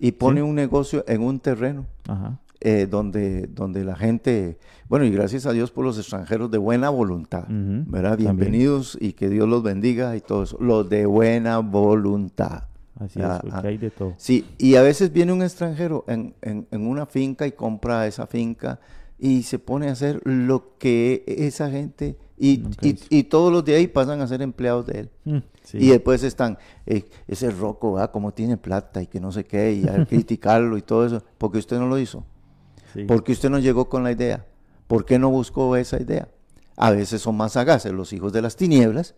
y 0.00 0.10
pone 0.12 0.40
sí. 0.40 0.42
un 0.42 0.56
negocio 0.56 1.04
en 1.06 1.22
un 1.22 1.38
terreno 1.38 1.86
Ajá. 2.08 2.40
Eh, 2.60 2.86
donde, 2.90 3.46
donde 3.46 3.84
la 3.84 3.94
gente, 3.96 4.58
bueno, 4.88 5.04
y 5.04 5.10
gracias 5.10 5.46
a 5.46 5.52
Dios 5.52 5.70
por 5.70 5.84
los 5.84 5.98
extranjeros 5.98 6.50
de 6.50 6.58
buena 6.58 6.90
voluntad, 6.90 7.44
¿verdad? 7.48 8.16
también. 8.16 8.36
Bienvenidos 8.36 8.98
y 9.00 9.12
que 9.12 9.28
Dios 9.28 9.48
los 9.48 9.62
bendiga 9.62 10.16
y 10.16 10.20
todo 10.20 10.42
eso. 10.42 10.56
Los 10.60 10.88
de 10.88 11.06
buena 11.06 11.58
voluntad. 11.58 12.64
Así 12.98 13.20
Ah, 13.22 13.34
es, 13.36 13.40
porque 13.50 13.66
ah. 13.66 13.70
hay 13.70 13.78
de 13.78 13.90
todo. 13.90 14.14
Sí, 14.16 14.44
y 14.58 14.74
a 14.74 14.82
veces 14.82 15.12
viene 15.12 15.32
un 15.32 15.42
extranjero 15.42 16.04
en, 16.08 16.34
en- 16.42 16.66
en 16.72 16.86
una 16.86 17.06
finca 17.06 17.46
y 17.46 17.52
compra 17.52 18.06
esa 18.08 18.26
finca 18.26 18.80
y 19.20 19.42
se 19.44 19.58
pone 19.60 19.88
a 19.88 19.92
hacer 19.92 20.20
lo 20.24 20.76
que 20.78 21.22
esa 21.26 21.70
gente 21.70 22.16
y, 22.36 22.64
y- 23.10 23.22
todos 23.24 23.52
los 23.52 23.64
de 23.64 23.74
ahí 23.76 23.86
pasan 23.86 24.20
a 24.20 24.26
ser 24.26 24.42
empleados 24.42 24.86
de 24.86 25.00
él. 25.00 25.10
Mm, 25.24 25.36
sí. 25.62 25.78
Y 25.78 25.88
después 25.90 26.22
están, 26.24 26.58
eh, 26.86 27.04
ese 27.28 27.50
roco, 27.50 27.94
¿verdad? 27.94 28.10
Como 28.10 28.32
tiene 28.32 28.56
plata 28.56 29.00
y 29.02 29.06
que 29.06 29.20
no 29.20 29.30
sé 29.32 29.44
qué, 29.44 29.72
y 29.74 29.86
a 29.88 30.04
criticarlo 30.06 30.76
y 30.76 30.82
todo 30.82 31.04
eso, 31.06 31.22
porque 31.36 31.58
usted 31.58 31.78
no 31.78 31.86
lo 31.88 31.98
hizo. 32.00 32.24
Sí. 32.94 33.04
¿Por 33.04 33.22
qué 33.24 33.32
usted 33.32 33.50
no 33.50 33.58
llegó 33.58 33.88
con 33.88 34.02
la 34.04 34.12
idea? 34.12 34.44
¿Por 34.86 35.04
qué 35.04 35.18
no 35.18 35.30
buscó 35.30 35.76
esa 35.76 36.00
idea? 36.00 36.28
A 36.76 36.90
veces 36.90 37.20
son 37.22 37.36
más 37.36 37.52
sagaces 37.52 37.92
los 37.92 38.12
hijos 38.12 38.32
de 38.32 38.40
las 38.42 38.56
tinieblas 38.56 39.14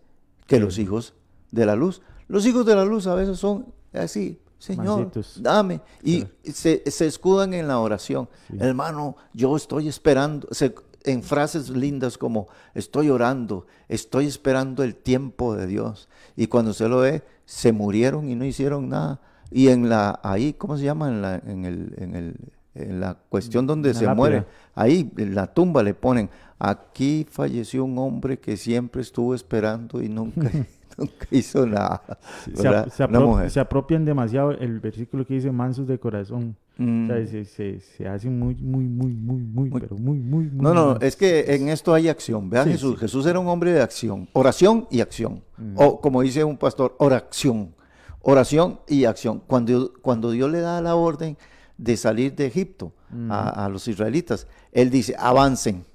que 0.47 0.59
los 0.59 0.77
hijos 0.79 1.13
de 1.51 1.65
la 1.65 1.75
luz. 1.75 2.01
Los 2.27 2.45
hijos 2.45 2.65
de 2.65 2.75
la 2.75 2.85
luz 2.85 3.07
a 3.07 3.15
veces 3.15 3.37
son 3.39 3.67
así, 3.93 4.39
Señor, 4.57 5.11
dame. 5.41 5.81
Y 6.03 6.25
se, 6.51 6.83
se 6.89 7.05
escudan 7.07 7.53
en 7.53 7.67
la 7.67 7.79
oración. 7.79 8.27
Hermano, 8.59 9.15
yo 9.33 9.55
estoy 9.55 9.87
esperando, 9.87 10.47
se- 10.51 10.73
en 11.03 11.23
frases 11.23 11.69
lindas 11.69 12.17
como 12.17 12.47
estoy 12.75 13.09
orando, 13.09 13.65
estoy 13.89 14.27
esperando 14.27 14.83
el 14.83 14.95
tiempo 14.95 15.55
de 15.55 15.65
Dios. 15.67 16.09
Y 16.35 16.47
cuando 16.47 16.73
se 16.73 16.87
lo 16.87 16.99
ve, 16.99 17.23
se 17.45 17.71
murieron 17.71 18.29
y 18.29 18.35
no 18.35 18.45
hicieron 18.45 18.89
nada. 18.89 19.19
Y 19.49 19.69
en 19.69 19.89
la, 19.89 20.19
ahí, 20.23 20.53
¿cómo 20.53 20.77
se 20.77 20.83
llama? 20.83 21.07
En 21.09 21.21
la, 21.21 21.35
en 21.37 21.65
el, 21.65 21.93
en 21.97 22.15
el, 22.15 22.35
en 22.75 22.99
la 22.99 23.17
cuestión 23.29 23.67
donde 23.67 23.89
En 23.89 23.93
la 23.95 23.99
se 23.99 24.05
lápida. 24.05 24.15
muere, 24.15 24.45
ahí 24.75 25.11
en 25.17 25.35
la 25.35 25.47
tumba 25.53 25.83
le 25.83 25.93
ponen, 25.93 26.29
aquí 26.59 27.25
falleció 27.29 27.83
un 27.83 27.97
hombre 27.97 28.39
que 28.39 28.55
siempre 28.57 29.01
estuvo 29.01 29.35
esperando 29.35 30.01
y 30.01 30.07
nunca, 30.09 30.49
nunca 30.97 31.27
hizo 31.31 31.65
nada. 31.65 32.01
Se, 32.45 32.55
se 32.55 33.03
apro- 33.03 33.61
apropian 33.61 34.05
demasiado 34.05 34.51
el 34.51 34.79
versículo 34.79 35.25
que 35.25 35.33
dice 35.35 35.51
mansos 35.51 35.87
de 35.87 35.99
corazón. 35.99 36.55
Mm. 36.77 37.03
O 37.03 37.07
sea, 37.13 37.27
se, 37.27 37.45
se, 37.45 37.79
se 37.81 38.07
hacen 38.07 38.39
muy, 38.39 38.55
muy, 38.55 38.85
muy, 38.85 39.11
muy, 39.13 39.41
muy, 39.43 39.69
Muy- 39.69 39.81
pero 39.81 39.97
muy, 39.97 40.17
muy, 40.19 40.45
muy. 40.45 40.63
No, 40.63 40.73
no, 40.73 40.97
es 41.01 41.15
que 41.15 41.53
en 41.53 41.67
esto 41.69 41.93
hay 41.93 42.07
acción. 42.07 42.49
Vea 42.49 42.63
Sí, 42.63 42.71
Jesús. 42.71 42.93
sí. 42.93 42.99
Jesús 43.01 43.25
era 43.25 43.39
un 43.39 43.47
hombre 43.47 43.71
de 43.73 43.81
acción. 43.81 44.29
Oración 44.33 44.87
y 44.89 45.01
acción. 45.01 45.43
O 45.75 45.99
como 46.01 46.21
dice 46.21 46.43
un 46.43 46.57
pastor, 46.57 46.95
oración. 46.99 47.75
Oración 48.21 48.79
y 48.87 49.05
acción. 49.05 49.41
Cuando, 49.45 49.91
cuando 50.01 50.31
Dios 50.31 50.49
le 50.49 50.61
da 50.61 50.79
la 50.81 50.95
orden 50.95 51.37
de 51.77 51.97
salir 51.97 52.35
de 52.35 52.45
Egipto 52.47 52.93
a, 53.29 53.65
a 53.65 53.69
los 53.69 53.87
israelitas, 53.87 54.47
Él 54.71 54.89
dice, 54.89 55.15
avancen, 55.17 55.85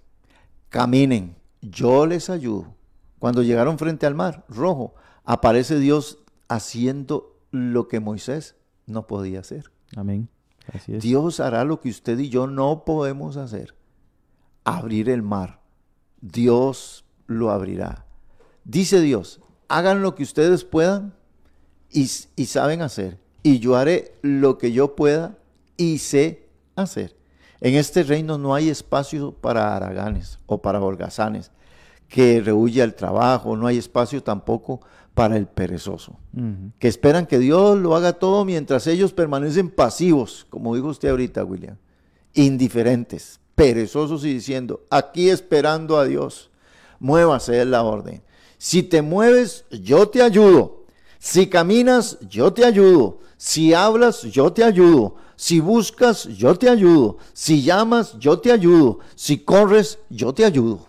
caminen, 0.68 1.36
yo 1.60 2.06
les 2.06 2.30
ayudo. 2.30 2.74
Cuando 3.18 3.42
llegaron 3.42 3.78
frente 3.78 4.06
al 4.06 4.14
mar 4.14 4.44
rojo, 4.48 4.94
aparece 5.24 5.78
Dios 5.78 6.18
haciendo 6.48 7.38
lo 7.50 7.88
que 7.88 8.00
Moisés 8.00 8.56
no 8.86 9.06
podía 9.06 9.40
hacer. 9.40 9.70
Amén. 9.96 10.28
Así 10.72 10.94
es. 10.94 11.02
Dios 11.02 11.40
hará 11.40 11.64
lo 11.64 11.80
que 11.80 11.88
usted 11.88 12.18
y 12.18 12.28
yo 12.28 12.46
no 12.46 12.84
podemos 12.84 13.36
hacer. 13.36 13.74
Abrir 14.64 15.08
el 15.08 15.22
mar. 15.22 15.60
Dios 16.20 17.04
lo 17.26 17.50
abrirá. 17.50 18.04
Dice 18.64 19.00
Dios, 19.00 19.40
hagan 19.68 20.02
lo 20.02 20.14
que 20.14 20.22
ustedes 20.22 20.64
puedan 20.64 21.14
y, 21.90 22.10
y 22.36 22.46
saben 22.46 22.82
hacer. 22.82 23.18
Y 23.42 23.60
yo 23.60 23.76
haré 23.76 24.16
lo 24.22 24.58
que 24.58 24.72
yo 24.72 24.96
pueda 24.96 25.38
y 25.76 25.98
sé 25.98 26.48
hacer. 26.74 27.16
En 27.60 27.74
este 27.74 28.02
reino 28.02 28.38
no 28.38 28.54
hay 28.54 28.68
espacio 28.68 29.32
para 29.32 29.74
haraganes 29.74 30.38
o 30.46 30.60
para 30.60 30.80
holgazanes 30.80 31.50
que 32.08 32.40
rehuya 32.40 32.84
el 32.84 32.94
trabajo, 32.94 33.56
no 33.56 33.66
hay 33.66 33.78
espacio 33.78 34.22
tampoco 34.22 34.80
para 35.14 35.36
el 35.36 35.46
perezoso 35.46 36.18
que 36.78 36.88
esperan 36.88 37.26
que 37.26 37.38
Dios 37.38 37.78
lo 37.78 37.96
haga 37.96 38.12
todo 38.12 38.44
mientras 38.44 38.86
ellos 38.86 39.14
permanecen 39.14 39.70
pasivos, 39.70 40.46
como 40.50 40.74
dijo 40.74 40.88
usted 40.88 41.08
ahorita, 41.08 41.42
William, 41.44 41.78
indiferentes, 42.34 43.40
perezosos 43.54 44.24
y 44.26 44.34
diciendo, 44.34 44.84
aquí 44.90 45.30
esperando 45.30 45.98
a 45.98 46.04
Dios, 46.04 46.50
muévase 47.00 47.62
es 47.62 47.66
la 47.66 47.82
orden. 47.82 48.22
Si 48.58 48.82
te 48.82 49.00
mueves, 49.00 49.64
yo 49.70 50.08
te 50.08 50.22
ayudo. 50.22 50.84
Si 51.18 51.46
caminas, 51.46 52.18
yo 52.28 52.52
te 52.52 52.64
ayudo. 52.64 53.20
Si 53.36 53.74
hablas, 53.74 54.22
yo 54.22 54.52
te 54.52 54.64
ayudo. 54.64 55.16
Si 55.36 55.60
buscas, 55.60 56.24
yo 56.28 56.54
te 56.54 56.68
ayudo. 56.68 57.18
Si 57.32 57.62
llamas, 57.62 58.18
yo 58.18 58.38
te 58.38 58.50
ayudo. 58.50 59.00
Si 59.14 59.38
corres, 59.38 59.98
yo 60.08 60.32
te 60.32 60.44
ayudo. 60.44 60.86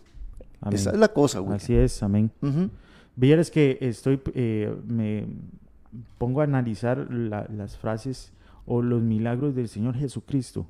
Amén. 0.61 0.75
Esa 0.75 0.91
es 0.91 0.97
la 0.97 1.09
cosa, 1.09 1.41
William. 1.41 1.57
Así 1.57 1.75
es, 1.75 2.01
amén. 2.01 2.31
Ujú. 2.41 2.69
Vieras 3.15 3.51
que 3.51 3.77
estoy, 3.81 4.21
eh, 4.33 4.73
me 4.87 5.25
pongo 6.17 6.41
a 6.41 6.45
analizar 6.45 7.07
la- 7.11 7.47
las 7.53 7.75
frases 7.77 8.31
o 8.65 8.81
los 8.81 9.01
milagros 9.01 9.55
del 9.55 9.67
Señor 9.67 9.95
Jesucristo. 9.95 10.65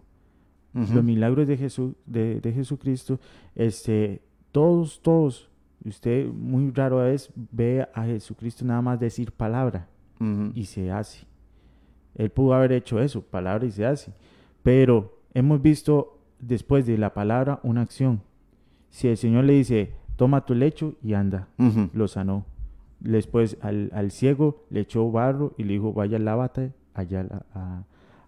Los 0.74 1.04
milagros 1.04 1.48
de, 1.48 1.58
Jesús, 1.58 1.94
de, 2.06 2.40
de 2.40 2.54
Jesucristo, 2.54 3.20
este, 3.56 4.22
todos, 4.52 5.00
todos, 5.02 5.50
usted 5.84 6.28
muy 6.28 6.70
raro 6.72 6.98
vez 6.98 7.32
ve 7.36 7.88
a 7.96 8.04
Jesucristo 8.04 8.64
nada 8.64 8.82
más 8.84 9.00
decir 9.00 9.32
palabra 9.32 9.88
y 10.54 10.66
se 10.66 10.92
hace. 10.92 11.26
Él 12.18 12.30
pudo 12.32 12.54
haber 12.56 12.74
hecho 12.74 13.00
eso, 13.00 13.22
palabra 13.22 13.66
y 13.66 13.72
se 13.72 13.86
hace. 13.86 14.12
Pero 14.64 15.18
hemos 15.34 15.62
visto 15.62 16.18
después 16.40 16.86
de 16.86 16.98
la 16.98 17.14
palabra 17.14 17.60
una 17.64 17.82
acción. 17.82 18.22
Si 18.90 19.08
el 19.08 19.16
Señor 19.18 19.46
le 19.46 19.54
dice, 19.54 19.92
toma 20.18 20.46
tu 20.46 20.54
lecho 20.56 20.96
y 21.02 21.14
anda, 21.14 21.48
lo 21.94 22.08
sanó. 22.10 22.44
Después 23.00 23.58
al, 23.62 23.92
al 23.94 24.10
ciego 24.12 24.64
le 24.72 24.80
echó 24.82 25.10
barro 25.12 25.54
y 25.58 25.64
le 25.64 25.74
dijo, 25.74 25.94
vaya, 25.94 26.18
lávate 26.20 26.74
allá 26.96 27.26
a- 27.54 27.84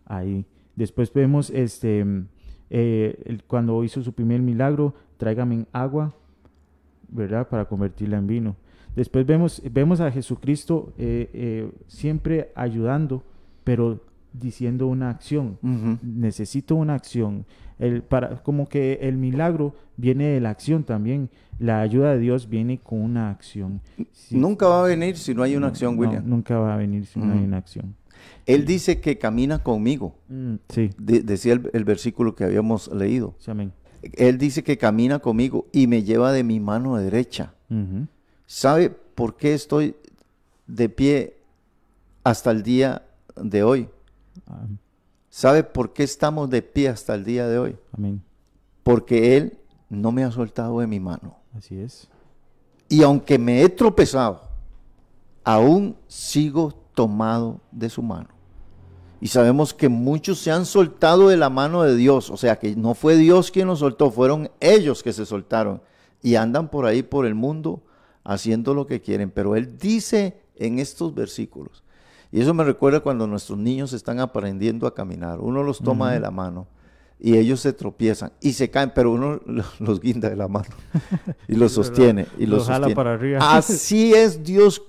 ahí. 0.05 0.45
Después 0.75 1.11
vemos 1.11 1.49
este 1.49 2.05
mm, 2.05 2.27
eh, 2.69 3.39
cuando 3.47 3.83
hizo 3.83 4.03
su 4.03 4.13
primer 4.13 4.41
milagro, 4.41 4.93
tráigame 5.17 5.65
agua, 5.73 6.13
¿verdad? 7.09 7.47
Para 7.49 7.65
convertirla 7.65 8.17
en 8.17 8.27
vino. 8.27 8.55
Después 8.95 9.25
vemos, 9.25 9.61
vemos 9.71 9.99
a 10.01 10.11
Jesucristo 10.11 10.93
eh, 10.97 11.29
eh, 11.33 11.71
siempre 11.87 12.51
ayudando, 12.55 13.23
pero 13.63 14.01
diciendo 14.33 14.87
una 14.87 15.09
acción. 15.09 15.57
Necesito 16.03 16.75
una 16.75 16.95
acción. 16.95 17.45
El, 17.79 18.03
para, 18.03 18.43
como 18.43 18.67
que 18.67 18.99
el 19.01 19.15
milagro 19.17 19.73
viene 19.97 20.25
de 20.25 20.41
la 20.41 20.49
acción 20.49 20.83
también. 20.83 21.29
La 21.59 21.81
ayuda 21.81 22.11
de 22.13 22.19
Dios 22.19 22.47
viene 22.49 22.77
con 22.77 23.01
una 23.01 23.29
acción. 23.31 23.81
Nunca 24.31 24.67
va 24.67 24.83
a 24.83 24.87
venir 24.87 25.17
si 25.17 25.33
no 25.33 25.43
hay 25.43 25.55
una 25.55 25.67
No, 25.67 25.71
acción, 25.71 25.95
no, 25.95 26.01
William. 26.01 26.23
nunca 26.27 26.57
va 26.59 26.73
a 26.73 26.77
venir 26.77 27.05
si 27.05 27.19
no 27.19 27.33
hay 27.33 27.39
una 27.43 27.57
acción. 27.57 27.95
Él 28.45 28.65
dice 28.65 28.99
que 28.99 29.17
camina 29.17 29.59
conmigo. 29.63 30.15
Mm, 30.27 30.55
sí, 30.69 30.89
De- 30.97 31.21
decía 31.21 31.53
el, 31.53 31.69
el 31.73 31.83
versículo 31.85 32.35
que 32.35 32.43
habíamos 32.43 32.87
leído. 32.93 33.35
sí, 33.39 33.51
amén. 33.51 33.71
Él 34.13 34.37
dice 34.37 34.63
que 34.63 34.77
camina 34.77 35.19
conmigo 35.19 35.67
y 35.73 35.87
me 35.87 36.03
lleva 36.03 36.31
de 36.31 36.43
mi 36.43 36.59
mano 36.61 36.95
derecha. 36.95 37.53
¿Sabe 38.45 38.89
por 38.89 39.35
qué 39.35 39.53
estoy 39.53 39.95
de 40.67 40.87
pie 40.89 41.35
hasta 42.23 42.51
el 42.51 42.63
día 42.63 43.03
de 43.41 43.63
hoy? 43.63 43.89
¿Sabe 45.29 45.63
por 45.63 45.93
qué 45.93 46.03
estamos 46.03 46.49
de 46.49 46.61
pie 46.61 46.89
hasta 46.89 47.15
el 47.15 47.23
día 47.23 47.47
de 47.47 47.59
hoy? 47.59 47.77
amén. 47.93 48.21
Porque 48.83 49.37
Él 49.37 49.57
no 49.89 50.11
me 50.11 50.23
ha 50.23 50.31
soltado 50.31 50.79
de 50.79 50.87
mi 50.87 50.99
mano. 50.99 51.37
Así 51.55 51.79
es. 51.79 52.09
Y 52.87 53.03
aunque 53.03 53.37
me 53.37 53.61
he 53.61 53.69
tropezado, 53.69 54.41
aún 55.43 55.95
sigo 56.07 56.73
tomado 56.93 57.61
de 57.71 57.89
su 57.89 58.01
mano. 58.01 58.29
Y 59.21 59.27
sabemos 59.27 59.73
que 59.73 59.89
muchos 59.89 60.39
se 60.39 60.51
han 60.51 60.65
soltado 60.65 61.27
de 61.27 61.37
la 61.37 61.49
mano 61.49 61.83
de 61.83 61.95
Dios. 61.95 62.29
O 62.29 62.37
sea 62.37 62.57
que 62.57 62.75
no 62.75 62.93
fue 62.93 63.17
Dios 63.17 63.51
quien 63.51 63.67
los 63.67 63.79
soltó, 63.79 64.11
fueron 64.11 64.49
ellos 64.59 65.03
que 65.03 65.13
se 65.13 65.25
soltaron. 65.25 65.81
Y 66.21 66.35
andan 66.35 66.69
por 66.69 66.85
ahí, 66.85 67.03
por 67.03 67.25
el 67.25 67.35
mundo, 67.35 67.83
haciendo 68.23 68.73
lo 68.73 68.87
que 68.87 69.01
quieren. 69.01 69.29
Pero 69.31 69.55
Él 69.55 69.77
dice 69.77 70.41
en 70.55 70.79
estos 70.79 71.13
versículos, 71.13 71.83
y 72.31 72.41
eso 72.41 72.53
me 72.53 72.63
recuerda 72.63 72.99
cuando 72.99 73.25
nuestros 73.27 73.57
niños 73.57 73.93
están 73.93 74.19
aprendiendo 74.19 74.85
a 74.85 74.93
caminar. 74.93 75.39
Uno 75.39 75.63
los 75.63 75.79
toma 75.79 76.11
de 76.11 76.19
la 76.19 76.29
mano 76.31 76.67
y 77.19 77.37
ellos 77.37 77.59
se 77.59 77.73
tropiezan 77.73 78.31
y 78.39 78.53
se 78.53 78.69
caen, 78.69 78.91
pero 78.93 79.11
uno 79.11 79.41
los 79.79 79.99
guinda 79.99 80.29
de 80.29 80.35
la 80.35 80.47
mano 80.47 80.69
y 81.47 81.55
los 81.55 81.71
sostiene. 81.73 82.27
Y 82.37 82.45
Lo 82.45 82.57
los 82.57 82.67
jala 82.67 82.77
sostiene. 82.77 82.95
para 82.95 83.13
arriba. 83.13 83.39
Así 83.55 84.13
es 84.13 84.43
Dios 84.43 84.81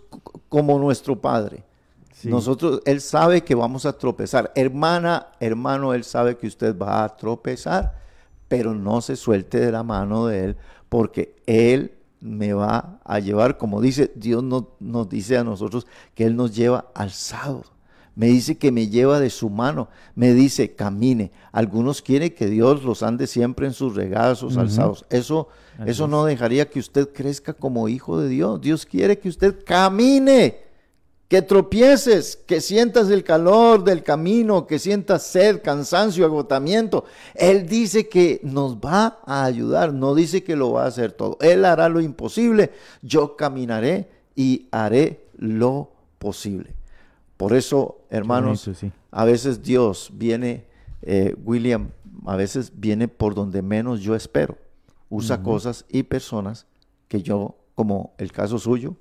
como 0.48 0.78
nuestro 0.78 1.20
Padre. 1.20 1.64
Sí. 2.12 2.28
Nosotros, 2.28 2.82
Él 2.84 3.00
sabe 3.00 3.42
que 3.42 3.54
vamos 3.54 3.86
a 3.86 3.96
tropezar. 3.96 4.52
Hermana, 4.54 5.28
hermano, 5.40 5.94
Él 5.94 6.04
sabe 6.04 6.36
que 6.36 6.46
usted 6.46 6.76
va 6.76 7.02
a 7.02 7.16
tropezar, 7.16 7.98
pero 8.46 8.74
no 8.74 9.00
se 9.00 9.16
suelte 9.16 9.58
de 9.58 9.72
la 9.72 9.82
mano 9.82 10.26
de 10.26 10.44
Él, 10.44 10.56
porque 10.90 11.36
Él 11.46 11.92
me 12.20 12.52
va 12.52 13.00
a 13.04 13.18
llevar, 13.18 13.56
como 13.58 13.80
dice, 13.80 14.12
Dios 14.14 14.42
no- 14.42 14.68
nos 14.78 15.08
dice 15.08 15.38
a 15.38 15.44
nosotros 15.44 15.86
que 16.14 16.24
Él 16.24 16.36
nos 16.36 16.54
lleva 16.54 16.90
alzado. 16.94 17.64
Me 18.16 18.26
dice 18.26 18.58
que 18.58 18.72
me 18.72 18.88
lleva 18.88 19.20
de 19.20 19.30
su 19.30 19.48
mano, 19.48 19.88
me 20.14 20.34
dice 20.34 20.74
camine. 20.74 21.30
Algunos 21.52 22.02
quieren 22.02 22.34
que 22.34 22.46
Dios 22.48 22.82
los 22.82 23.02
ande 23.02 23.26
siempre 23.26 23.66
en 23.66 23.72
sus 23.72 23.94
regazos 23.94 24.56
alzados. 24.56 25.06
Eso, 25.08 25.48
eso 25.86 26.04
es. 26.04 26.10
no 26.10 26.24
dejaría 26.24 26.68
que 26.68 26.80
usted 26.80 27.08
crezca 27.14 27.54
como 27.54 27.88
hijo 27.88 28.18
de 28.20 28.28
Dios. 28.28 28.60
Dios 28.60 28.84
quiere 28.84 29.18
que 29.18 29.28
usted 29.28 29.64
camine 29.64 30.58
que 31.30 31.42
tropieces, 31.42 32.36
que 32.44 32.60
sientas 32.60 33.08
el 33.08 33.22
calor 33.22 33.84
del 33.84 34.02
camino, 34.02 34.66
que 34.66 34.80
sientas 34.80 35.22
sed, 35.22 35.62
cansancio, 35.62 36.26
agotamiento. 36.26 37.04
Él 37.36 37.68
dice 37.68 38.08
que 38.08 38.40
nos 38.42 38.78
va 38.78 39.20
a 39.24 39.44
ayudar, 39.44 39.94
no 39.94 40.16
dice 40.16 40.42
que 40.42 40.56
lo 40.56 40.72
va 40.72 40.84
a 40.84 40.88
hacer 40.88 41.12
todo. 41.12 41.38
Él 41.40 41.64
hará 41.64 41.88
lo 41.88 42.00
imposible, 42.00 42.72
yo 43.00 43.36
caminaré 43.36 44.10
y 44.34 44.66
haré 44.72 45.24
lo 45.38 45.92
posible. 46.18 46.74
Por 47.36 47.54
eso, 47.54 48.02
hermanos, 48.10 48.66
bonito, 48.66 48.80
sí. 48.80 48.92
a 49.12 49.24
veces 49.24 49.62
Dios 49.62 50.10
viene 50.12 50.66
eh, 51.02 51.34
William 51.44 51.90
a 52.26 52.36
veces 52.36 52.72
viene 52.76 53.08
por 53.08 53.34
donde 53.34 53.62
menos 53.62 54.00
yo 54.00 54.14
espero. 54.14 54.58
Usa 55.08 55.42
cosas 55.42 55.86
y 55.88 56.04
personas 56.04 56.66
que 57.08 57.22
yo, 57.22 57.56
como 57.74 58.14
el 58.18 58.30
caso 58.30 58.58
suyo, 58.58 58.94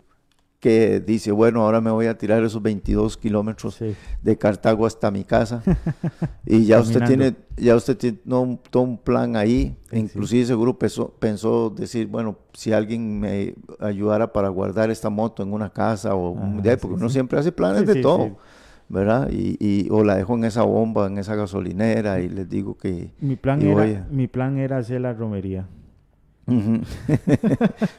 que 0.59 0.99
dice, 0.99 1.31
bueno, 1.31 1.61
ahora 1.61 1.79
me 1.79 1.89
voy 1.89 2.07
a 2.07 2.17
tirar 2.17 2.43
esos 2.43 2.61
22 2.61 3.15
kilómetros 3.17 3.75
Sí. 3.75 3.95
de 4.21 4.37
Cartago 4.37 4.85
hasta 4.85 5.09
mi 5.09 5.23
casa. 5.23 5.63
y 6.45 6.65
ya 6.65 6.81
usted 6.81 7.01
tiene, 7.05 7.35
ya 7.55 7.75
usted 7.77 7.97
tiene 7.97 8.19
no, 8.25 8.41
un- 8.41 8.57
todo 8.69 8.83
un 8.83 8.97
plan 8.97 9.35
ahí. 9.37 9.77
Inclusive 9.93 10.45
seguro 10.45 10.77
pensó, 10.77 11.11
pensó 11.17 11.69
decir, 11.69 12.07
bueno, 12.07 12.37
si 12.53 12.73
alguien 12.73 13.19
me 13.21 13.55
ayudara 13.79 14.33
para 14.33 14.49
guardar 14.49 14.89
esta 14.89 15.09
moto 15.09 15.43
en 15.43 15.53
una 15.53 15.69
casa 15.69 16.13
o 16.15 16.37
Ah, 16.37 16.59
de 16.61 16.71
ahí, 16.71 16.77
porque 16.77 16.95
sí, 16.95 16.99
uno 16.99 17.09
sí. 17.09 17.13
siempre 17.13 17.39
hace 17.39 17.51
planes 17.53 17.81
Sí, 17.81 17.85
de 17.87 17.93
sí, 17.93 18.01
todo. 18.01 18.25
sí. 18.25 18.33
¿Verdad? 18.91 19.29
Y, 19.31 19.55
y- 19.59 19.87
o 19.91 20.03
la 20.03 20.15
dejo 20.15 20.35
en 20.35 20.43
esa 20.45 20.63
bomba, 20.63 21.05
en 21.07 21.19
esa 21.19 21.35
gasolinera 21.35 22.19
y 22.21 22.27
les 22.27 22.49
digo 22.49 22.75
que... 22.75 23.11
Mi 23.21 23.35
plan, 23.35 23.61
era, 23.61 24.07
mi 24.09 24.27
plan 24.27 24.57
era 24.57 24.77
hacer 24.79 24.99
la 25.01 25.13
romería. 25.13 25.67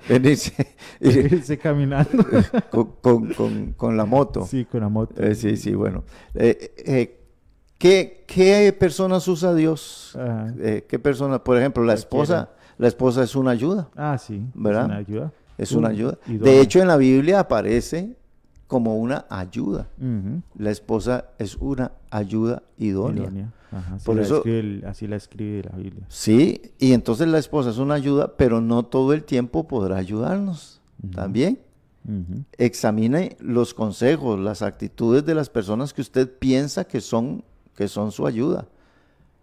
Venirse 0.08 0.66
y- 1.00 1.08
Irse 1.08 1.58
caminando. 1.58 2.24
con, 2.70 2.92
con- 3.00 3.32
con- 3.34 3.72
con 3.72 3.96
la 3.96 4.04
moto. 4.04 4.46
sí, 4.46 4.64
con 4.64 4.80
la 4.80 4.88
moto. 4.88 5.14
Eh, 5.22 5.34
sí, 5.34 5.56
sí, 5.56 5.74
bueno. 5.74 6.04
Eh, 6.34 6.74
eh, 6.78 7.20
¿qué, 7.78 8.24
qué 8.26 8.74
personas 8.78 9.26
usa 9.28 9.54
Dios? 9.54 10.16
Ajá. 10.20 10.52
Eh, 10.58 10.84
¿Qué 10.88 10.98
personas? 10.98 11.40
Por 11.40 11.56
ejemplo, 11.56 11.84
la 11.84 11.94
esposa. 11.94 12.50
La 12.78 12.88
esposa 12.88 13.22
es 13.22 13.36
una 13.36 13.50
ayuda. 13.50 13.90
Ah, 13.94 14.16
sí. 14.16 14.42
¿Verdad? 14.54 14.84
Es 14.84 14.88
una 14.88 14.96
ayuda. 14.96 15.32
Es 15.58 15.72
Uh, 15.72 15.78
una 15.78 15.88
ayuda. 15.90 16.18
De 16.26 16.60
hecho, 16.62 16.80
en 16.80 16.88
la 16.88 16.96
Biblia 16.96 17.40
aparece 17.40 18.16
como 18.66 18.96
una 18.96 19.26
ayuda. 19.28 19.88
Ujú. 19.98 20.40
La 20.56 20.70
esposa 20.70 21.26
es 21.38 21.56
una 21.56 21.92
ayuda 22.10 22.62
idónea. 22.78 23.24
Idónea. 23.24 23.52
Ajá, 23.72 23.98
Por 24.04 24.16
la 24.16 24.22
eso- 24.22 24.36
escribe 24.38 24.86
así 24.86 25.06
la 25.06 25.16
escribe 25.16 25.62
la 25.70 25.76
Biblia. 25.76 26.04
Sí, 26.08 26.60
y 26.78 26.92
entonces 26.92 27.28
la 27.28 27.38
esposa 27.38 27.70
es 27.70 27.78
una 27.78 27.94
ayuda, 27.94 28.36
pero 28.36 28.60
no 28.60 28.84
todo 28.84 29.12
el 29.12 29.24
tiempo 29.24 29.68
podrá 29.68 29.96
ayudarnos. 29.96 30.80
También. 31.14 31.60
Examine 32.58 33.36
los 33.40 33.74
consejos, 33.74 34.38
las 34.38 34.62
actitudes 34.62 35.24
de 35.24 35.34
las 35.34 35.48
personas 35.50 35.92
que 35.94 36.00
usted 36.00 36.30
piensa 36.38 36.84
que 36.84 37.00
son, 37.00 37.44
que 37.76 37.88
son 37.88 38.10
su 38.12 38.26
ayuda. 38.26 38.66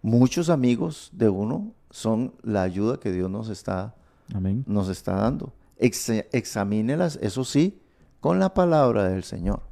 Muchos 0.02 0.50
amigos 0.50 1.10
de 1.12 1.28
uno 1.28 1.72
son 1.90 2.34
la 2.42 2.62
ayuda 2.62 2.98
que 3.00 3.10
Dios 3.12 3.30
nos 3.30 3.48
está, 3.48 3.94
Amén. 4.34 4.64
nos 4.66 4.88
está 4.88 5.14
dando. 5.14 5.52
Ex- 5.78 6.10
examínelas, 6.32 7.18
eso 7.22 7.44
sí, 7.44 7.78
con 8.20 8.38
la 8.38 8.52
palabra 8.54 9.08
del 9.08 9.24
Señor. 9.24 9.62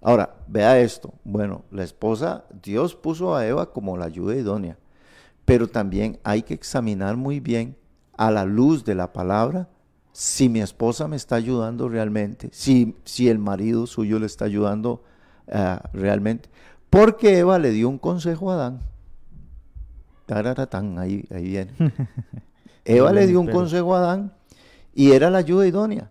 Ahora, 0.00 0.36
vea 0.46 0.78
esto. 0.80 1.14
Bueno, 1.24 1.64
la 1.70 1.82
esposa, 1.82 2.44
Dios 2.62 2.94
puso 2.94 3.34
a 3.34 3.46
Eva 3.46 3.72
como 3.72 3.96
la 3.96 4.06
ayuda 4.06 4.36
idónea, 4.36 4.78
pero 5.44 5.68
también 5.68 6.18
hay 6.22 6.42
que 6.42 6.54
examinar 6.54 7.16
muy 7.16 7.40
bien 7.40 7.76
a 8.16 8.30
la 8.30 8.44
luz 8.44 8.84
de 8.84 8.94
la 8.94 9.12
palabra 9.12 9.68
si 10.12 10.48
mi 10.48 10.60
esposa 10.60 11.06
me 11.06 11.14
está 11.14 11.36
ayudando 11.36 11.88
realmente, 11.88 12.48
si, 12.52 12.96
si 13.04 13.28
el 13.28 13.38
marido 13.38 13.86
suyo 13.86 14.18
le 14.18 14.26
está 14.26 14.46
ayudando 14.46 15.04
ah, 15.50 15.82
realmente. 15.92 16.48
Porque 16.90 17.38
Eva 17.38 17.58
le 17.58 17.70
dio 17.70 17.88
un 17.88 17.98
consejo 17.98 18.50
a 18.50 18.54
Adán. 18.54 18.80
Tararatán, 20.26 20.98
ahí, 20.98 21.24
ahí 21.30 21.44
viene. 21.44 21.72
Eva 22.84 23.12
le 23.12 23.26
dio 23.26 23.40
un 23.40 23.48
consejo 23.48 23.94
a 23.94 23.98
Adán 23.98 24.32
y 24.92 25.12
era 25.12 25.30
la 25.30 25.38
ayuda 25.38 25.66
idónea. 25.66 26.10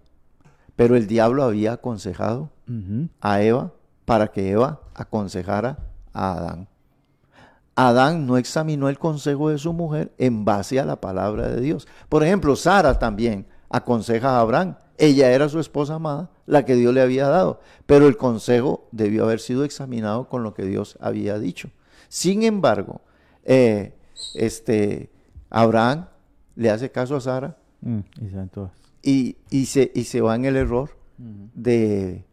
Pero 0.76 0.96
el 0.96 1.08
diablo 1.08 1.44
había 1.44 1.74
aconsejado 1.74 2.52
a 3.20 3.42
Eva 3.42 3.74
para 4.08 4.30
que 4.30 4.52
Eva 4.52 4.80
aconsejara 4.96 5.80
a 6.14 6.38
Adán. 6.38 6.70
Adán 7.76 8.26
no 8.26 8.38
examinó 8.38 8.88
el 8.88 8.98
consejo 8.98 9.50
de 9.50 9.58
su 9.58 9.74
mujer 9.74 10.14
en 10.18 10.46
base 10.46 10.80
a 10.80 10.86
la 10.86 11.02
palabra 11.02 11.50
de 11.50 11.60
Dios. 11.60 11.90
Por 12.08 12.24
ejemplo, 12.24 12.56
Sara 12.56 12.98
también 13.00 13.46
aconseja 13.70 14.30
a 14.30 14.40
Abraham. 14.40 14.76
Ella 14.98 15.34
era 15.34 15.50
su 15.50 15.60
esposa 15.60 15.96
amada, 15.96 16.32
la 16.46 16.64
que 16.64 16.76
Dios 16.76 16.94
le 16.94 17.02
había 17.02 17.28
dado, 17.28 17.60
pero 17.86 18.08
el 18.08 18.16
consejo 18.16 18.88
debió 18.94 19.26
haber 19.26 19.42
sido 19.42 19.66
examinado 19.66 20.30
con 20.30 20.42
lo 20.42 20.54
que 20.54 20.64
Dios 20.64 20.98
había 21.02 21.38
dicho. 21.38 21.70
Sin 22.08 22.44
embargo, 22.44 23.02
eh, 23.44 23.94
este, 24.36 25.12
Abraham 25.50 26.06
le 26.56 26.70
hace 26.70 26.92
caso 26.92 27.18
a 27.18 27.22
Sara 27.22 27.58
Mm, 27.82 28.00
y 28.22 28.30
saben 28.30 28.50
todas. 28.50 28.72
y, 29.04 29.36
y 29.50 29.66
se, 29.66 29.92
y 29.94 30.06
se 30.06 30.22
va 30.22 30.36
en 30.36 30.46
el 30.46 30.56
error 30.56 30.98
de, 31.18 32.26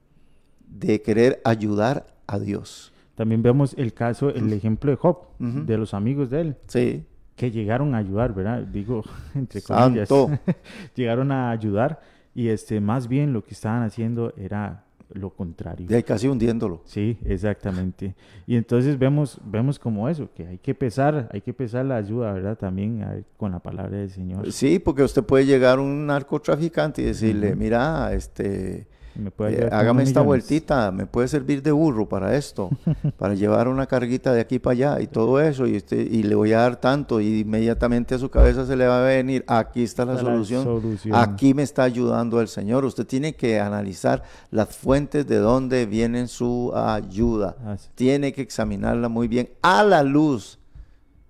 de 0.79 1.01
querer 1.03 1.41
ayudar 1.45 2.07
a 2.27 2.39
Dios. 2.39 2.93
También 3.14 3.43
vemos 3.43 3.75
el 3.79 3.93
caso, 3.95 4.29
el 4.31 4.53
ejemplo 4.53 4.91
de 4.91 4.97
Job, 4.97 5.18
de 5.39 5.79
los 5.79 5.95
amigos 5.95 6.31
de 6.31 6.41
él, 6.41 6.57
Sí, 6.66 7.05
que 7.37 7.51
llegaron 7.51 7.95
a 7.95 7.99
ayudar, 7.99 8.35
¿verdad? 8.35 8.62
Digo, 8.62 9.03
entre 9.35 9.62
comillas. 9.62 10.09
Santo. 10.09 10.31
llegaron 10.95 11.31
a 11.33 11.51
ayudar 11.51 12.01
y 12.35 12.49
este, 12.49 12.81
más 12.81 13.07
bien 13.09 13.33
lo 13.33 13.43
que 13.45 13.55
estaban 13.55 13.83
haciendo 13.85 14.33
era 14.37 14.85
lo 15.12 15.31
contrario. 15.31 15.87
de 15.87 15.95
ahí 15.97 16.03
casi 16.03 16.27
hundiéndolo. 16.27 16.81
Sí, 16.87 17.18
exactamente. 17.25 18.16
Y 18.49 18.57
entonces 18.57 18.99
vemos, 18.99 19.39
vemos 19.45 19.79
como 19.79 20.09
eso, 20.09 20.29
que 20.35 20.47
hay 20.47 20.59
que 20.59 20.75
pesar, 20.75 21.29
hay 21.33 21.41
que 21.41 21.53
pesar 21.53 21.85
la 21.85 21.97
ayuda, 21.97 22.33
¿verdad? 22.33 22.57
También 22.59 23.03
a- 23.05 23.18
con 23.37 23.53
la 23.53 23.61
palabra 23.61 23.97
del 23.99 24.11
Señor. 24.11 24.51
Sí, 24.51 24.81
porque 24.81 25.03
usted 25.05 25.22
puede 25.22 25.47
llegar 25.47 25.79
a 25.79 25.83
un 25.83 26.07
narcotraficante 26.07 27.03
y 27.03 27.05
decirle, 27.05 27.55
mira, 27.55 28.12
este, 28.12 28.89
Me 29.17 29.31
puede 29.31 29.67
eh, 29.67 29.69
hágame 29.71 30.03
esta 30.03 30.21
millones. 30.21 30.27
vueltita, 30.27 30.91
me 30.91 31.07
puede 31.07 31.29
servir 31.29 31.62
de 31.62 31.71
burro 31.73 32.09
para 32.09 32.37
esto, 32.37 32.71
para 33.19 33.35
llevar 33.35 33.69
una 33.69 33.87
carguita 33.87 34.33
de 34.33 34.41
aquí 34.41 34.59
para 34.59 34.73
allá 34.73 35.01
y 35.01 35.07
todo 35.07 35.41
eso, 35.41 35.67
y, 35.67 35.77
usted, 35.77 35.99
y 35.99 36.23
le 36.25 36.35
voy 36.35 36.53
a 36.53 36.59
dar 36.59 36.77
tanto, 36.81 37.21
y 37.21 37.41
inmediatamente 37.41 38.15
a 38.15 38.19
su 38.19 38.29
cabeza 38.29 38.67
se 38.67 38.77
le 38.77 38.87
va 38.87 39.01
a 39.03 39.07
venir, 39.07 39.45
aquí 39.47 39.83
está 39.83 40.05
la 40.05 40.19
solución, 40.19 40.65
solución. 40.65 41.15
aquí 41.15 41.55
me 41.55 41.62
está 41.62 41.85
ayudando 41.85 42.41
el 42.41 42.49
Señor. 42.49 42.85
Usted 42.85 43.07
tiene 43.07 43.35
que 43.35 43.61
analizar 43.61 44.23
las 44.51 44.75
fuentes 44.75 45.27
de 45.27 45.37
dónde 45.39 45.87
viene 45.87 46.27
su 46.27 46.73
ayuda, 46.75 47.57
Así. 47.67 47.89
tiene 47.95 48.33
que 48.33 48.43
examinarla 48.43 49.09
muy 49.09 49.29
bien 49.29 49.49
a 49.62 49.85
la 49.85 50.03
luz 50.03 50.59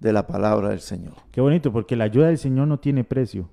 de 0.00 0.12
la 0.12 0.26
palabra 0.26 0.70
del 0.70 0.80
Señor. 0.80 1.14
Qué 1.30 1.40
bonito, 1.40 1.72
porque 1.72 1.96
la 1.96 2.04
ayuda 2.04 2.28
del 2.28 2.38
Señor 2.38 2.68
no 2.68 2.78
tiene 2.78 3.04
precio. 3.04 3.48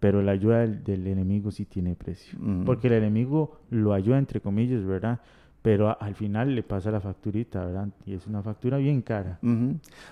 Pero 0.00 0.22
la 0.22 0.32
ayuda 0.32 0.60
del, 0.60 0.84
del 0.84 1.06
enemigo 1.06 1.50
sí 1.50 1.64
tiene 1.64 1.94
precio. 1.94 2.38
Porque 2.64 2.86
el 2.88 2.94
enemigo 2.94 3.58
lo 3.70 3.92
ayuda, 3.92 4.18
entre 4.18 4.40
comillas, 4.40 4.84
¿verdad? 4.84 5.20
Pero 5.62 5.88
a- 5.88 5.92
al 5.94 6.14
final 6.14 6.54
le 6.54 6.62
pasa 6.62 6.90
la 6.92 7.00
facturita, 7.00 7.64
¿verdad? 7.64 7.88
Y 8.04 8.14
es 8.14 8.26
una 8.26 8.42
factura 8.42 8.76
bien 8.76 9.02
cara. 9.02 9.38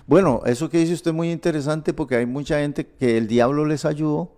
Bueno, 0.05 0.41
eso 0.45 0.69
que 0.69 0.79
dice 0.79 0.93
usted 0.93 1.11
es 1.11 1.15
muy 1.15 1.31
interesante 1.31 1.93
porque 1.93 2.15
hay 2.15 2.25
mucha 2.25 2.59
gente 2.59 2.85
que 2.87 3.17
el 3.17 3.27
diablo 3.27 3.65
les 3.65 3.85
ayudó. 3.85 4.31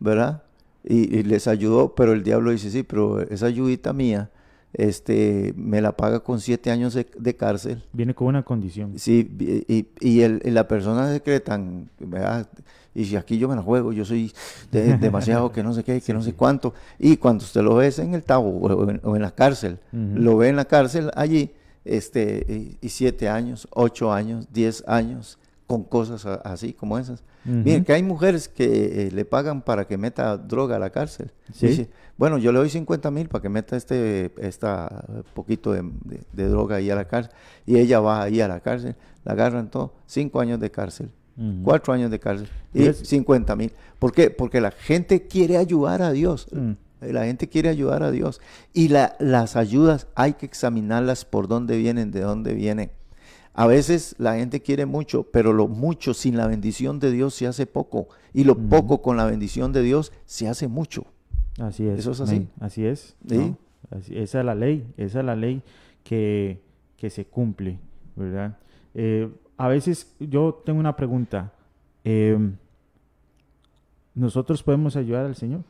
¿verdad? 0.00 0.42
Y, 0.84 1.14
y 1.18 1.22
les 1.22 1.46
ayudó, 1.48 1.94
pero 1.94 2.12
el 2.12 2.22
diablo 2.22 2.50
dice, 2.50 2.70
sí, 2.70 2.82
pero 2.82 3.20
esa 3.20 3.46
ayudita 3.46 3.92
mía, 3.92 4.30
este, 4.72 5.52
me 5.56 5.80
la 5.80 5.96
paga 5.96 6.20
con 6.20 6.40
siete 6.40 6.70
años 6.70 6.94
de, 6.94 7.06
de 7.18 7.36
cárcel. 7.36 7.82
Viene 7.92 8.14
con 8.14 8.28
una 8.28 8.42
condición. 8.44 8.98
Sí, 8.98 9.30
y, 9.38 9.74
y- 9.74 9.88
y 10.00 10.20
el- 10.22 10.40
y 10.44 10.50
la 10.50 10.68
persona 10.68 11.12
se 11.12 11.20
cree 11.22 11.40
tan, 11.40 11.90
¿verdad? 11.98 12.48
Y 12.94 13.04
si 13.04 13.16
aquí 13.16 13.38
yo 13.38 13.48
me 13.48 13.54
la 13.56 13.62
juego, 13.62 13.92
yo 13.92 14.04
soy 14.04 14.32
de- 14.72 14.96
demasiado 14.98 15.52
que 15.52 15.62
no 15.62 15.72
sé 15.72 15.84
qué, 15.84 16.00
que 16.00 16.12
no 16.12 16.22
sé 16.22 16.34
cuánto. 16.34 16.74
Y 16.98 17.16
cuando 17.18 17.44
usted 17.44 17.62
lo 17.62 17.74
ve 17.76 17.92
en 17.98 18.14
el 18.14 18.24
tabo 18.24 18.50
o 18.50 18.90
en, 18.90 19.00
o 19.04 19.14
en 19.16 19.22
la 19.22 19.30
cárcel, 19.32 19.78
lo 19.92 20.36
ve 20.36 20.48
en 20.48 20.56
la 20.56 20.64
cárcel 20.64 21.10
allí, 21.14 21.52
este, 21.84 22.44
y, 22.80 22.86
y 22.86 22.88
siete 22.90 23.28
años, 23.28 23.66
ocho 23.72 24.12
años, 24.12 24.46
diez 24.52 24.84
años, 24.86 25.38
con 25.66 25.84
cosas 25.84 26.26
a- 26.26 26.34
así 26.34 26.72
como 26.72 26.98
esas. 26.98 27.22
Ujú. 27.46 27.54
Miren, 27.64 27.84
que 27.84 27.92
hay 27.94 28.02
mujeres 28.02 28.48
que 28.48 29.06
eh, 29.06 29.10
le 29.12 29.24
pagan 29.24 29.62
para 29.62 29.86
que 29.86 29.96
meta 29.96 30.36
droga 30.36 30.76
a 30.76 30.78
la 30.78 30.90
cárcel. 30.90 31.30
Sí. 31.54 31.68
Dice, 31.68 31.90
bueno, 32.18 32.36
yo 32.38 32.52
le 32.52 32.58
doy 32.58 32.68
50 32.68 33.10
mil 33.10 33.28
para 33.28 33.40
que 33.40 33.48
meta 33.48 33.76
este 33.76 34.30
esta 34.40 35.04
poquito 35.32 35.72
de, 35.72 35.82
de- 36.04 36.20
de 36.32 36.48
droga 36.48 36.76
ahí 36.76 36.90
a 36.90 36.96
la 36.96 37.06
cárcel. 37.06 37.32
Y 37.66 37.78
ella 37.78 38.00
va 38.00 38.20
ahí 38.22 38.40
a 38.40 38.48
la 38.48 38.60
cárcel, 38.60 38.96
la 39.24 39.32
agarran 39.32 39.70
todo, 39.70 39.94
cinco 40.06 40.40
años 40.40 40.60
de 40.60 40.70
cárcel, 40.70 41.10
Cuatro 41.64 41.92
años 41.94 42.10
de 42.10 42.18
cárcel 42.18 42.48
y 42.74 42.82
es- 42.84 42.98
50 42.98 43.56
mil. 43.56 43.72
¿Por 43.98 44.12
qué? 44.12 44.28
Porque 44.30 44.60
la 44.60 44.70
gente 44.70 45.26
quiere 45.26 45.56
ayudar 45.56 46.02
a 46.02 46.12
Dios. 46.12 46.46
Mm. 46.52 46.72
La 47.12 47.24
gente 47.24 47.48
quiere 47.48 47.70
ayudar 47.70 48.02
a 48.02 48.10
Dios. 48.10 48.40
Y 48.74 48.88
la- 48.88 49.16
las 49.20 49.56
ayudas 49.56 50.06
hay 50.14 50.34
que 50.34 50.44
examinarlas 50.44 51.24
por 51.24 51.48
dónde 51.48 51.78
vienen, 51.78 52.10
de 52.10 52.20
dónde 52.20 52.52
vienen. 52.52 52.90
A 53.54 53.66
veces 53.66 54.14
la 54.18 54.36
gente 54.36 54.60
quiere 54.60 54.84
mucho, 54.86 55.24
pero 55.24 55.52
lo 55.54 55.66
mucho 55.66 56.12
sin 56.14 56.36
la 56.36 56.46
bendición 56.46 57.00
de 57.00 57.10
Dios 57.10 57.34
se 57.34 57.46
hace 57.46 57.66
poco. 57.66 58.08
Y 58.34 58.44
lo 58.44 58.56
poco 58.56 59.00
con 59.02 59.16
la 59.16 59.24
bendición 59.24 59.72
de 59.72 59.82
Dios 59.82 60.12
se 60.26 60.46
hace 60.46 60.68
mucho. 60.68 61.04
Así 61.58 61.86
es. 61.86 62.00
¿Eso 62.00 62.10
es 62.12 62.20
así? 62.20 62.48
Así 62.60 62.84
es. 62.86 63.16
Sí. 63.26 63.36
¿no? 63.38 63.58
Así- 63.90 64.16
esa 64.18 64.40
es 64.40 64.44
la 64.46 64.54
ley. 64.54 64.86
Esa 64.98 65.20
es 65.20 65.24
la 65.24 65.36
ley 65.36 65.62
que, 66.04 66.60
que 66.96 67.08
se 67.10 67.24
cumple, 67.24 67.78
¿verdad? 68.14 68.58
Eh, 68.94 69.28
a 69.64 69.68
veces 69.68 70.14
yo 70.18 70.62
tengo 70.64 70.80
una 70.80 70.96
pregunta. 70.96 71.52
Eh, 72.04 72.38
¿Nosotros 74.14 74.62
podemos 74.62 74.96
ayudar 74.96 75.26
al 75.26 75.36
Señor? 75.36 75.60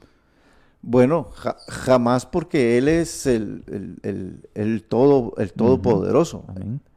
Bueno, 0.82 1.24
ja- 1.34 1.56
jamás 1.68 2.24
porque 2.24 2.78
Él 2.78 2.88
es 2.88 3.26
el, 3.26 3.64
el- 3.66 3.98
el- 4.02 4.48
el 4.54 4.82
todo, 4.84 5.34
el 5.36 5.52
todopoderoso. 5.52 6.44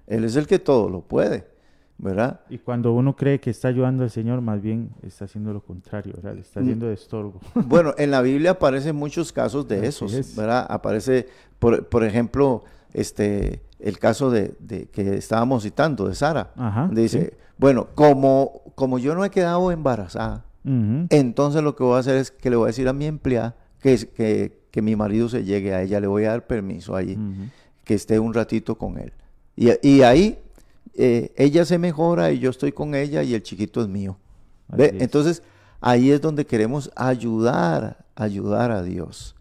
Él 0.07 0.23
es 0.23 0.35
el 0.35 0.47
que 0.47 0.59
todo 0.59 0.89
lo 0.89 1.01
puede. 1.01 1.51
¿verdad? 1.99 2.41
Y 2.49 2.57
cuando 2.57 2.91
uno 2.91 3.15
cree 3.15 3.39
que 3.39 3.49
está 3.49 3.69
ayudando 3.69 4.03
al 4.03 4.09
Señor, 4.09 4.41
más 4.41 4.61
bien 4.61 4.89
está 5.03 5.23
haciendo 5.25 5.53
lo 5.53 5.61
contrario, 5.61 6.13
¿verdad? 6.17 6.37
Está 6.37 6.59
Mm. 6.59 6.63
haciendo 6.63 6.87
de 6.87 6.93
estorbo. 6.95 7.39
Bueno, 7.67 7.93
en 7.97 8.11
la 8.11 8.21
Biblia 8.21 8.51
aparecen 8.51 8.95
muchos 8.95 9.31
casos 9.31 9.67
de 9.67 9.77
Así 9.77 9.85
esos, 9.87 10.13
es. 10.13 10.35
¿verdad? 10.35 10.65
Aparece, 10.69 11.27
por, 11.59 11.85
por 11.87 12.03
ejemplo, 12.03 12.63
este, 12.93 13.61
el 13.83 13.99
caso 13.99 14.31
de, 14.31 14.55
de 14.59 14.87
que 14.87 15.15
estábamos 15.15 15.63
citando, 15.63 16.07
de 16.07 16.15
Sara. 16.15 16.51
Ajá, 16.55 16.89
Dice, 16.91 17.37
bueno, 17.57 17.89
como, 17.93 18.61
como 18.75 18.97
yo 18.97 19.13
no 19.13 19.23
he 19.25 19.29
quedado 19.29 19.71
embarazada, 19.71 20.45
entonces 21.09 21.61
lo 21.61 21.75
que 21.75 21.83
voy 21.83 21.97
a 21.97 21.99
hacer 21.99 22.15
es 22.15 22.31
que 22.31 22.49
le 22.49 22.55
voy 22.55 22.65
a 22.65 22.67
decir 22.67 22.87
a 22.87 22.93
mi 22.93 23.05
empleada 23.05 23.55
que, 23.81 23.97
que, 24.15 24.63
que 24.71 24.81
mi 24.81 24.95
marido 24.95 25.27
se 25.27 25.43
llegue 25.43 25.73
a 25.73 25.81
ella, 25.81 25.99
le 25.99 26.07
voy 26.07 26.23
a 26.23 26.29
dar 26.29 26.47
permiso 26.47 26.95
allí, 26.95 27.17
que 27.83 27.93
esté 27.95 28.17
un 28.17 28.33
ratito 28.33 28.77
con 28.77 28.97
él. 28.97 29.11
Y, 29.55 29.69
y 29.87 30.01
ahí 30.03 30.39
eh, 30.95 31.33
ella 31.35 31.65
se 31.65 31.77
mejora 31.77 32.31
y 32.31 32.39
yo 32.39 32.49
estoy 32.49 32.71
con 32.71 32.95
ella 32.95 33.23
y 33.23 33.33
el 33.33 33.43
chiquito 33.43 33.81
es 33.81 33.87
mío. 33.87 34.17
¿Ve? 34.69 34.85
Así 34.85 34.95
es. 34.95 35.01
Entonces, 35.01 35.43
ahí 35.81 36.11
es 36.11 36.21
donde 36.21 36.45
queremos 36.45 36.89
ayudar, 36.95 38.05
ayudar 38.15 38.71
a 38.71 38.83
Dios. 38.83 39.35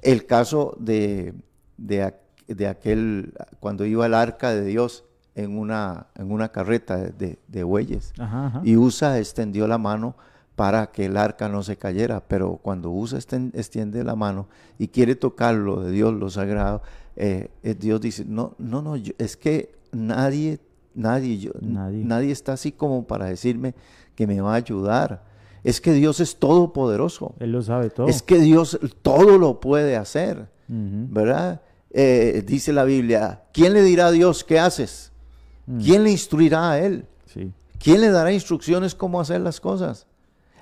El 0.00 0.26
caso 0.26 0.76
de, 0.80 1.34
de, 1.76 2.14
de 2.54 2.68
aquel, 2.68 3.34
cuando 3.60 3.84
iba 3.84 4.06
el 4.06 4.14
arca 4.14 4.50
de 4.50 4.64
Dios 4.64 5.04
en 5.34 5.58
una, 5.58 6.08
en 6.16 6.30
una 6.30 6.50
carreta 6.50 6.96
de, 6.96 7.38
de- 7.48 7.64
bueyes, 7.64 8.12
Ajá, 8.18 8.46
ajá. 8.46 8.60
y 8.64 8.76
Usa 8.76 9.18
extendió 9.18 9.66
la 9.66 9.78
mano 9.78 10.14
para 10.56 10.88
que 10.92 11.06
el 11.06 11.16
arca 11.16 11.48
no 11.48 11.62
se 11.62 11.76
cayera, 11.76 12.22
pero 12.28 12.58
cuando 12.62 12.90
Usa 12.90 13.18
extiende 13.18 14.04
la 14.04 14.14
mano 14.14 14.48
y 14.78 14.88
quiere 14.88 15.14
tocar 15.14 15.54
lo 15.54 15.80
de 15.82 15.90
Dios, 15.92 16.12
lo 16.12 16.28
sagrado, 16.28 16.82
eh, 17.16 17.48
eh, 17.62 17.74
Dios 17.74 18.00
dice, 18.00 18.24
no, 18.26 18.54
no, 18.58 18.82
no, 18.82 18.96
yo- 18.96 19.14
es 19.18 19.36
que 19.36 19.74
nadie, 19.92 20.58
nadie, 20.94 21.38
yo, 21.38 21.52
Nadie. 21.60 22.04
nadie 22.04 22.30
está 22.32 22.52
así 22.52 22.70
como 22.72 23.06
para 23.06 23.26
decirme 23.26 23.74
que 24.14 24.26
me 24.26 24.40
va 24.42 24.52
a 24.52 24.56
ayudar. 24.56 25.24
Es 25.64 25.80
que 25.80 25.92
Dios 25.92 26.18
es 26.20 26.36
todopoderoso. 26.38 27.34
Él 27.38 27.52
lo 27.52 27.62
sabe 27.62 27.88
todo. 27.88 28.08
Es 28.08 28.20
que 28.22 28.38
Dios 28.38 28.78
todo 29.00 29.38
lo 29.38 29.60
puede 29.60 29.96
hacer. 29.96 30.48
¿verdad? 30.68 31.60
Eh, 31.94 32.42
dice 32.46 32.72
la 32.72 32.84
Biblia, 32.84 33.42
¿quién 33.52 33.74
le 33.74 33.82
dirá 33.82 34.06
a 34.06 34.10
Dios 34.10 34.44
qué 34.44 34.58
haces? 34.58 35.12
Mm. 35.66 35.80
¿Quién 35.80 36.04
le 36.04 36.10
instruirá 36.10 36.70
a 36.72 36.78
él? 36.78 37.04
Sí. 37.26 37.52
¿Quién 37.78 38.00
le 38.00 38.10
dará 38.10 38.32
instrucciones 38.32 38.94
cómo 38.94 39.20
hacer 39.20 39.40
las 39.40 39.60
cosas? 39.60 40.06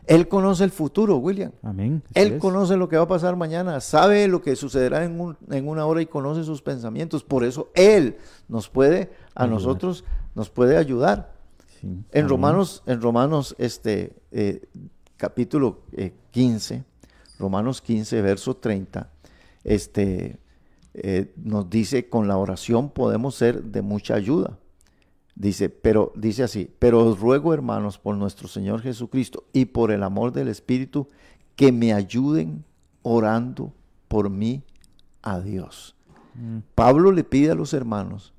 Él 0.07 0.27
conoce 0.27 0.65
el 0.65 0.71
futuro, 0.73 1.19
William. 1.19 1.53
Amén. 1.63 2.03
Él 2.15 2.33
es. 2.33 2.41
conoce 2.41 2.77
lo 2.77 2.89
que 2.89 2.97
va 2.97 3.05
a 3.05 3.09
pasar 3.09 3.37
mañana, 3.37 3.81
sabe 3.81 4.27
lo 4.27 4.43
que 4.43 4.57
sucederá 4.57 5.05
en, 5.05 5.21
un- 5.21 5.37
en 5.51 5.69
una 5.69 5.87
hora 5.87 6.03
y 6.03 6.07
conoce 6.07 6.43
sus 6.43 6.63
pensamientos. 6.63 7.23
Por 7.23 7.45
eso 7.45 7.71
Él 7.75 8.17
nos 8.49 8.69
puede, 8.69 9.13
a 9.35 9.45
Ayudar. 9.45 9.49
nosotros, 9.51 10.05
nos 10.35 10.51
puede 10.51 10.77
ayudar. 10.79 11.33
Sí. 11.81 11.87
En 11.87 12.05
Amén. 12.13 12.29
Romanos, 12.29 12.83
en 12.87 13.01
Romanos, 13.01 13.55
este, 13.59 14.15
eh, 14.33 14.63
capítulo 15.17 15.83
eh, 15.93 16.13
15, 16.33 16.83
Romanos 17.39 17.81
15, 17.81 18.21
verso 18.23 18.57
30, 18.57 19.09
este, 19.63 20.39
eh, 20.95 21.33
nos 21.37 21.71
dice, 21.71 22.09
con 22.09 22.29
la 22.29 22.37
oración 22.37 22.91
podemos 22.91 23.35
ser 23.35 23.63
de 23.65 23.83
mucha 23.83 24.15
ayuda. 24.15 24.59
Dice, 25.35 25.71
pero 25.71 26.13
dice 26.17 26.43
así, 26.43 26.71
pero 26.79 27.07
os 27.07 27.21
ruego, 27.21 27.55
hermanos, 27.55 27.99
por 27.99 28.17
nuestro 28.17 28.49
Señor 28.49 28.83
Jesucristo 28.83 29.45
y 29.53 29.67
por 29.67 29.91
el 29.91 30.03
amor 30.03 30.33
del 30.33 30.49
Espíritu, 30.49 31.09
que 31.57 31.73
me 31.73 31.93
ayuden 31.93 32.65
orando 33.03 33.73
por 34.09 34.29
mí 34.29 34.63
a 35.23 35.41
Dios. 35.41 35.97
Mm. 36.35 36.59
Pablo 36.75 37.13
le 37.13 37.25
pide 37.25 37.53
a 37.53 37.55
los 37.55 37.73
hermanos 37.73 38.35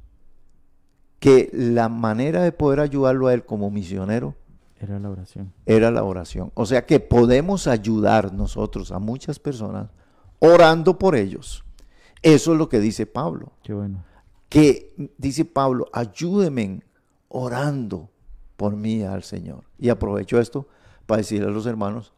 que 1.20 1.50
la 1.54 1.88
manera 1.88 2.44
de 2.44 2.52
poder 2.52 2.80
ayudarlo 2.80 3.28
a 3.28 3.34
él 3.34 3.46
como 3.46 3.70
misionero 3.70 4.36
Era 4.80 5.00
la 5.00 5.10
oración. 5.10 5.54
era 5.66 5.92
la 5.92 6.04
oración. 6.04 6.52
O 6.56 6.66
sea 6.66 6.86
que 6.86 7.00
podemos 7.00 7.68
ayudar 7.68 8.34
nosotros 8.34 8.92
a 8.92 9.00
muchas 9.00 9.40
personas 9.40 9.90
orando 10.40 10.98
por 10.98 11.16
ellos. 11.16 11.64
Eso 12.22 12.54
es 12.54 12.58
lo 12.58 12.70
que 12.70 12.80
dice 12.80 13.06
Pablo. 13.06 13.54
Qué 13.64 13.74
bueno. 13.74 14.04
Que 14.50 14.94
dice 15.18 15.46
Pablo, 15.46 15.88
ayúdenme 15.94 16.84
orando 17.30 18.10
por 18.58 18.76
mí 18.76 19.04
al 19.04 19.24
Señor. 19.24 19.64
Y 19.80 19.90
aprovecho 19.90 20.40
esto 20.40 20.68
para 21.06 21.20
decirle 21.20 21.48
a 21.48 21.52
los 21.52 21.66
hermanos, 21.66 22.14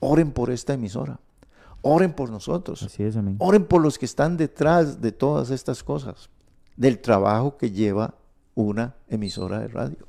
oren 0.00 0.32
por 0.32 0.50
esta 0.50 0.74
emisora. 0.74 1.20
Oren 1.82 2.14
por 2.14 2.30
nosotros. 2.30 2.82
Así 2.82 3.02
es, 3.02 3.16
amén. 3.16 3.36
Oren 3.38 3.66
por 3.66 3.82
los 3.82 3.98
que 3.98 4.06
están 4.06 4.38
detrás 4.38 5.02
de 5.02 5.12
todas 5.12 5.50
estas 5.50 5.84
cosas, 5.84 6.30
del 6.76 6.98
trabajo 6.98 7.58
que 7.58 7.70
lleva 7.70 8.14
una 8.54 8.96
emisora 9.08 9.60
de 9.60 9.68
radio. 9.68 10.08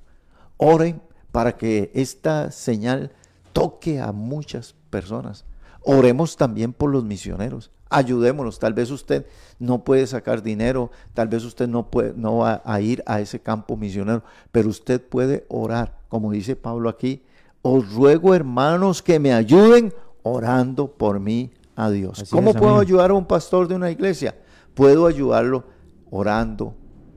Oren 0.58 1.02
para 1.34 1.58
que 1.58 1.92
esta 1.94 2.50
señal 2.52 3.12
toque 3.52 4.00
a 4.00 4.14
muchas 4.14 4.74
personas. 4.90 5.44
Oremos 5.84 6.38
también 6.38 6.72
por 6.72 6.90
los 6.90 7.04
misioneros. 7.04 7.72
Ayudémonos. 7.90 8.60
Tal 8.60 8.74
vez 8.74 8.92
usted 8.92 9.26
no 9.60 9.84
puede 9.84 10.08
sacar 10.08 10.42
dinero, 10.42 10.92
tal 11.14 11.28
vez 11.28 11.44
usted 11.44 11.68
no 11.68 11.90
puede 11.90 12.14
no 12.16 12.38
va 12.38 12.62
a 12.66 12.82
ir 12.82 13.04
a 13.06 13.22
ese 13.22 13.40
campo 13.40 13.78
misionero, 13.78 14.24
pero 14.52 14.70
usted 14.70 15.02
puede 15.02 15.46
orar, 15.50 15.98
como 16.10 16.32
dice 16.32 16.56
Pablo 16.56 16.90
aquí. 16.90 17.24
Os 17.62 17.94
ruego, 17.94 18.36
hermanos, 18.36 19.02
que 19.02 19.20
me 19.20 19.34
ayuden 19.34 19.94
orando 20.24 20.88
por 20.88 21.20
mí 21.20 21.52
a 21.76 21.90
Dios. 21.90 22.20
Así 22.20 22.32
¿Cómo 22.36 22.52
es, 22.52 22.58
puedo 22.58 22.80
ayudar 22.80 23.12
a 23.12 23.14
un 23.14 23.26
pastor 23.26 23.68
de 23.68 23.76
una 23.76 23.92
iglesia? 23.92 24.36
Puedo 24.74 25.08
ayudarlo 25.08 25.64
orando 26.10 26.74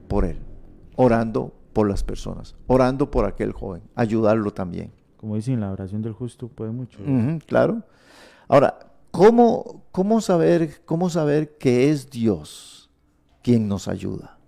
por 0.08 0.24
él, 0.24 0.38
orando 0.96 1.52
por 1.72 1.88
las 1.88 2.02
personas, 2.02 2.54
orando 2.66 3.10
por 3.10 3.24
aquel 3.24 3.52
joven, 3.52 3.82
ayudarlo 3.94 4.52
también. 4.52 4.92
Como 5.16 5.36
dicen, 5.36 5.60
la 5.60 5.70
oración 5.70 6.02
del 6.02 6.12
justo 6.12 6.48
puede 6.48 6.70
mucho. 6.70 6.98
Claro. 7.46 7.82
Ahora, 8.46 8.78
¿cómo, 9.10 9.77
cómo, 9.98 10.20
saber, 10.20 10.80
¿cómo 10.84 11.10
saber 11.10 11.58
que 11.58 11.90
es 11.90 12.08
Dios 12.08 12.88
quien 13.42 13.66
nos 13.66 13.88
ayuda? 13.88 14.38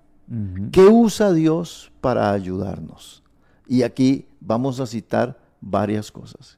¿Qué 0.70 0.82
usa 0.82 1.32
Dios 1.32 1.90
para 2.00 2.30
ayudarnos? 2.30 3.24
Y 3.66 3.82
aquí 3.82 4.28
vamos 4.38 4.78
a 4.78 4.86
citar 4.86 5.40
varias 5.60 6.12
cosas. 6.12 6.56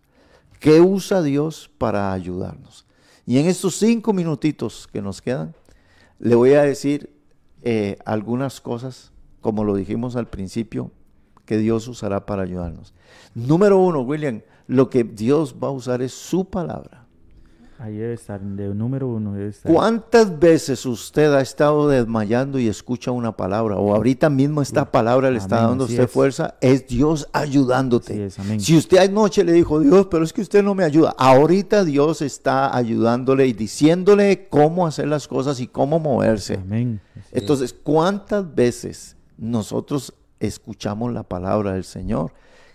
¿Qué 0.60 0.82
usa 0.82 1.22
Dios 1.22 1.70
para 1.78 2.12
ayudarnos? 2.12 2.84
Y 3.24 3.38
en 3.38 3.46
estos 3.46 3.76
cinco 3.76 4.12
minutitos 4.12 4.86
que 4.92 5.00
nos 5.00 5.22
quedan, 5.22 5.54
le 6.18 6.34
voy 6.34 6.52
a 6.52 6.60
decir 6.60 7.18
eh, 7.62 7.96
algunas 8.04 8.60
cosas, 8.60 9.10
como 9.40 9.64
lo 9.64 9.74
dijimos 9.74 10.16
al 10.16 10.28
principio, 10.28 10.90
que 11.46 11.56
Dios 11.56 11.88
usará 11.88 12.26
para 12.26 12.42
ayudarnos. 12.42 12.92
Número 13.34 13.78
uno, 13.78 14.02
William, 14.02 14.42
lo 14.66 14.90
que 14.90 15.02
Dios 15.02 15.54
va 15.54 15.68
a 15.68 15.70
usar 15.70 16.02
es 16.02 16.12
su 16.12 16.44
palabra. 16.44 17.02
Ahí 17.82 17.96
debe 17.96 18.14
estar, 18.14 18.40
de 18.40 18.72
número 18.72 19.08
uno 19.08 19.32
debe 19.32 19.48
estar. 19.48 19.72
¿Cuántas 19.72 20.38
veces 20.38 20.86
usted 20.86 21.34
ha 21.34 21.40
estado 21.40 21.88
desmayando 21.88 22.60
y 22.60 22.68
escucha 22.68 23.10
una 23.10 23.36
palabra? 23.36 23.76
O 23.76 23.92
ahorita 23.92 24.30
mismo 24.30 24.62
esta 24.62 24.92
palabra 24.92 25.32
le 25.32 25.38
está 25.38 25.56
amén, 25.56 25.70
dando 25.70 25.84
a 25.84 25.86
usted 25.88 26.04
es. 26.04 26.10
fuerza. 26.12 26.54
Es 26.60 26.86
Dios 26.86 27.28
ayudándote. 27.32 28.26
Es. 28.26 28.36
Si 28.58 28.76
usted 28.76 28.98
anoche 28.98 29.42
le 29.42 29.50
dijo, 29.50 29.80
Dios, 29.80 30.06
pero 30.08 30.22
es 30.22 30.32
que 30.32 30.42
usted 30.42 30.62
no 30.62 30.76
me 30.76 30.84
ayuda. 30.84 31.12
Ahorita 31.18 31.84
Dios 31.84 32.22
está 32.22 32.76
ayudándole 32.76 33.48
y 33.48 33.52
diciéndole 33.52 34.46
cómo 34.48 34.86
hacer 34.86 35.08
las 35.08 35.26
cosas 35.26 35.58
y 35.58 35.66
cómo 35.66 35.98
moverse. 35.98 36.60
Amén. 36.62 37.00
Entonces, 37.32 37.74
¿cuántas 37.74 38.54
veces 38.54 39.16
nosotros 39.36 40.14
escuchamos 40.38 41.12
la 41.12 41.24
palabra 41.24 41.72
del 41.72 41.82
Señor? 41.82 42.32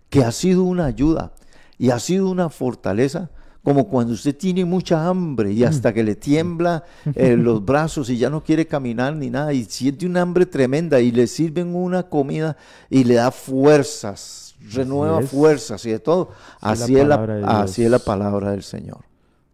Que 0.10 0.26
ha 0.26 0.34
sido 0.34 0.64
una 0.64 0.84
ayuda 0.84 1.32
y 1.78 1.92
ha 1.92 2.00
sido 2.00 2.30
una 2.30 2.50
fortaleza, 2.50 3.30
como 3.68 3.90
cuando 3.90 4.14
usted 4.14 4.34
tiene 4.38 4.64
mucha 4.64 5.06
hambre 5.10 5.52
y 5.52 5.66
hasta 5.66 5.92
que 5.94 6.02
le 6.02 6.16
tiembla 6.16 6.86
eh, 7.14 7.36
los 7.36 7.66
brazos 7.66 8.10
y 8.10 8.18
ya 8.18 8.30
no 8.30 8.42
quiere 8.42 8.66
caminar 8.66 9.14
ni 9.14 9.30
nada 9.30 9.52
y 9.52 9.66
siente 9.66 10.06
una 10.06 10.22
hambre 10.22 10.46
tremenda 10.46 11.02
y 11.02 11.12
le 11.12 11.28
sirven 11.28 11.76
una 11.76 12.04
comida 12.04 12.56
y 12.90 13.04
le 13.04 13.16
da 13.16 13.30
fuerzas, 13.30 14.56
renueva 14.74 15.22
fuerzas 15.22 15.86
y 15.86 15.92
de 15.92 16.00
todo. 16.00 16.32
Así 16.62 16.96
es 16.96 17.04
Así 17.04 17.04
la 17.06 17.16
es 17.16 17.28
de 17.28 17.44
así 17.44 17.84
es 17.84 17.92
la 17.92 18.00
palabra 18.00 18.52
del 18.52 18.64
Señor. 18.64 19.00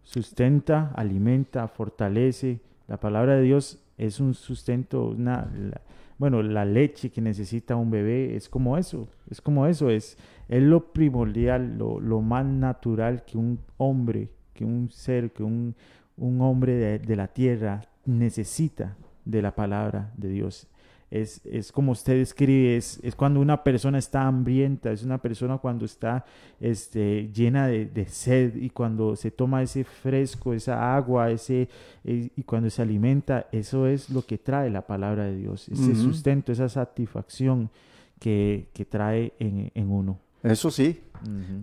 sustenta, 0.02 0.92
alimenta, 0.94 1.66
fortalece. 1.68 2.60
La 2.88 2.98
palabra 2.98 3.36
de 3.36 3.42
Dios 3.42 3.78
es 3.98 4.20
un 4.20 4.34
sustento, 4.34 5.06
una, 5.06 5.50
la- 5.56 5.80
bueno, 6.18 6.42
la 6.42 6.64
leche 6.64 7.10
que 7.10 7.20
necesita 7.20 7.74
un 7.74 7.90
bebé 7.90 8.36
es 8.36 8.48
como 8.48 8.78
eso, 8.78 9.08
es 9.30 9.40
como 9.40 9.66
eso, 9.66 9.90
es, 9.90 10.16
es 10.48 10.62
lo 10.62 10.92
primordial, 10.92 11.78
lo, 11.78 12.00
lo 12.00 12.20
más 12.20 12.44
natural 12.44 13.24
que 13.24 13.38
un 13.38 13.58
hombre, 13.76 14.30
que 14.52 14.64
un 14.64 14.90
ser, 14.90 15.32
que 15.32 15.42
un, 15.42 15.74
un 16.16 16.40
hombre 16.40 16.74
de, 16.74 16.98
de 16.98 17.16
la 17.16 17.28
tierra 17.28 17.82
necesita 18.04 18.96
de 19.24 19.42
la 19.42 19.54
palabra 19.54 20.12
de 20.16 20.28
Dios. 20.28 20.68
Es, 21.10 21.42
es 21.44 21.70
como 21.70 21.92
usted 21.92 22.14
escribe, 22.14 22.76
es, 22.76 22.98
es 23.04 23.14
cuando 23.14 23.40
una 23.40 23.62
persona 23.62 23.98
está 23.98 24.26
hambrienta, 24.26 24.90
es 24.90 25.04
una 25.04 25.18
persona 25.18 25.58
cuando 25.58 25.84
está 25.84 26.24
este, 26.58 27.30
llena 27.32 27.68
de, 27.68 27.86
de 27.86 28.06
sed 28.06 28.56
y 28.56 28.70
cuando 28.70 29.14
se 29.14 29.30
toma 29.30 29.62
ese 29.62 29.84
fresco, 29.84 30.52
esa 30.54 30.96
agua, 30.96 31.30
ese, 31.30 31.68
eh, 32.02 32.30
y 32.34 32.42
cuando 32.42 32.68
se 32.68 32.82
alimenta, 32.82 33.46
eso 33.52 33.86
es 33.86 34.10
lo 34.10 34.22
que 34.22 34.38
trae 34.38 34.70
la 34.70 34.86
palabra 34.86 35.24
de 35.26 35.36
Dios, 35.36 35.68
ese 35.68 35.94
sustento, 35.94 36.50
esa 36.50 36.68
satisfacción 36.68 37.70
que, 38.18 38.66
que 38.72 38.84
trae 38.84 39.34
en, 39.38 39.70
en 39.72 39.90
uno. 39.92 40.18
Eso 40.44 40.70
sí, 40.70 41.00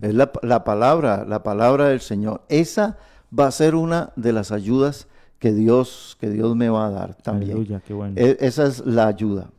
es 0.02 0.14
la, 0.14 0.30
la 0.42 0.64
palabra, 0.64 1.24
la 1.26 1.42
palabra 1.42 1.88
del 1.88 2.00
Señor. 2.00 2.42
Esa 2.48 2.98
va 3.38 3.46
a 3.46 3.50
ser 3.52 3.74
una 3.74 4.12
de 4.16 4.32
las 4.32 4.50
ayudas 4.52 5.06
que 5.38 5.52
Dios, 5.52 6.16
que 6.20 6.28
Dios 6.30 6.54
me 6.56 6.68
va 6.68 6.86
a 6.86 6.90
dar 6.90 7.14
también. 7.14 7.52
Aleluya, 7.52 7.80
qué 7.86 7.94
bueno. 7.94 8.14
E- 8.16 8.36
esa 8.40 8.66
es 8.66 8.84
la 8.84 9.06
ayuda. 9.06 9.50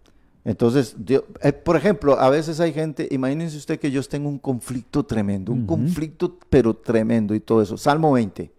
Entonces, 0.45 0.95
Dios- 0.97 1.23
eh, 1.41 1.53
por 1.53 1.77
ejemplo, 1.77 2.19
a 2.19 2.29
veces 2.29 2.59
hay 2.59 2.73
gente, 2.73 3.07
imagínense 3.11 3.55
usted 3.57 3.79
que 3.79 3.89
yo 3.91 4.03
tengo 4.03 4.27
un 4.27 4.39
conflicto 4.39 5.05
tremendo, 5.05 5.53
un 5.53 5.65
conflicto 5.65 6.37
pero 6.49 6.73
tremendo 6.75 7.33
y 7.33 7.39
todo 7.39 7.61
eso. 7.61 7.77
Salmo 7.77 8.11
20. 8.11 8.51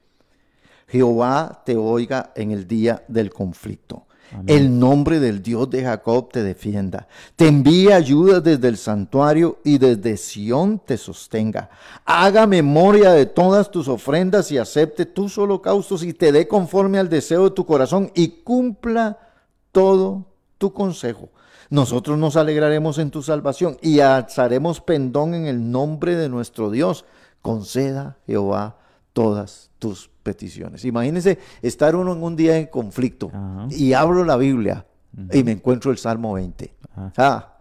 Jehová 0.89 1.63
te 1.65 1.77
oiga 1.77 2.33
en 2.37 2.51
el 2.51 2.67
día 2.67 3.05
del 3.09 3.31
conflicto. 3.31 4.07
El 4.47 4.79
nombre 4.79 5.21
del 5.21 5.43
Dios 5.43 5.71
de 5.71 5.83
Jacob 5.83 6.31
te 6.33 6.43
defienda. 6.43 7.07
Te 7.37 7.47
envíe 7.47 7.93
ayuda 7.93 8.41
desde 8.41 8.69
el 8.69 8.77
santuario 8.77 9.59
y 9.65 9.79
desde 9.79 10.17
Sión 10.17 10.81
te 10.85 10.97
sostenga. 10.97 11.71
Haga 12.05 12.47
memoria 12.47 13.13
de 13.13 13.27
todas 13.27 13.71
tus 13.71 13.87
ofrendas 13.87 14.51
y 14.51 14.59
acepte 14.59 15.07
tus 15.07 15.39
holocaustos 15.39 16.03
y 16.03 16.13
te 16.13 16.33
dé 16.33 16.49
conforme 16.49 16.99
al 16.99 17.09
deseo 17.09 17.45
de 17.45 17.51
tu 17.51 17.65
corazón 17.65 18.11
y 18.15 18.29
cumpla 18.43 19.19
todo 19.71 20.27
tu 20.59 20.73
consejo. 20.73 21.31
Nosotros 21.71 22.19
nos 22.19 22.37
alegraremos 22.37 22.99
en 22.99 23.11
tu 23.11 23.23
salvación 23.23 23.79
y 23.83 24.01
alzaremos 24.01 24.81
pendón 24.81 25.35
en 25.35 25.47
el 25.47 25.71
nombre 25.71 26.17
de 26.17 26.29
nuestro 26.29 26.71
Dios. 26.71 27.05
Conceda 27.41 28.19
Jehová 28.27 28.77
todas 29.13 29.71
tus 29.89 30.09
peticiones. 30.23 30.83
Imagínense 30.87 31.39
estar 31.61 31.95
uno 31.95 32.15
en 32.15 32.23
un 32.23 32.35
día 32.37 32.55
de 32.55 32.71
conflicto 32.71 33.29
Ajá. 33.35 33.67
y 33.71 33.93
abro 33.93 34.25
la 34.25 34.37
Biblia 34.39 34.87
y 35.31 35.45
me 35.45 35.53
encuentro 35.53 35.91
el 35.91 35.99
Salmo 35.99 36.33
20. 36.33 36.75
Ajá. 36.97 37.13
Ah, 37.19 37.59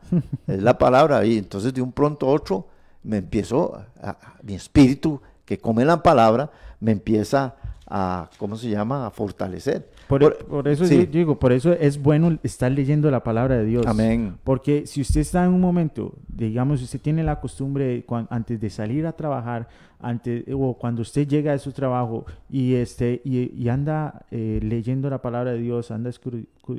es 0.47 0.61
la 0.63 0.77
palabra 0.77 1.17
ahí. 1.17 1.37
Entonces 1.37 1.73
de 1.73 1.81
un 1.81 1.91
pronto 1.91 2.29
a 2.29 2.31
otro 2.31 2.67
me 3.03 3.17
empiezo, 3.17 3.75
a- 4.01 4.09
a- 4.11 4.17
mi 4.41 4.53
espíritu 4.55 5.21
que 5.43 5.57
come 5.57 5.83
la 5.83 6.01
palabra, 6.01 6.49
me 6.79 6.93
empieza 6.93 7.55
a, 7.87 8.29
¿cómo 8.37 8.55
se 8.55 8.69
llama? 8.69 9.05
A 9.05 9.11
fortalecer. 9.11 9.91
Por, 10.19 10.37
Por- 10.37 10.45
por 10.45 10.67
eso 10.67 10.85
sí. 10.85 10.97
yo 10.97 11.05
digo, 11.05 11.39
por 11.39 11.51
eso 11.51 11.73
es 11.73 12.01
bueno 12.01 12.37
estar 12.43 12.71
leyendo 12.71 13.09
la 13.11 13.23
palabra 13.23 13.57
de 13.57 13.65
Dios. 13.65 13.85
Amén. 13.87 14.35
Porque 14.43 14.85
si 14.87 15.01
usted 15.01 15.21
está 15.21 15.45
en 15.45 15.53
un 15.53 15.61
momento, 15.61 16.13
digamos, 16.27 16.81
usted 16.81 16.99
tiene 17.01 17.23
la 17.23 17.39
costumbre 17.39 17.85
de 17.85 18.05
antes 18.29 18.59
de 18.59 18.69
salir 18.69 19.05
a 19.05 19.13
trabajar, 19.13 19.67
antes, 19.99 20.43
o 20.53 20.73
cuando 20.77 21.01
usted 21.01 21.25
llega 21.27 21.53
a 21.53 21.57
su 21.57 21.71
trabajo 21.71 22.25
y 22.49 22.73
este 22.75 23.21
y, 23.23 23.53
y 23.55 23.69
anda 23.69 24.25
eh, 24.31 24.59
leyendo 24.61 25.09
la 25.09 25.21
palabra 25.21 25.53
de 25.53 25.59
Dios, 25.59 25.91
anda 25.91 26.09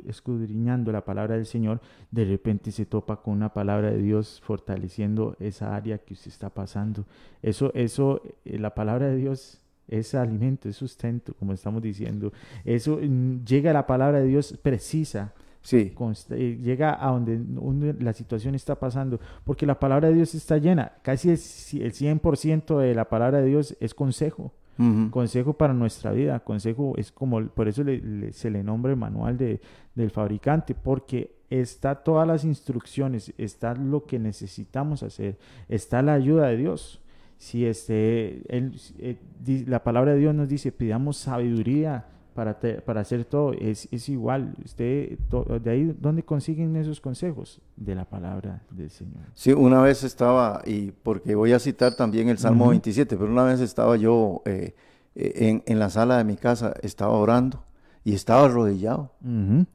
escudriñando 0.07 0.91
la 0.91 1.01
palabra 1.03 1.35
del 1.35 1.45
Señor, 1.45 1.79
de 2.11 2.25
repente 2.25 2.71
se 2.71 2.85
topa 2.85 3.17
con 3.17 3.33
una 3.33 3.49
palabra 3.53 3.91
de 3.91 3.97
Dios 4.01 4.41
fortaleciendo 4.45 5.35
esa 5.39 5.75
área 5.75 5.97
que 5.97 6.13
usted 6.13 6.27
está 6.31 6.49
pasando. 6.49 7.05
Eso, 7.41 7.71
eso, 7.73 8.21
eh, 8.45 8.59
la 8.59 8.75
palabra 8.75 9.07
de 9.07 9.15
Dios 9.17 9.59
es 9.87 10.15
alimento, 10.15 10.67
es 10.69 10.75
sustento, 10.75 11.33
como 11.37 11.53
estamos 11.53 11.81
diciendo. 11.81 12.31
Eso 12.63 12.99
mm, 13.01 13.43
llega 13.45 13.73
la 13.73 13.85
palabra 13.87 14.19
de 14.19 14.27
Dios 14.27 14.57
precisa, 14.61 15.33
Sí, 15.61 15.91
const- 15.95 16.31
eh, 16.37 16.59
llega 16.61 16.95
a 17.03 17.09
donde, 17.09 17.39
donde 17.39 17.93
la 17.93 18.13
situación 18.13 18.53
está 18.53 18.75
pasando, 18.75 19.19
porque 19.43 19.65
la 19.65 19.79
palabra 19.79 20.09
de 20.09 20.13
Dios 20.13 20.35
está 20.35 20.59
llena. 20.59 20.91
Casi 21.01 21.29
el, 21.29 21.39
el 21.81 21.91
100% 21.91 22.77
de 22.77 22.93
la 22.93 23.09
palabra 23.09 23.39
de 23.41 23.47
Dios 23.47 23.75
es 23.79 23.95
consejo, 23.95 24.53
consejo 25.09 25.53
para 25.53 25.73
nuestra 25.73 26.11
vida. 26.11 26.39
Consejo 26.41 26.93
es 26.97 27.11
como, 27.11 27.43
por 27.47 27.67
eso 27.67 27.83
le- 27.83 27.97
le- 27.97 28.31
se 28.33 28.51
le 28.51 28.61
nombra 28.63 28.91
el 28.91 28.97
manual 28.99 29.39
de, 29.39 29.59
del 29.95 30.11
fabricante, 30.11 30.75
porque 30.75 31.33
está 31.49 31.95
todas 31.95 32.27
las 32.27 32.43
instrucciones, 32.43 33.33
está 33.39 33.73
lo 33.73 34.05
que 34.05 34.19
necesitamos 34.19 35.01
hacer, 35.01 35.39
está 35.67 36.03
la 36.03 36.13
ayuda 36.13 36.45
de 36.45 36.57
Dios. 36.57 37.01
Si 37.37 37.65
este, 37.65 38.41
él, 38.55 38.79
eh, 38.99 39.17
la 39.67 39.83
palabra 39.83 40.13
de 40.13 40.19
Dios 40.19 40.33
nos 40.35 40.47
dice, 40.49 40.71
pidamos 40.71 41.17
sabiduría 41.17 42.05
para, 42.33 42.59
te- 42.59 42.81
para 42.81 43.01
hacer 43.01 43.23
todo, 43.25 43.53
es, 43.53 43.87
es 43.91 44.09
igual. 44.09 44.55
Usted, 44.63 45.17
to- 45.29 45.43
de 45.59 45.69
ahí, 45.69 45.95
¿dónde 45.99 46.23
consiguen 46.23 46.75
esos 46.75 46.99
consejos? 46.99 47.61
De 47.75 47.93
la 47.95 48.05
palabra 48.05 48.61
del 48.71 48.89
Señor. 48.89 49.23
Sí, 49.33 49.53
una 49.53 49.81
vez 49.81 50.03
estaba, 50.03 50.61
y 50.65 50.91
porque 50.91 51.35
voy 51.35 51.53
a 51.53 51.59
citar 51.59 51.95
también 51.95 52.29
el 52.29 52.37
Salmo 52.37 52.63
Ujú. 52.65 52.71
27, 52.71 53.15
pero 53.17 53.31
una 53.31 53.43
vez 53.45 53.59
estaba 53.61 53.95
yo 53.97 54.41
eh, 54.45 54.73
eh, 55.15 55.33
en, 55.49 55.63
en 55.65 55.79
la 55.79 55.89
sala 55.89 56.17
de 56.17 56.23
mi 56.25 56.35
casa, 56.35 56.73
estaba 56.81 57.13
orando 57.13 57.63
y 58.03 58.13
estaba 58.13 58.45
arrodillado, 58.45 59.11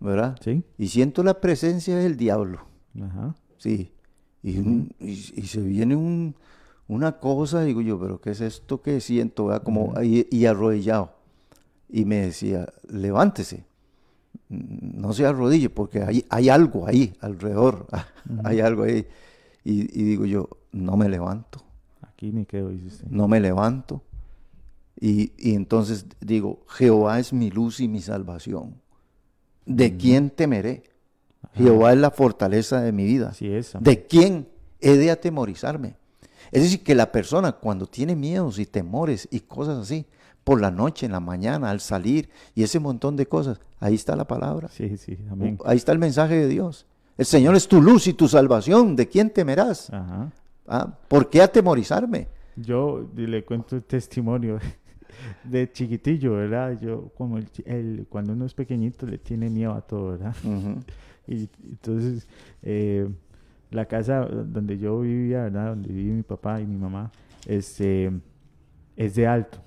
¿verdad? 0.01 0.37
Sí, 0.43 0.63
Y 0.79 0.89
siento 0.89 1.23
la 1.23 1.41
presencia 1.41 1.97
del 1.97 2.17
diablo, 2.17 2.61
ajá. 3.01 3.35
sí. 3.59 3.93
Y, 4.43 4.59
un- 4.59 4.91
y, 4.99 5.11
y 5.11 5.47
se 5.47 5.61
viene 5.61 5.97
un, 5.97 6.35
una 6.91 7.21
cosa, 7.21 7.63
digo 7.63 7.81
yo, 7.81 8.01
pero 8.01 8.21
¿qué 8.21 8.31
es 8.31 8.41
esto 8.41 8.83
que 8.83 9.01
siento? 9.01 9.47
¿verdad? 9.47 9.63
Como 9.63 9.95
y 10.03 10.45
arrodillado. 10.47 11.13
Y 11.89 12.05
me 12.05 12.17
decía, 12.17 12.69
levántese, 12.89 13.65
no 14.49 15.13
se 15.13 15.25
arrodille, 15.25 15.71
porque 15.71 16.03
hay, 16.03 16.25
hay 16.29 16.49
algo 16.49 16.87
ahí 16.87 17.15
alrededor, 17.21 17.87
hay 18.45 18.61
algo 18.61 18.83
ahí. 18.83 19.07
Y, 19.65 19.83
y 20.01 20.05
digo 20.05 20.27
yo, 20.27 20.49
no 20.73 20.97
me 20.97 21.09
levanto, 21.09 21.63
Aquí 22.03 22.33
me 22.33 22.45
quedo, 22.45 22.71
dice 22.71 22.87
usted. 22.87 23.07
no 23.09 23.29
me 23.29 23.39
levanto. 23.41 24.03
Y, 25.01 25.33
y 25.39 25.55
entonces 25.55 26.07
digo, 26.21 26.65
Jehová 26.69 27.21
es 27.21 27.33
mi 27.33 27.51
luz 27.51 27.81
y 27.81 27.89
mi 27.89 28.03
salvación. 28.03 28.75
¿De 29.65 29.97
quién 29.97 30.31
temeré? 30.31 30.83
Jehová 31.55 31.93
es 31.93 31.99
la 31.99 32.11
fortaleza 32.11 32.81
de 32.83 32.93
mi 32.93 33.05
vida. 33.05 33.29
Así 33.29 33.49
es. 33.49 33.75
¿De 33.81 34.07
quién 34.07 34.49
he 34.81 34.97
de 34.97 35.11
atemorizarme? 35.11 36.00
Es 36.53 36.63
decir, 36.63 36.83
que 36.83 36.95
la 36.95 37.13
persona 37.13 37.53
cuando 37.53 37.87
tiene 37.87 38.17
miedos 38.17 38.59
y 38.59 38.67
temores 38.67 39.29
y 39.31 39.41
cosas 39.41 39.79
así, 39.79 40.07
por 40.45 40.61
la 40.61 40.71
noche, 40.71 41.07
en 41.07 41.13
la 41.13 41.21
mañana, 41.21 41.71
al 41.71 41.81
salir 41.81 42.29
y 42.55 42.63
ese 42.63 42.81
montón 42.81 43.17
de 43.17 43.27
cosas, 43.27 43.61
ahí 43.79 43.95
está 43.95 44.17
la 44.17 44.27
palabra. 44.27 44.69
Sí, 44.69 44.97
sí, 44.97 45.19
amén. 45.31 45.59
Ahí 45.65 45.77
está 45.77 45.93
el 45.93 45.99
mensaje 45.99 46.35
de 46.35 46.49
Dios. 46.49 46.87
El 47.19 47.27
Señor 47.27 47.55
es 47.55 47.69
tu 47.69 47.83
luz 47.83 48.07
y 48.07 48.15
tu 48.15 48.27
salvación. 48.27 48.97
¿De 48.97 49.07
quién 49.09 49.31
temerás? 49.31 49.91
Ajá. 49.93 50.33
Ah, 50.67 50.93
¿Por 51.09 51.29
qué 51.29 51.43
atemorizarme? 51.43 52.29
Yo 52.57 53.09
le 53.15 53.45
cuento 53.45 53.77
un 53.77 53.83
testimonio 53.83 54.59
de 55.45 55.71
chiquitillo, 55.71 56.33
¿verdad? 56.35 56.79
Yo, 56.81 57.11
como 57.17 57.37
el, 57.39 57.47
el- 57.67 58.07
cuando 58.09 58.33
uno 58.33 58.47
es 58.47 58.55
pequeñito, 58.55 59.07
le 59.07 59.19
tiene 59.19 59.51
miedo 59.51 59.73
a 59.75 59.83
todo, 59.83 60.13
¿verdad? 60.13 60.35
Y 61.29 61.49
entonces, 61.63 62.27
eh, 62.63 63.09
la 63.71 63.87
casa 63.87 64.21
donde 64.27 64.79
yo 64.79 65.01
vivía, 65.01 65.45
¿verdad? 65.45 65.69
Donde 65.71 65.93
vive 65.93 66.13
mi 66.15 66.23
papá 66.23 66.61
y 66.61 66.67
mi 66.67 66.77
mamá, 66.77 67.11
este, 67.47 68.11
es 68.97 69.15
de 69.15 69.27
alto. 69.27 69.59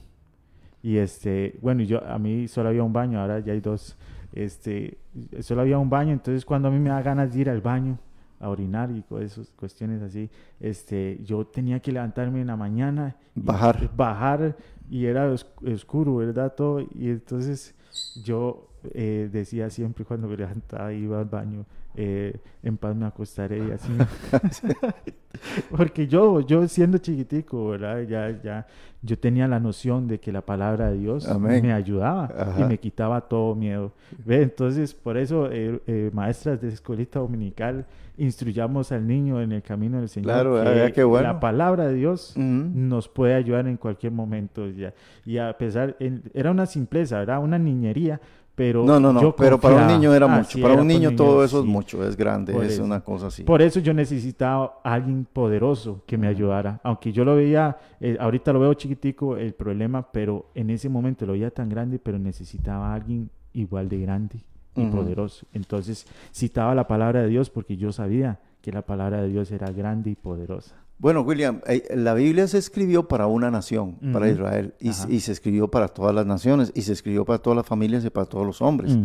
Y 0.82 0.97
este, 0.97 1.58
bueno, 1.62 1.82
yo, 1.84 2.04
a 2.06 2.18
mí 2.20 2.47
solo 2.47 2.70
había 2.70 2.84
un 2.84 2.91
baño, 2.93 3.20
ahora 3.22 3.39
ya 3.39 3.54
hay 3.54 3.62
dos. 3.62 3.95
Este, 4.34 4.97
solo 5.41 5.62
había 5.62 5.78
un 5.78 5.89
baño, 5.89 6.12
entonces 6.12 6.43
cuando 6.43 6.68
a 6.68 6.72
mí 6.72 6.80
me 6.80 6.89
da 6.89 7.01
ganas 7.01 7.34
de 7.34 7.39
ir 7.39 7.49
al 7.49 7.62
baño 7.62 7.97
a 8.39 8.49
orinar 8.49 8.91
y 8.91 9.04
esas 9.22 9.49
cuestiones 9.51 10.01
así, 10.01 10.30
este, 10.60 11.20
yo 11.24 11.45
tenía 11.45 11.80
que 11.80 11.91
levantarme 11.93 12.41
en 12.41 12.47
la 12.47 12.58
mañana, 12.58 13.16
y 13.36 13.39
Bajar. 13.41 13.89
bajar 13.95 14.58
y 14.89 15.06
era 15.06 15.30
os- 15.30 15.47
oscuro, 15.66 16.18
¿verdad? 16.18 16.54
Todo, 16.54 16.82
y 16.82 17.10
entonces 17.10 17.74
yo 18.22 18.68
eh, 18.93 19.29
decía 19.31 19.69
siempre 19.69 20.05
cuando 20.05 20.27
me 20.27 20.38
levantaba 20.38 20.91
iba 20.93 21.19
al 21.19 21.25
baño, 21.25 21.65
eh, 21.95 22.36
en 22.63 22.77
paz 22.77 22.95
me 22.95 23.05
acostaré 23.05 23.59
y 23.67 23.71
así. 23.71 23.91
Porque 25.75 26.07
yo, 26.07 26.41
yo 26.41 26.67
siendo 26.67 26.97
chiquitico, 26.99 27.69
¿verdad? 27.69 28.01
Ya, 28.03 28.41
ya, 28.41 28.67
yo 29.01 29.17
tenía 29.17 29.47
la 29.47 29.59
noción 29.59 30.07
de 30.07 30.19
que 30.19 30.31
la 30.31 30.41
palabra 30.41 30.91
de 30.91 30.97
Dios 30.97 31.27
Amén. 31.27 31.61
me 31.63 31.73
ayudaba 31.73 32.29
y 32.57 32.61
Ajá. 32.61 32.67
me 32.67 32.77
quitaba 32.77 33.21
todo 33.21 33.55
miedo. 33.55 33.91
¿Ve? 34.25 34.43
Entonces, 34.43 34.93
por 34.93 35.17
eso, 35.17 35.51
eh, 35.51 35.81
eh, 35.88 36.11
maestras 36.13 36.61
de 36.61 36.69
escuelita 36.69 37.19
dominical, 37.19 37.86
instruyamos 38.17 38.91
al 38.91 39.07
niño 39.07 39.41
en 39.41 39.51
el 39.51 39.63
camino 39.63 39.97
del 39.99 40.07
Señor. 40.07 40.25
Claro, 40.31 40.57
ah, 40.61 40.91
qué 40.91 41.03
bueno. 41.03 41.27
La 41.27 41.39
palabra 41.39 41.88
de 41.88 41.95
Dios 41.95 42.34
Ujú. 42.38 42.43
nos 42.43 43.09
puede 43.09 43.34
ayudar 43.34 43.67
en 43.67 43.77
cualquier 43.77 44.11
momento. 44.13 44.69
Ya. 44.69 44.93
Y 45.25 45.39
a 45.39 45.57
pesar, 45.57 45.95
en- 45.99 46.21
era 46.34 46.51
una 46.51 46.67
simpleza, 46.67 47.17
¿verdad? 47.19 47.43
Una 47.43 47.57
niñería, 47.57 48.21
pero 48.56 48.84
No, 48.84 48.99
no, 48.99 49.12
no, 49.12 49.22
yo 49.22 49.36
pero 49.36 49.60
para 49.60 49.76
un 49.78 49.88
niño 49.88 50.14
era 50.14 50.26
Ah, 50.28 50.38
mucho. 50.38 50.51
sí, 50.51 50.62
para 50.62 50.74
era 50.74 50.82
un 50.82 50.88
niño 50.88 51.16
todo 51.16 51.43
eso 51.43 51.58
sí. 51.62 51.68
es 51.68 51.72
mucho, 51.74 52.08
es 52.08 52.16
grande, 52.16 52.54
Por 52.54 52.64
es 52.66 52.74
eso. 52.74 52.84
una 52.84 53.01
cosa 53.01 53.28
así. 53.28 53.43
Por 53.43 53.62
eso 53.62 53.80
yo 53.80 53.93
necesitaba 53.93 54.80
a 54.84 54.93
alguien 54.93 55.26
poderoso 55.32 56.01
que 56.06 56.18
me 56.18 56.28
ayudara. 56.28 56.80
Aunque 56.84 57.12
yo 57.12 57.26
lo 57.26 57.36
veía, 57.36 57.78
eh, 57.99 58.18
ahorita 58.20 58.54
lo 58.54 58.60
veo 58.60 58.74
chiquitico 58.76 59.38
el 59.38 59.54
problema, 59.54 60.12
pero 60.12 60.45
en 60.56 60.70
ese 60.70 60.89
momento 60.89 61.26
lo 61.26 61.34
veía 61.34 61.49
tan 61.51 61.70
grande, 61.70 61.99
pero 61.99 62.20
necesitaba 62.20 62.91
a 62.91 62.93
alguien 62.95 63.30
igual 63.54 63.89
de 63.89 63.99
grande 63.99 64.36
y 64.76 64.86
poderoso. 64.88 65.45
Entonces 65.54 66.06
citaba 66.34 66.74
la 66.76 66.88
palabra 66.88 67.22
de 67.22 67.28
Dios 67.30 67.49
porque 67.49 67.78
yo 67.78 67.91
sabía 67.91 68.39
que 68.62 68.72
la 68.72 68.82
palabra 68.82 69.22
de 69.22 69.28
Dios 69.30 69.51
era 69.51 69.70
grande 69.72 70.10
y 70.12 70.16
poderosa. 70.16 70.76
Bueno, 71.00 71.22
William, 71.22 71.60
eh, 71.68 71.84
la 71.96 72.14
Biblia 72.14 72.48
se 72.48 72.58
escribió 72.58 73.10
para 73.10 73.28
una 73.28 73.52
nación, 73.52 73.98
para. 74.14 74.30
Israel, 74.30 74.74
y, 74.80 74.94
se 75.20 75.32
escribió 75.34 75.68
para 75.70 75.89
todas 75.89 76.16
las 76.16 76.26
naciones, 76.26 76.72
y 76.76 76.84
se 76.84 76.94
escribió 76.94 77.26
para 77.26 77.39
todas 77.39 77.58
las 77.58 77.66
familias 77.66 78.06
y 78.06 78.10
para 78.10 78.26
todos 78.26 78.46
los 78.46 78.62
hombres. 78.62 78.96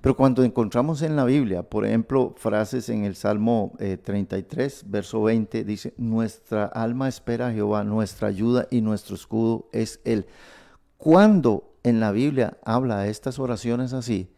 Pero 0.00 0.14
cuando 0.16 0.44
encontramos 0.44 1.02
en 1.02 1.16
la 1.16 1.24
Biblia, 1.24 1.64
por 1.64 1.84
ejemplo, 1.86 2.34
frases 2.36 2.88
en 2.88 3.04
el 3.04 3.16
Salmo 3.16 3.72
eh, 3.80 3.96
33, 3.96 4.84
verso 4.88 5.22
20, 5.22 5.64
dice, 5.64 5.92
nuestra 5.96 6.66
alma 6.66 7.08
espera 7.08 7.48
a 7.48 7.52
Jehová, 7.52 7.82
nuestra 7.82 8.28
ayuda 8.28 8.68
y 8.70 8.80
nuestro 8.80 9.16
escudo 9.16 9.68
es 9.72 10.00
Él. 10.04 10.26
Cuando 10.98 11.72
en 11.82 11.98
la 11.98 12.12
Biblia 12.12 12.58
habla 12.64 12.98
de 13.00 13.10
estas 13.10 13.38
oraciones 13.38 13.92
así, 13.92 14.30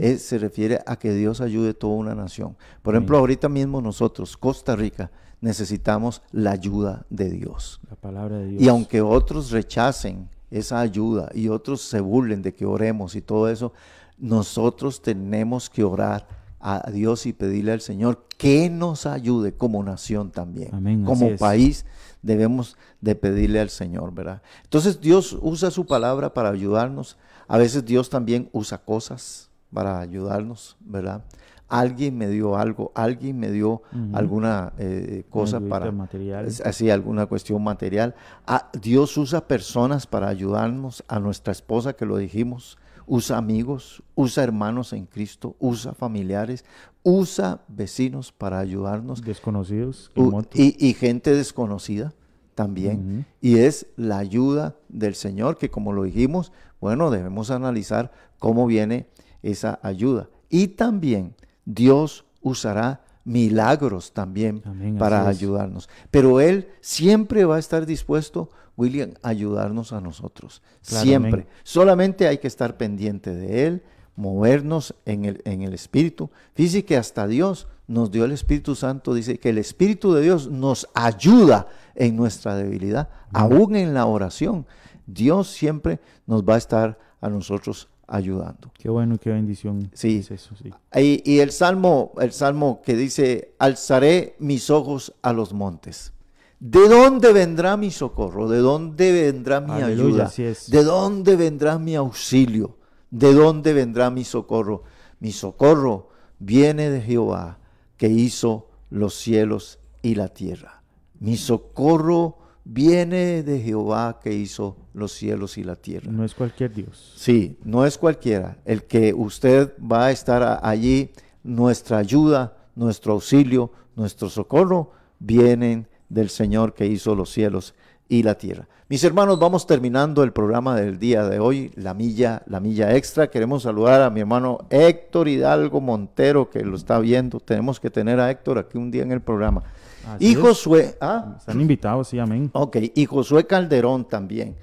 es- 0.00 0.22
se 0.22 0.38
refiere 0.38 0.80
a 0.86 0.96
que 0.96 1.12
Dios 1.14 1.40
ayude 1.40 1.70
a 1.70 1.74
toda 1.74 1.94
una 1.94 2.14
nación. 2.14 2.56
Por 2.82 2.94
ejemplo, 2.94 3.16
ahorita 3.18 3.48
mismo 3.48 3.80
nosotros, 3.80 4.36
Costa 4.36 4.74
Rica, 4.76 5.10
necesitamos 5.40 6.22
la 6.32 6.52
ayuda 6.52 7.06
de 7.10 7.30
Dios. 7.30 7.80
La 7.88 7.96
palabra 7.96 8.38
de 8.38 8.46
Dios. 8.48 8.62
Y 8.62 8.68
aunque 8.68 9.00
otros 9.00 9.50
rechacen 9.50 10.28
esa 10.50 10.80
ayuda 10.80 11.30
y 11.34 11.48
otros 11.48 11.82
se 11.82 12.00
burlen 12.00 12.42
de 12.42 12.54
que 12.54 12.64
oremos 12.64 13.14
y 13.14 13.22
todo 13.22 13.48
eso, 13.48 13.72
nosotros 14.18 15.02
tenemos 15.02 15.70
que 15.70 15.84
orar 15.84 16.26
a 16.60 16.90
Dios 16.90 17.26
y 17.26 17.32
pedirle 17.32 17.72
al 17.72 17.80
Señor 17.80 18.24
que 18.36 18.68
nos 18.68 19.06
ayude 19.06 19.52
como 19.52 19.82
nación 19.82 20.30
también. 20.30 20.74
Amén, 20.74 21.04
como 21.04 21.36
país 21.36 21.84
debemos 22.22 22.76
de 23.00 23.14
pedirle 23.14 23.60
al 23.60 23.70
Señor, 23.70 24.12
¿verdad? 24.12 24.42
Entonces 24.64 25.00
Dios 25.00 25.38
usa 25.40 25.70
su 25.70 25.86
palabra 25.86 26.34
para 26.34 26.50
ayudarnos. 26.50 27.16
A 27.46 27.58
veces 27.58 27.84
Dios 27.84 28.10
también 28.10 28.48
usa 28.52 28.78
cosas 28.78 29.50
para 29.72 30.00
ayudarnos, 30.00 30.76
¿verdad? 30.80 31.24
Alguien 31.68 32.16
me 32.16 32.28
dio 32.28 32.56
algo, 32.56 32.92
alguien 32.94 33.38
me 33.38 33.50
dio 33.50 33.82
alguna 34.14 34.72
eh, 34.78 35.24
cosa 35.28 35.60
para 35.60 35.92
material. 35.92 36.46
así 36.64 36.90
alguna 36.90 37.26
cuestión 37.26 37.62
material. 37.62 38.14
Ah, 38.46 38.70
Dios 38.80 39.16
usa 39.18 39.46
personas 39.46 40.06
para 40.06 40.28
ayudarnos, 40.28 41.04
a 41.08 41.20
nuestra 41.20 41.52
esposa 41.52 41.92
que 41.92 42.06
lo 42.06 42.16
dijimos, 42.16 42.78
usa 43.06 43.36
amigos, 43.36 44.02
usa 44.14 44.44
hermanos 44.44 44.92
en 44.94 45.04
Cristo, 45.06 45.56
usa 45.58 45.92
familiares, 45.92 46.64
usa 47.02 47.60
vecinos 47.68 48.32
para 48.32 48.58
ayudarnos 48.58 49.22
Desconocidos. 49.22 50.10
u- 50.16 50.30
y, 50.58 50.74
y 50.88 50.94
gente 50.94 51.34
desconocida 51.34 52.12
también. 52.54 53.26
Y 53.40 53.58
es 53.58 53.86
la 53.96 54.18
ayuda 54.18 54.74
del 54.88 55.14
Señor 55.14 55.58
que 55.58 55.70
como 55.70 55.92
lo 55.92 56.02
dijimos, 56.04 56.50
bueno, 56.80 57.10
debemos 57.10 57.50
analizar 57.50 58.10
cómo 58.38 58.66
viene 58.66 59.06
esa 59.42 59.78
ayuda. 59.82 60.28
Y 60.50 60.68
también 60.68 61.34
Dios 61.68 62.24
usará 62.40 63.02
milagros 63.24 64.12
también 64.12 64.62
Amén, 64.64 64.96
para 64.96 65.28
ayudarnos. 65.28 65.90
Pero 66.10 66.40
Él 66.40 66.68
siempre 66.80 67.44
va 67.44 67.56
a 67.56 67.58
estar 67.58 67.84
dispuesto, 67.84 68.48
William, 68.74 69.10
a 69.22 69.28
ayudarnos 69.28 69.92
a 69.92 70.00
nosotros. 70.00 70.62
Claro, 70.86 71.04
siempre. 71.04 71.42
amén. 71.42 71.46
Solamente 71.62 72.26
hay 72.26 72.38
que 72.38 72.46
estar 72.46 72.78
pendiente 72.78 73.34
de 73.34 73.66
Él, 73.66 73.82
movernos 74.16 74.94
en 75.04 75.26
el, 75.26 75.42
en 75.44 75.60
el 75.60 75.74
Espíritu. 75.74 76.30
Fíjese 76.54 76.86
que 76.86 76.96
hasta 76.96 77.26
Dios 77.26 77.68
nos 77.86 78.10
dio 78.10 78.24
el 78.24 78.32
Espíritu 78.32 78.74
Santo, 78.74 79.12
dice 79.12 79.38
que 79.38 79.50
el 79.50 79.58
Espíritu 79.58 80.14
de 80.14 80.22
Dios 80.22 80.48
nos 80.48 80.88
ayuda 80.94 81.68
en 81.94 82.16
nuestra 82.16 82.56
debilidad, 82.56 83.10
aún 83.34 83.76
en 83.76 83.92
la 83.92 84.06
oración. 84.06 84.66
Dios 85.06 85.48
siempre 85.48 86.00
nos 86.26 86.44
va 86.44 86.54
a 86.54 86.58
estar 86.58 86.98
a 87.20 87.28
nosotros 87.28 87.88
ayudando. 88.08 88.72
Qué 88.74 88.88
bueno 88.88 89.14
y 89.14 89.18
qué 89.18 89.30
bendición. 89.30 89.90
Sí. 89.92 90.18
es 90.18 90.30
eso, 90.30 90.56
sí. 90.56 90.72
Y, 90.96 91.30
y 91.30 91.40
el 91.40 91.52
salmo, 91.52 92.12
el 92.20 92.32
salmo 92.32 92.80
que 92.82 92.96
dice, 92.96 93.54
alzaré 93.58 94.34
mis 94.38 94.70
ojos 94.70 95.14
a 95.22 95.32
los 95.32 95.52
montes. 95.52 96.12
¿De 96.58 96.88
dónde 96.88 97.32
vendrá 97.32 97.76
mi 97.76 97.90
socorro? 97.92 98.48
¿De 98.48 98.58
dónde 98.58 99.12
vendrá 99.12 99.60
mi 99.60 99.72
Aleluya, 99.72 100.08
ayuda? 100.08 100.24
así 100.24 100.42
es. 100.42 100.70
¿De 100.70 100.82
dónde 100.82 101.36
vendrá 101.36 101.78
mi 101.78 101.94
auxilio? 101.94 102.78
¿De 103.10 103.32
dónde 103.32 103.72
vendrá 103.72 104.10
mi 104.10 104.24
socorro? 104.24 104.82
Mi 105.20 105.30
socorro 105.30 106.08
viene 106.38 106.90
de 106.90 107.00
Jehová, 107.00 107.58
que 107.96 108.08
hizo 108.08 108.68
los 108.90 109.14
cielos 109.14 109.78
y 110.02 110.14
la 110.16 110.28
tierra. 110.28 110.82
Mi 111.20 111.36
socorro 111.36 112.38
viene 112.70 113.42
de 113.42 113.60
Jehová, 113.60 114.20
que 114.22 114.34
hizo 114.34 114.76
los 114.92 115.12
cielos 115.12 115.56
y 115.56 115.64
la 115.64 115.74
tierra. 115.74 116.12
No 116.12 116.22
es 116.22 116.34
cualquier 116.34 116.72
Dios. 116.72 117.14
Sí, 117.16 117.56
no 117.64 117.86
es 117.86 117.96
cualquiera. 117.96 118.58
El 118.66 118.84
que 118.84 119.14
usted 119.14 119.72
va 119.80 120.06
a 120.06 120.10
estar 120.10 120.60
allí, 120.62 121.10
nuestra 121.42 121.96
ayuda, 121.96 122.56
nuestro 122.76 123.14
auxilio, 123.14 123.72
nuestro 123.96 124.28
socorro, 124.28 124.92
vienen 125.18 125.88
del 126.10 126.28
Señor 126.28 126.74
que 126.74 126.86
hizo 126.86 127.14
los 127.14 127.30
cielos 127.30 127.74
y 128.06 128.22
la 128.22 128.36
tierra. 128.36 128.68
Mis 128.90 129.02
hermanos, 129.04 129.38
vamos 129.38 129.66
terminando 129.66 130.22
el 130.22 130.32
programa 130.32 130.76
del 130.76 130.98
día 130.98 131.24
de 131.24 131.40
hoy, 131.40 131.70
la 131.74 131.94
milla, 131.94 132.42
la 132.46 132.60
milla 132.60 132.94
extra. 132.96 133.30
Queremos 133.30 133.62
saludar 133.62 134.02
a 134.02 134.10
mi 134.10 134.20
hermano 134.20 134.66
Héctor 134.70 135.28
Hidalgo 135.28 135.80
Montero, 135.80 136.50
que 136.50 136.64
lo 136.64 136.76
está 136.76 136.98
viendo. 136.98 137.40
Tenemos 137.40 137.80
que 137.80 137.90
tener 137.90 138.20
a 138.20 138.30
Héctor 138.30 138.58
aquí 138.58 138.76
un 138.76 138.90
día 138.90 139.02
en 139.02 139.12
el 139.12 139.20
programa. 139.20 139.62
Así 140.08 140.28
y 140.28 140.32
es. 140.32 140.38
Josué, 140.38 140.96
¿ah? 141.00 141.34
Están 141.38 141.60
invitados, 141.60 142.08
sí, 142.08 142.18
amén. 142.18 142.50
Ok, 142.54 142.76
y 142.94 143.04
Josué 143.04 143.46
Calderón 143.46 144.08
también. 144.08 144.56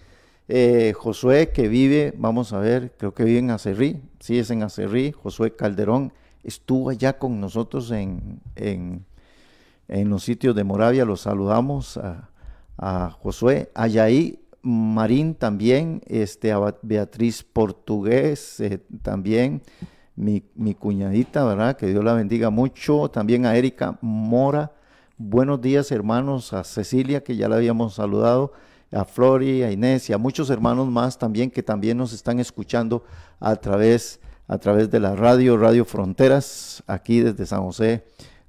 Eh, 0.48 0.94
Josué 0.96 1.50
que 1.50 1.68
vive, 1.68 2.14
vamos 2.18 2.54
a 2.54 2.60
ver, 2.60 2.94
creo 2.98 3.14
que 3.14 3.24
vive 3.24 3.40
en 3.40 3.52
Acerrí, 3.52 4.02
sí 4.20 4.38
es 4.38 4.52
en 4.52 4.62
Acerrí, 4.62 5.12
Josué 5.12 5.56
Calderón 5.56 6.14
estuvo 6.44 6.92
allá 6.92 7.18
con 7.18 7.40
nosotros 7.40 7.90
en, 7.90 8.42
en, 8.56 9.06
en 9.88 10.10
los 10.10 10.24
sitios 10.24 10.56
de 10.56 10.64
Moravia, 10.64 11.04
los 11.04 11.22
saludamos 11.22 11.98
a, 11.98 12.30
a 12.78 13.10
Josué, 13.10 13.72
Marín 14.62 15.36
también, 15.36 16.02
este, 16.08 16.52
a 16.52 16.76
Beatriz 16.82 17.44
Portugués 17.44 18.60
eh, 18.60 18.80
también, 19.04 19.62
mi, 20.16 20.44
mi 20.56 20.74
cuñadita, 20.74 21.44
¿verdad? 21.44 21.76
Que 21.76 21.88
Dios 21.88 22.04
la 22.04 22.14
bendiga 22.14 22.50
mucho, 22.50 23.10
también 23.10 23.46
a 23.46 23.56
Erika 23.56 23.98
Mora, 24.02 24.74
Buenos 25.18 25.62
días, 25.62 25.94
hermanos, 25.94 26.52
a 26.52 26.66
Cecilia, 26.66 27.24
que 27.24 27.38
ya 27.38 27.48
la 27.48 27.56
habíamos 27.56 27.94
saludado, 27.94 28.52
a 28.92 29.06
Flori, 29.06 29.64
a 29.64 29.72
Inés 29.72 30.10
y 30.10 30.14
a 30.14 30.18
muchos 30.18 30.50
hermanos 30.50 30.90
más 30.90 31.18
también 31.18 31.52
que 31.52 31.64
también 31.64 31.98
nos 31.98 32.12
están 32.12 32.42
escuchando 32.42 33.06
a 33.40 33.56
través, 33.56 34.20
a 34.50 34.58
través 34.58 34.92
de 34.92 35.00
la 35.00 35.16
radio, 35.16 35.56
Radio 35.56 35.86
Fronteras, 35.86 36.84
aquí 36.86 37.22
desde 37.22 37.46
San 37.46 37.62
José, 37.62 38.04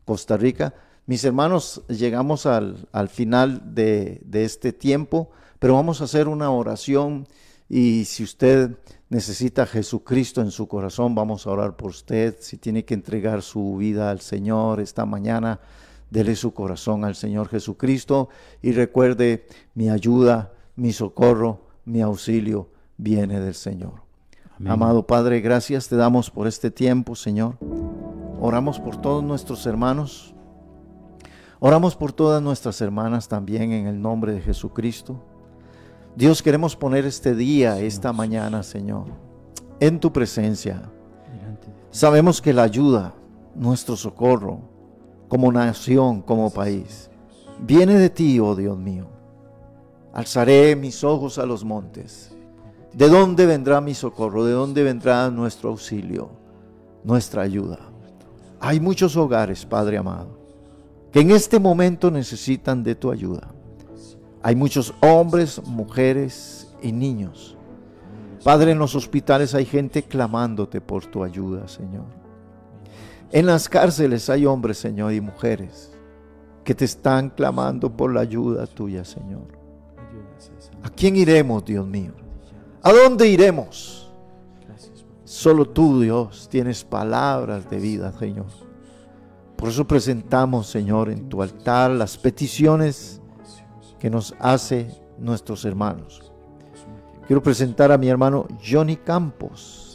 Costa 0.04 0.36
Rica. 0.36 0.74
Mis 1.06 1.22
hermanos, 1.22 1.82
llegamos 1.86 2.46
al, 2.46 2.88
al 2.90 3.10
final 3.10 3.76
de, 3.76 4.20
de 4.24 4.44
este 4.44 4.72
tiempo, 4.72 5.30
pero 5.60 5.74
vamos 5.74 6.00
a 6.00 6.04
hacer 6.04 6.26
una 6.26 6.50
oración 6.50 7.28
y 7.68 8.06
si 8.06 8.24
usted 8.24 8.76
necesita 9.08 9.62
a 9.62 9.66
Jesucristo 9.66 10.40
en 10.40 10.50
su 10.50 10.66
corazón, 10.66 11.14
vamos 11.14 11.46
a 11.46 11.50
orar 11.50 11.76
por 11.76 11.90
usted. 11.90 12.34
Si 12.40 12.56
tiene 12.56 12.84
que 12.84 12.94
entregar 12.94 13.42
su 13.42 13.76
vida 13.76 14.10
al 14.10 14.20
Señor 14.20 14.80
esta 14.80 15.06
mañana, 15.06 15.60
dele 16.10 16.36
su 16.36 16.54
corazón 16.54 17.04
al 17.04 17.14
Señor 17.14 17.48
Jesucristo 17.48 18.28
y 18.62 18.72
recuerde, 18.72 19.46
mi 19.74 19.90
ayuda, 19.90 20.52
mi 20.76 20.92
socorro, 20.92 21.60
mi 21.84 22.00
auxilio 22.00 22.68
viene 22.96 23.40
del 23.40 23.54
Señor. 23.54 24.02
Amén. 24.56 24.72
Amado 24.72 25.06
Padre, 25.06 25.40
gracias 25.40 25.88
te 25.88 25.96
damos 25.96 26.30
por 26.30 26.46
este 26.46 26.70
tiempo, 26.70 27.14
Señor. 27.14 27.56
Oramos 28.40 28.78
por 28.78 28.96
todos 29.00 29.22
nuestros 29.22 29.66
hermanos. 29.66 30.34
Oramos 31.58 31.96
por 31.96 32.12
todas 32.12 32.42
nuestras 32.42 32.80
hermanas 32.80 33.28
también 33.28 33.72
en 33.72 33.86
el 33.86 34.00
nombre 34.00 34.32
de 34.32 34.40
Jesucristo. 34.40 35.22
Dios, 36.14 36.42
queremos 36.42 36.76
poner 36.76 37.04
este 37.04 37.34
día, 37.34 37.78
esta 37.80 38.12
mañana, 38.12 38.62
Señor, 38.62 39.06
en 39.80 40.00
tu 40.00 40.12
presencia. 40.12 40.90
Sabemos 41.90 42.40
que 42.40 42.52
la 42.52 42.62
ayuda, 42.62 43.14
nuestro 43.54 43.96
socorro, 43.96 44.60
como 45.28 45.52
nación, 45.52 46.22
como 46.22 46.50
país, 46.50 47.10
viene 47.60 47.94
de 47.94 48.10
ti, 48.10 48.38
oh 48.40 48.54
Dios 48.54 48.78
mío. 48.78 49.06
Alzaré 50.12 50.76
mis 50.76 51.04
ojos 51.04 51.38
a 51.38 51.46
los 51.46 51.64
montes. 51.64 52.34
¿De 52.92 53.08
dónde 53.08 53.44
vendrá 53.44 53.80
mi 53.80 53.94
socorro? 53.94 54.44
¿De 54.44 54.52
dónde 54.52 54.82
vendrá 54.82 55.30
nuestro 55.30 55.70
auxilio, 55.70 56.30
nuestra 57.04 57.42
ayuda? 57.42 57.78
Hay 58.60 58.80
muchos 58.80 59.16
hogares, 59.16 59.66
Padre 59.66 59.98
amado, 59.98 60.38
que 61.12 61.20
en 61.20 61.30
este 61.30 61.58
momento 61.58 62.10
necesitan 62.10 62.82
de 62.82 62.94
tu 62.94 63.10
ayuda. 63.10 63.52
Hay 64.42 64.56
muchos 64.56 64.94
hombres, 65.02 65.60
mujeres 65.66 66.72
y 66.80 66.92
niños. 66.92 67.56
Padre, 68.42 68.70
en 68.70 68.78
los 68.78 68.94
hospitales 68.94 69.54
hay 69.54 69.64
gente 69.64 70.04
clamándote 70.04 70.80
por 70.80 71.04
tu 71.04 71.24
ayuda, 71.24 71.68
Señor. 71.68 72.04
En 73.32 73.46
las 73.46 73.68
cárceles 73.68 74.30
hay 74.30 74.46
hombres, 74.46 74.78
Señor, 74.78 75.12
y 75.12 75.20
mujeres 75.20 75.92
que 76.64 76.74
te 76.74 76.84
están 76.84 77.30
clamando 77.30 77.96
por 77.96 78.12
la 78.12 78.20
ayuda 78.20 78.66
tuya, 78.66 79.04
Señor. 79.04 79.46
¿A 80.82 80.90
quién 80.90 81.16
iremos, 81.16 81.64
Dios 81.64 81.86
mío? 81.86 82.12
¿A 82.82 82.92
dónde 82.92 83.28
iremos? 83.28 84.12
Solo 85.24 85.68
tú, 85.68 86.00
Dios, 86.00 86.48
tienes 86.48 86.84
palabras 86.84 87.68
de 87.68 87.78
vida, 87.78 88.12
Señor. 88.18 88.46
Por 89.56 89.70
eso 89.70 89.86
presentamos, 89.86 90.68
Señor, 90.68 91.10
en 91.10 91.28
tu 91.28 91.42
altar 91.42 91.90
las 91.90 92.16
peticiones 92.16 93.20
que 93.98 94.10
nos 94.10 94.34
hace 94.38 94.88
nuestros 95.18 95.64
hermanos. 95.64 96.32
Quiero 97.26 97.42
presentar 97.42 97.90
a 97.90 97.98
mi 97.98 98.08
hermano 98.08 98.46
Johnny 98.64 98.96
Campos, 98.96 99.85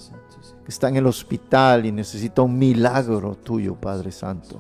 que 0.63 0.69
está 0.69 0.89
en 0.89 0.97
el 0.97 1.07
hospital 1.07 1.85
y 1.85 1.91
necesita 1.91 2.41
un 2.41 2.57
milagro 2.57 3.35
tuyo, 3.35 3.75
Padre 3.75 4.11
Santo. 4.11 4.59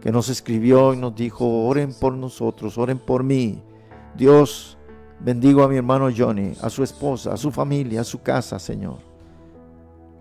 Que 0.00 0.10
nos 0.10 0.28
escribió 0.28 0.94
y 0.94 0.96
nos 0.96 1.14
dijo, 1.14 1.66
oren 1.66 1.92
por 1.94 2.12
nosotros, 2.14 2.76
oren 2.78 2.98
por 2.98 3.22
mí. 3.22 3.62
Dios, 4.16 4.76
bendigo 5.20 5.62
a 5.62 5.68
mi 5.68 5.76
hermano 5.76 6.08
Johnny, 6.16 6.52
a 6.60 6.70
su 6.70 6.82
esposa, 6.82 7.32
a 7.32 7.36
su 7.36 7.50
familia, 7.50 8.00
a 8.00 8.04
su 8.04 8.20
casa, 8.20 8.58
Señor. 8.58 8.98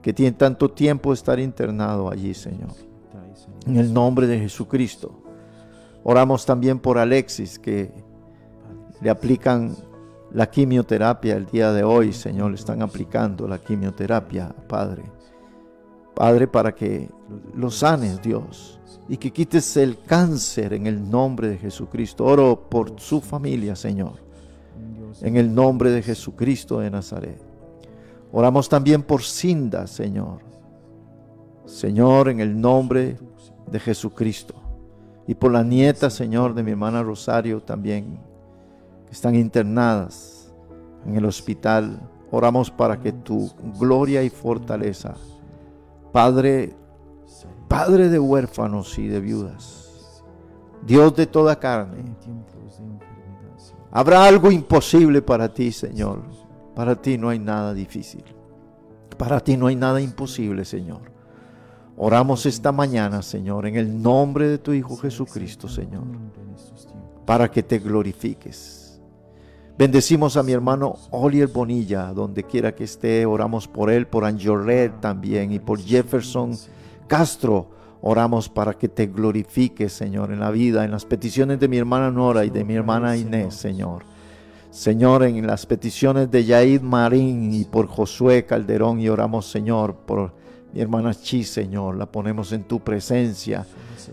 Que 0.02 0.14
tiene 0.14 0.32
tanto 0.34 0.70
tiempo 0.70 1.10
de 1.10 1.16
estar 1.16 1.40
internado 1.40 2.10
allí, 2.10 2.34
Señor. 2.34 2.70
En 3.66 3.78
el 3.78 3.94
nombre 3.94 4.28
de 4.28 4.40
Jesucristo. 4.40 5.22
Oramos 6.04 6.46
también 6.46 6.80
por 6.80 6.98
Alexis, 6.98 7.60
que 7.60 7.92
le 9.02 9.10
aplican 9.10 9.76
la 10.34 10.50
quimioterapia 10.50 11.36
el 11.36 11.46
día 11.46 11.72
de 11.72 11.84
hoy, 11.84 12.14
Señor. 12.14 12.54
Están 12.54 12.82
aplicando 12.82 13.48
la 13.48 13.58
quimioterapia, 13.58 14.54
Padre. 14.68 15.04
Padre, 16.16 16.48
para 16.48 16.74
que 16.74 17.10
lo 17.56 17.72
sanes, 17.72 18.22
Dios, 18.22 18.80
y 19.08 19.18
que 19.18 19.32
quites 19.32 19.78
el 19.78 19.98
cáncer 20.04 20.74
en 20.74 20.88
el 20.88 21.10
nombre 21.10 21.50
de 21.50 21.58
Jesucristo. 21.58 22.26
Oro 22.26 22.70
por 22.70 23.00
su 23.00 23.22
familia, 23.22 23.76
Señor. 23.76 24.14
En 25.22 25.36
el 25.36 25.54
nombre 25.54 25.92
de 25.92 26.02
Jesucristo 26.02 26.80
de 26.80 26.90
Nazaret. 26.90 27.42
Oramos 28.32 28.70
también 28.70 29.04
por 29.04 29.24
Cinda, 29.24 29.88
Señor. 29.88 30.40
Señor, 31.66 32.30
en 32.30 32.40
el 32.40 32.60
nombre 32.60 33.18
de 33.70 33.80
Jesucristo. 33.80 34.56
Y 35.28 35.36
por 35.36 35.52
la 35.52 35.64
nieta, 35.64 36.10
Señor, 36.10 36.54
de 36.54 36.64
mi 36.64 36.72
hermana 36.72 37.04
Rosario 37.04 37.62
también, 37.62 38.20
están 39.12 39.36
internadas 39.36 40.52
en 41.06 41.16
el 41.16 41.26
hospital. 41.26 42.00
Oramos 42.32 42.72
para 42.72 43.00
que 43.00 43.12
tu 43.12 43.52
gloria 43.78 44.24
y 44.24 44.30
fortaleza, 44.30 45.16
Padre, 46.12 46.74
Padre 47.68 48.10
de 48.10 48.20
huérfanos 48.20 48.98
y 48.98 49.08
de 49.08 49.20
viudas, 49.20 50.24
Dios 50.86 51.16
de 51.16 51.28
toda 51.28 51.60
carne, 51.60 52.04
habrá 53.92 54.26
algo 54.26 54.52
imposible 54.52 55.22
para 55.22 55.54
ti, 55.54 55.72
Señor. 55.72 56.22
Para 56.76 56.96
ti 56.96 57.18
no 57.18 57.30
hay 57.30 57.40
nada 57.40 57.74
difícil. 57.74 58.24
Para 59.18 59.40
ti 59.40 59.58
no 59.58 59.68
hay 59.68 59.76
nada 59.76 60.02
imposible, 60.02 60.66
Señor. 60.66 61.12
Oramos 61.98 62.46
esta 62.46 62.72
mañana, 62.72 63.22
Señor, 63.22 63.68
en 63.68 63.76
el 63.76 64.02
nombre 64.02 64.48
de 64.48 64.58
tu 64.58 64.74
Hijo 64.74 64.98
Jesucristo, 64.98 65.68
Señor, 65.68 66.06
para 67.26 67.52
que 67.52 67.62
te 67.62 67.78
glorifiques. 67.78 68.81
Bendecimos 69.82 70.38
a 70.38 70.44
mi 70.44 70.52
hermano 70.52 70.96
Olier 71.10 71.48
Bonilla, 71.48 72.14
donde 72.14 72.44
quiera 72.44 72.76
que 72.76 72.84
esté. 72.84 73.26
Oramos 73.26 73.68
por 73.68 73.90
él, 73.90 74.06
por 74.06 74.26
Anjoret 74.26 75.02
también 75.02 75.52
y 75.52 75.58
por 75.58 75.80
Jefferson 75.82 76.56
Castro. 77.08 77.68
Oramos 78.04 78.48
para 78.48 78.76
que 78.76 78.90
te 78.90 79.08
glorifiques, 79.08 79.92
Señor, 79.92 80.32
en 80.32 80.40
la 80.40 80.52
vida, 80.52 80.86
en 80.86 80.92
las 80.92 81.04
peticiones 81.06 81.60
de 81.60 81.68
mi 81.68 81.78
hermana 81.78 82.12
Nora 82.12 82.46
y 82.46 82.52
de 82.52 82.64
mi 82.64 82.76
hermana 82.76 83.18
Inés, 83.18 83.56
Señor. 83.56 84.04
Señor, 84.70 85.24
en 85.24 85.48
las 85.48 85.66
peticiones 85.66 86.30
de 86.30 86.46
Yaid 86.46 86.82
Marín 86.82 87.52
y 87.52 87.66
por 87.66 87.88
Josué 87.88 88.46
Calderón 88.46 89.00
y 89.00 89.10
oramos, 89.10 89.50
Señor, 89.50 89.96
por 89.96 90.32
mi 90.74 90.80
hermana 90.80 91.14
Chi, 91.14 91.44
Señor, 91.44 91.98
la 91.98 92.06
ponemos 92.06 92.52
en 92.52 92.64
tu 92.64 92.80
presencia 92.80 93.66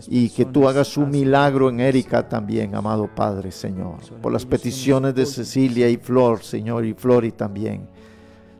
y 0.07 0.29
que 0.29 0.45
tú 0.45 0.67
hagas 0.67 0.97
un 0.97 1.09
milagro 1.09 1.69
en 1.69 1.79
Erika 1.79 2.27
también, 2.27 2.75
amado 2.75 3.09
Padre, 3.13 3.51
Señor. 3.51 3.97
Por 4.21 4.33
las 4.33 4.45
peticiones 4.45 5.15
de 5.15 5.25
Cecilia 5.25 5.89
y 5.89 5.97
Flor, 5.97 6.43
Señor, 6.43 6.85
y 6.85 6.93
Flori 6.93 7.31
también. 7.31 7.87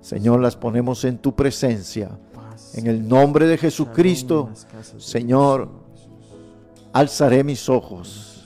Señor, 0.01 0.39
las 0.39 0.55
ponemos 0.55 1.03
en 1.03 1.17
tu 1.17 1.35
presencia. 1.35 2.09
En 2.73 2.87
el 2.87 3.07
nombre 3.07 3.47
de 3.47 3.57
Jesucristo, 3.57 4.49
Señor, 4.97 5.69
alzaré 6.93 7.43
mis 7.43 7.67
ojos, 7.67 8.38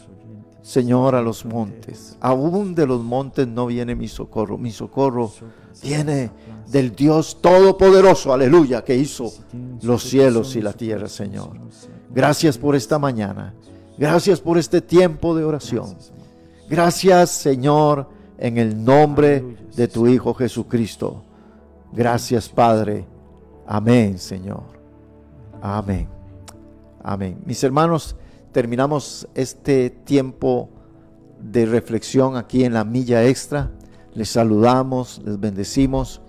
Señor, 0.63 1.13
a 1.13 1.21
los 1.21 1.43
montes. 1.43 2.17
Aún 2.21 2.73
de 2.73 2.87
los 2.87 3.03
montes 3.03 3.45
no 3.45 3.65
viene 3.65 3.95
mi 3.95 4.07
socorro. 4.07 4.57
Mi 4.57 4.71
socorro 4.71 5.29
viene 5.83 6.31
del 6.71 6.95
Dios 6.95 7.41
Todopoderoso, 7.41 8.33
aleluya, 8.33 8.81
que 8.83 8.95
hizo 8.95 9.31
los 9.81 10.03
cielos 10.03 10.55
y 10.55 10.61
la 10.61 10.71
tierra, 10.71 11.09
Señor. 11.09 11.51
Gracias 12.09 12.57
por 12.57 12.77
esta 12.77 12.97
mañana. 12.97 13.53
Gracias 13.97 14.39
por 14.39 14.57
este 14.57 14.79
tiempo 14.79 15.35
de 15.35 15.43
oración. 15.43 15.97
Gracias, 16.69 17.29
Señor, 17.31 18.07
en 18.37 18.57
el 18.57 18.85
nombre 18.85 19.43
de 19.75 19.87
tu 19.89 20.07
Hijo 20.07 20.33
Jesucristo. 20.33 21.23
Gracias, 21.91 22.47
Padre. 22.47 23.05
Amén, 23.67 24.17
Señor. 24.17 24.63
Amén. 25.61 26.07
Amén. 27.03 27.37
Mis 27.45 27.61
hermanos, 27.65 28.15
terminamos 28.53 29.27
este 29.35 29.89
tiempo 29.89 30.69
de 31.39 31.65
reflexión 31.65 32.37
aquí 32.37 32.63
en 32.63 32.73
la 32.73 32.85
milla 32.85 33.25
extra. 33.25 33.71
Les 34.13 34.29
saludamos, 34.29 35.21
les 35.25 35.39
bendecimos. 35.39 36.21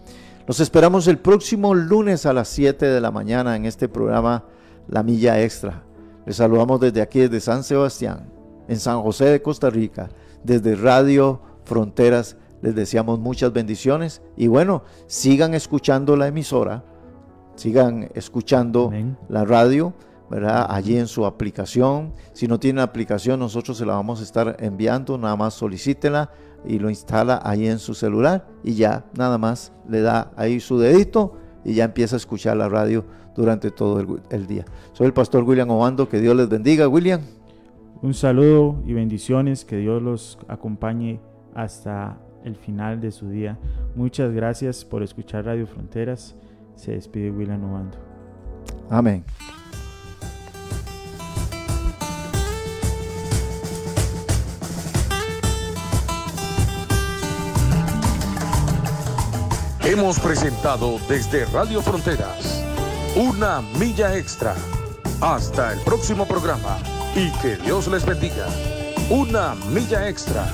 Los 0.47 0.59
esperamos 0.59 1.07
el 1.07 1.19
próximo 1.19 1.75
lunes 1.75 2.27
a 2.27 2.33
las 2.33 2.49
7 2.49 2.87
de 2.87 3.01
la 3.01 3.11
mañana 3.11 3.57
en 3.57 3.67
este 3.67 3.89
programa 3.89 4.45
La 4.89 5.03
Milla 5.03 5.41
Extra. 5.43 5.85
Les 6.27 6.37
saludamos 6.37 6.81
desde 6.81 7.03
aquí, 7.03 7.21
desde 7.21 7.41
San 7.41 7.63
Sebastián, 7.63 8.31
en 8.69 8.81
San 8.81 9.01
José 9.03 9.27
de 9.27 9.43
Costa 9.43 9.71
Rica, 9.71 10.09
desde 10.43 10.75
Radio 10.77 11.41
Fronteras. 11.65 12.37
Les 12.63 12.75
deseamos 12.75 13.21
muchas 13.21 13.53
bendiciones 13.53 14.23
y 14.37 14.47
bueno, 14.47 14.83
sigan 15.07 15.53
escuchando 15.53 16.17
la 16.17 16.29
emisora, 16.29 16.85
sigan 17.57 18.11
escuchando 18.15 18.91
la 19.29 19.45
radio. 19.45 19.93
¿Verdad? 20.31 20.67
Allí 20.69 20.97
en 20.97 21.07
su 21.07 21.27
aplicación. 21.27 22.13
Si 22.33 22.49
no 22.49 22.59
tiene 22.59 22.81
aplicación, 22.81 23.39
nosotros 23.39 23.77
se 23.77 23.87
la 23.87 23.95
vamos 23.95 24.21
a 24.21 24.25
estar 24.25 24.57
enviando, 24.61 25.19
nada 25.19 25.37
más 25.37 25.55
solicítela 25.55 26.31
y 26.67 26.79
lo 26.79 26.89
instala 26.89 27.41
ahí 27.45 27.67
en 27.67 27.79
su 27.79 27.95
celular 27.95 28.47
y 28.63 28.75
ya 28.75 29.05
nada 29.17 29.39
más 29.39 29.73
le 29.89 30.01
da 30.01 30.31
ahí 30.37 30.61
su 30.61 30.79
dedito 30.79 31.37
y 31.65 31.75
ya 31.75 31.85
empieza 31.85 32.17
a 32.17 32.19
escuchar 32.19 32.57
la 32.57 32.69
radio 32.69 33.05
durante 33.35 33.71
todo 33.71 34.01
el, 34.31 34.47
día. 34.47 34.65
Soy 34.93 35.07
el 35.07 35.13
pastor 35.13 35.45
William 35.45 35.71
Obando, 35.71 36.09
que 36.09 36.21
Dios 36.21 36.37
les 36.37 36.49
bendiga, 36.49 36.89
William. 36.89 37.21
Un 38.03 38.15
saludo 38.15 38.83
y 38.87 38.93
bendiciones, 38.93 39.65
que 39.65 39.77
Dios 39.77 40.03
los 40.03 40.39
acompañe 40.47 41.21
hasta 41.55 42.19
el 42.45 42.57
final 42.57 43.01
de 43.01 43.11
su 43.11 43.29
día. 43.29 43.59
Muchas 43.97 44.33
gracias 44.33 44.85
por 44.85 45.03
escuchar 45.03 45.47
Radio 45.47 45.67
Fronteras. 45.67 46.37
Se 46.77 46.93
despide 46.93 47.31
William 47.31 47.65
Obando. 47.65 47.99
Amén. 48.91 49.25
Hemos 59.87 60.19
presentado 60.19 60.99
desde 61.11 61.45
Radio 61.45 61.83
Fronteras 61.83 62.65
una 63.17 63.61
milla 63.79 64.17
extra. 64.17 64.55
Hasta 65.21 65.75
el 65.75 65.81
próximo 65.81 66.27
programa 66.27 66.79
y 67.15 67.31
que 67.43 67.57
Dios 67.57 67.87
les 67.89 68.07
bendiga. 68.07 68.47
Una 69.11 69.55
milla 69.71 70.09
extra. 70.09 70.47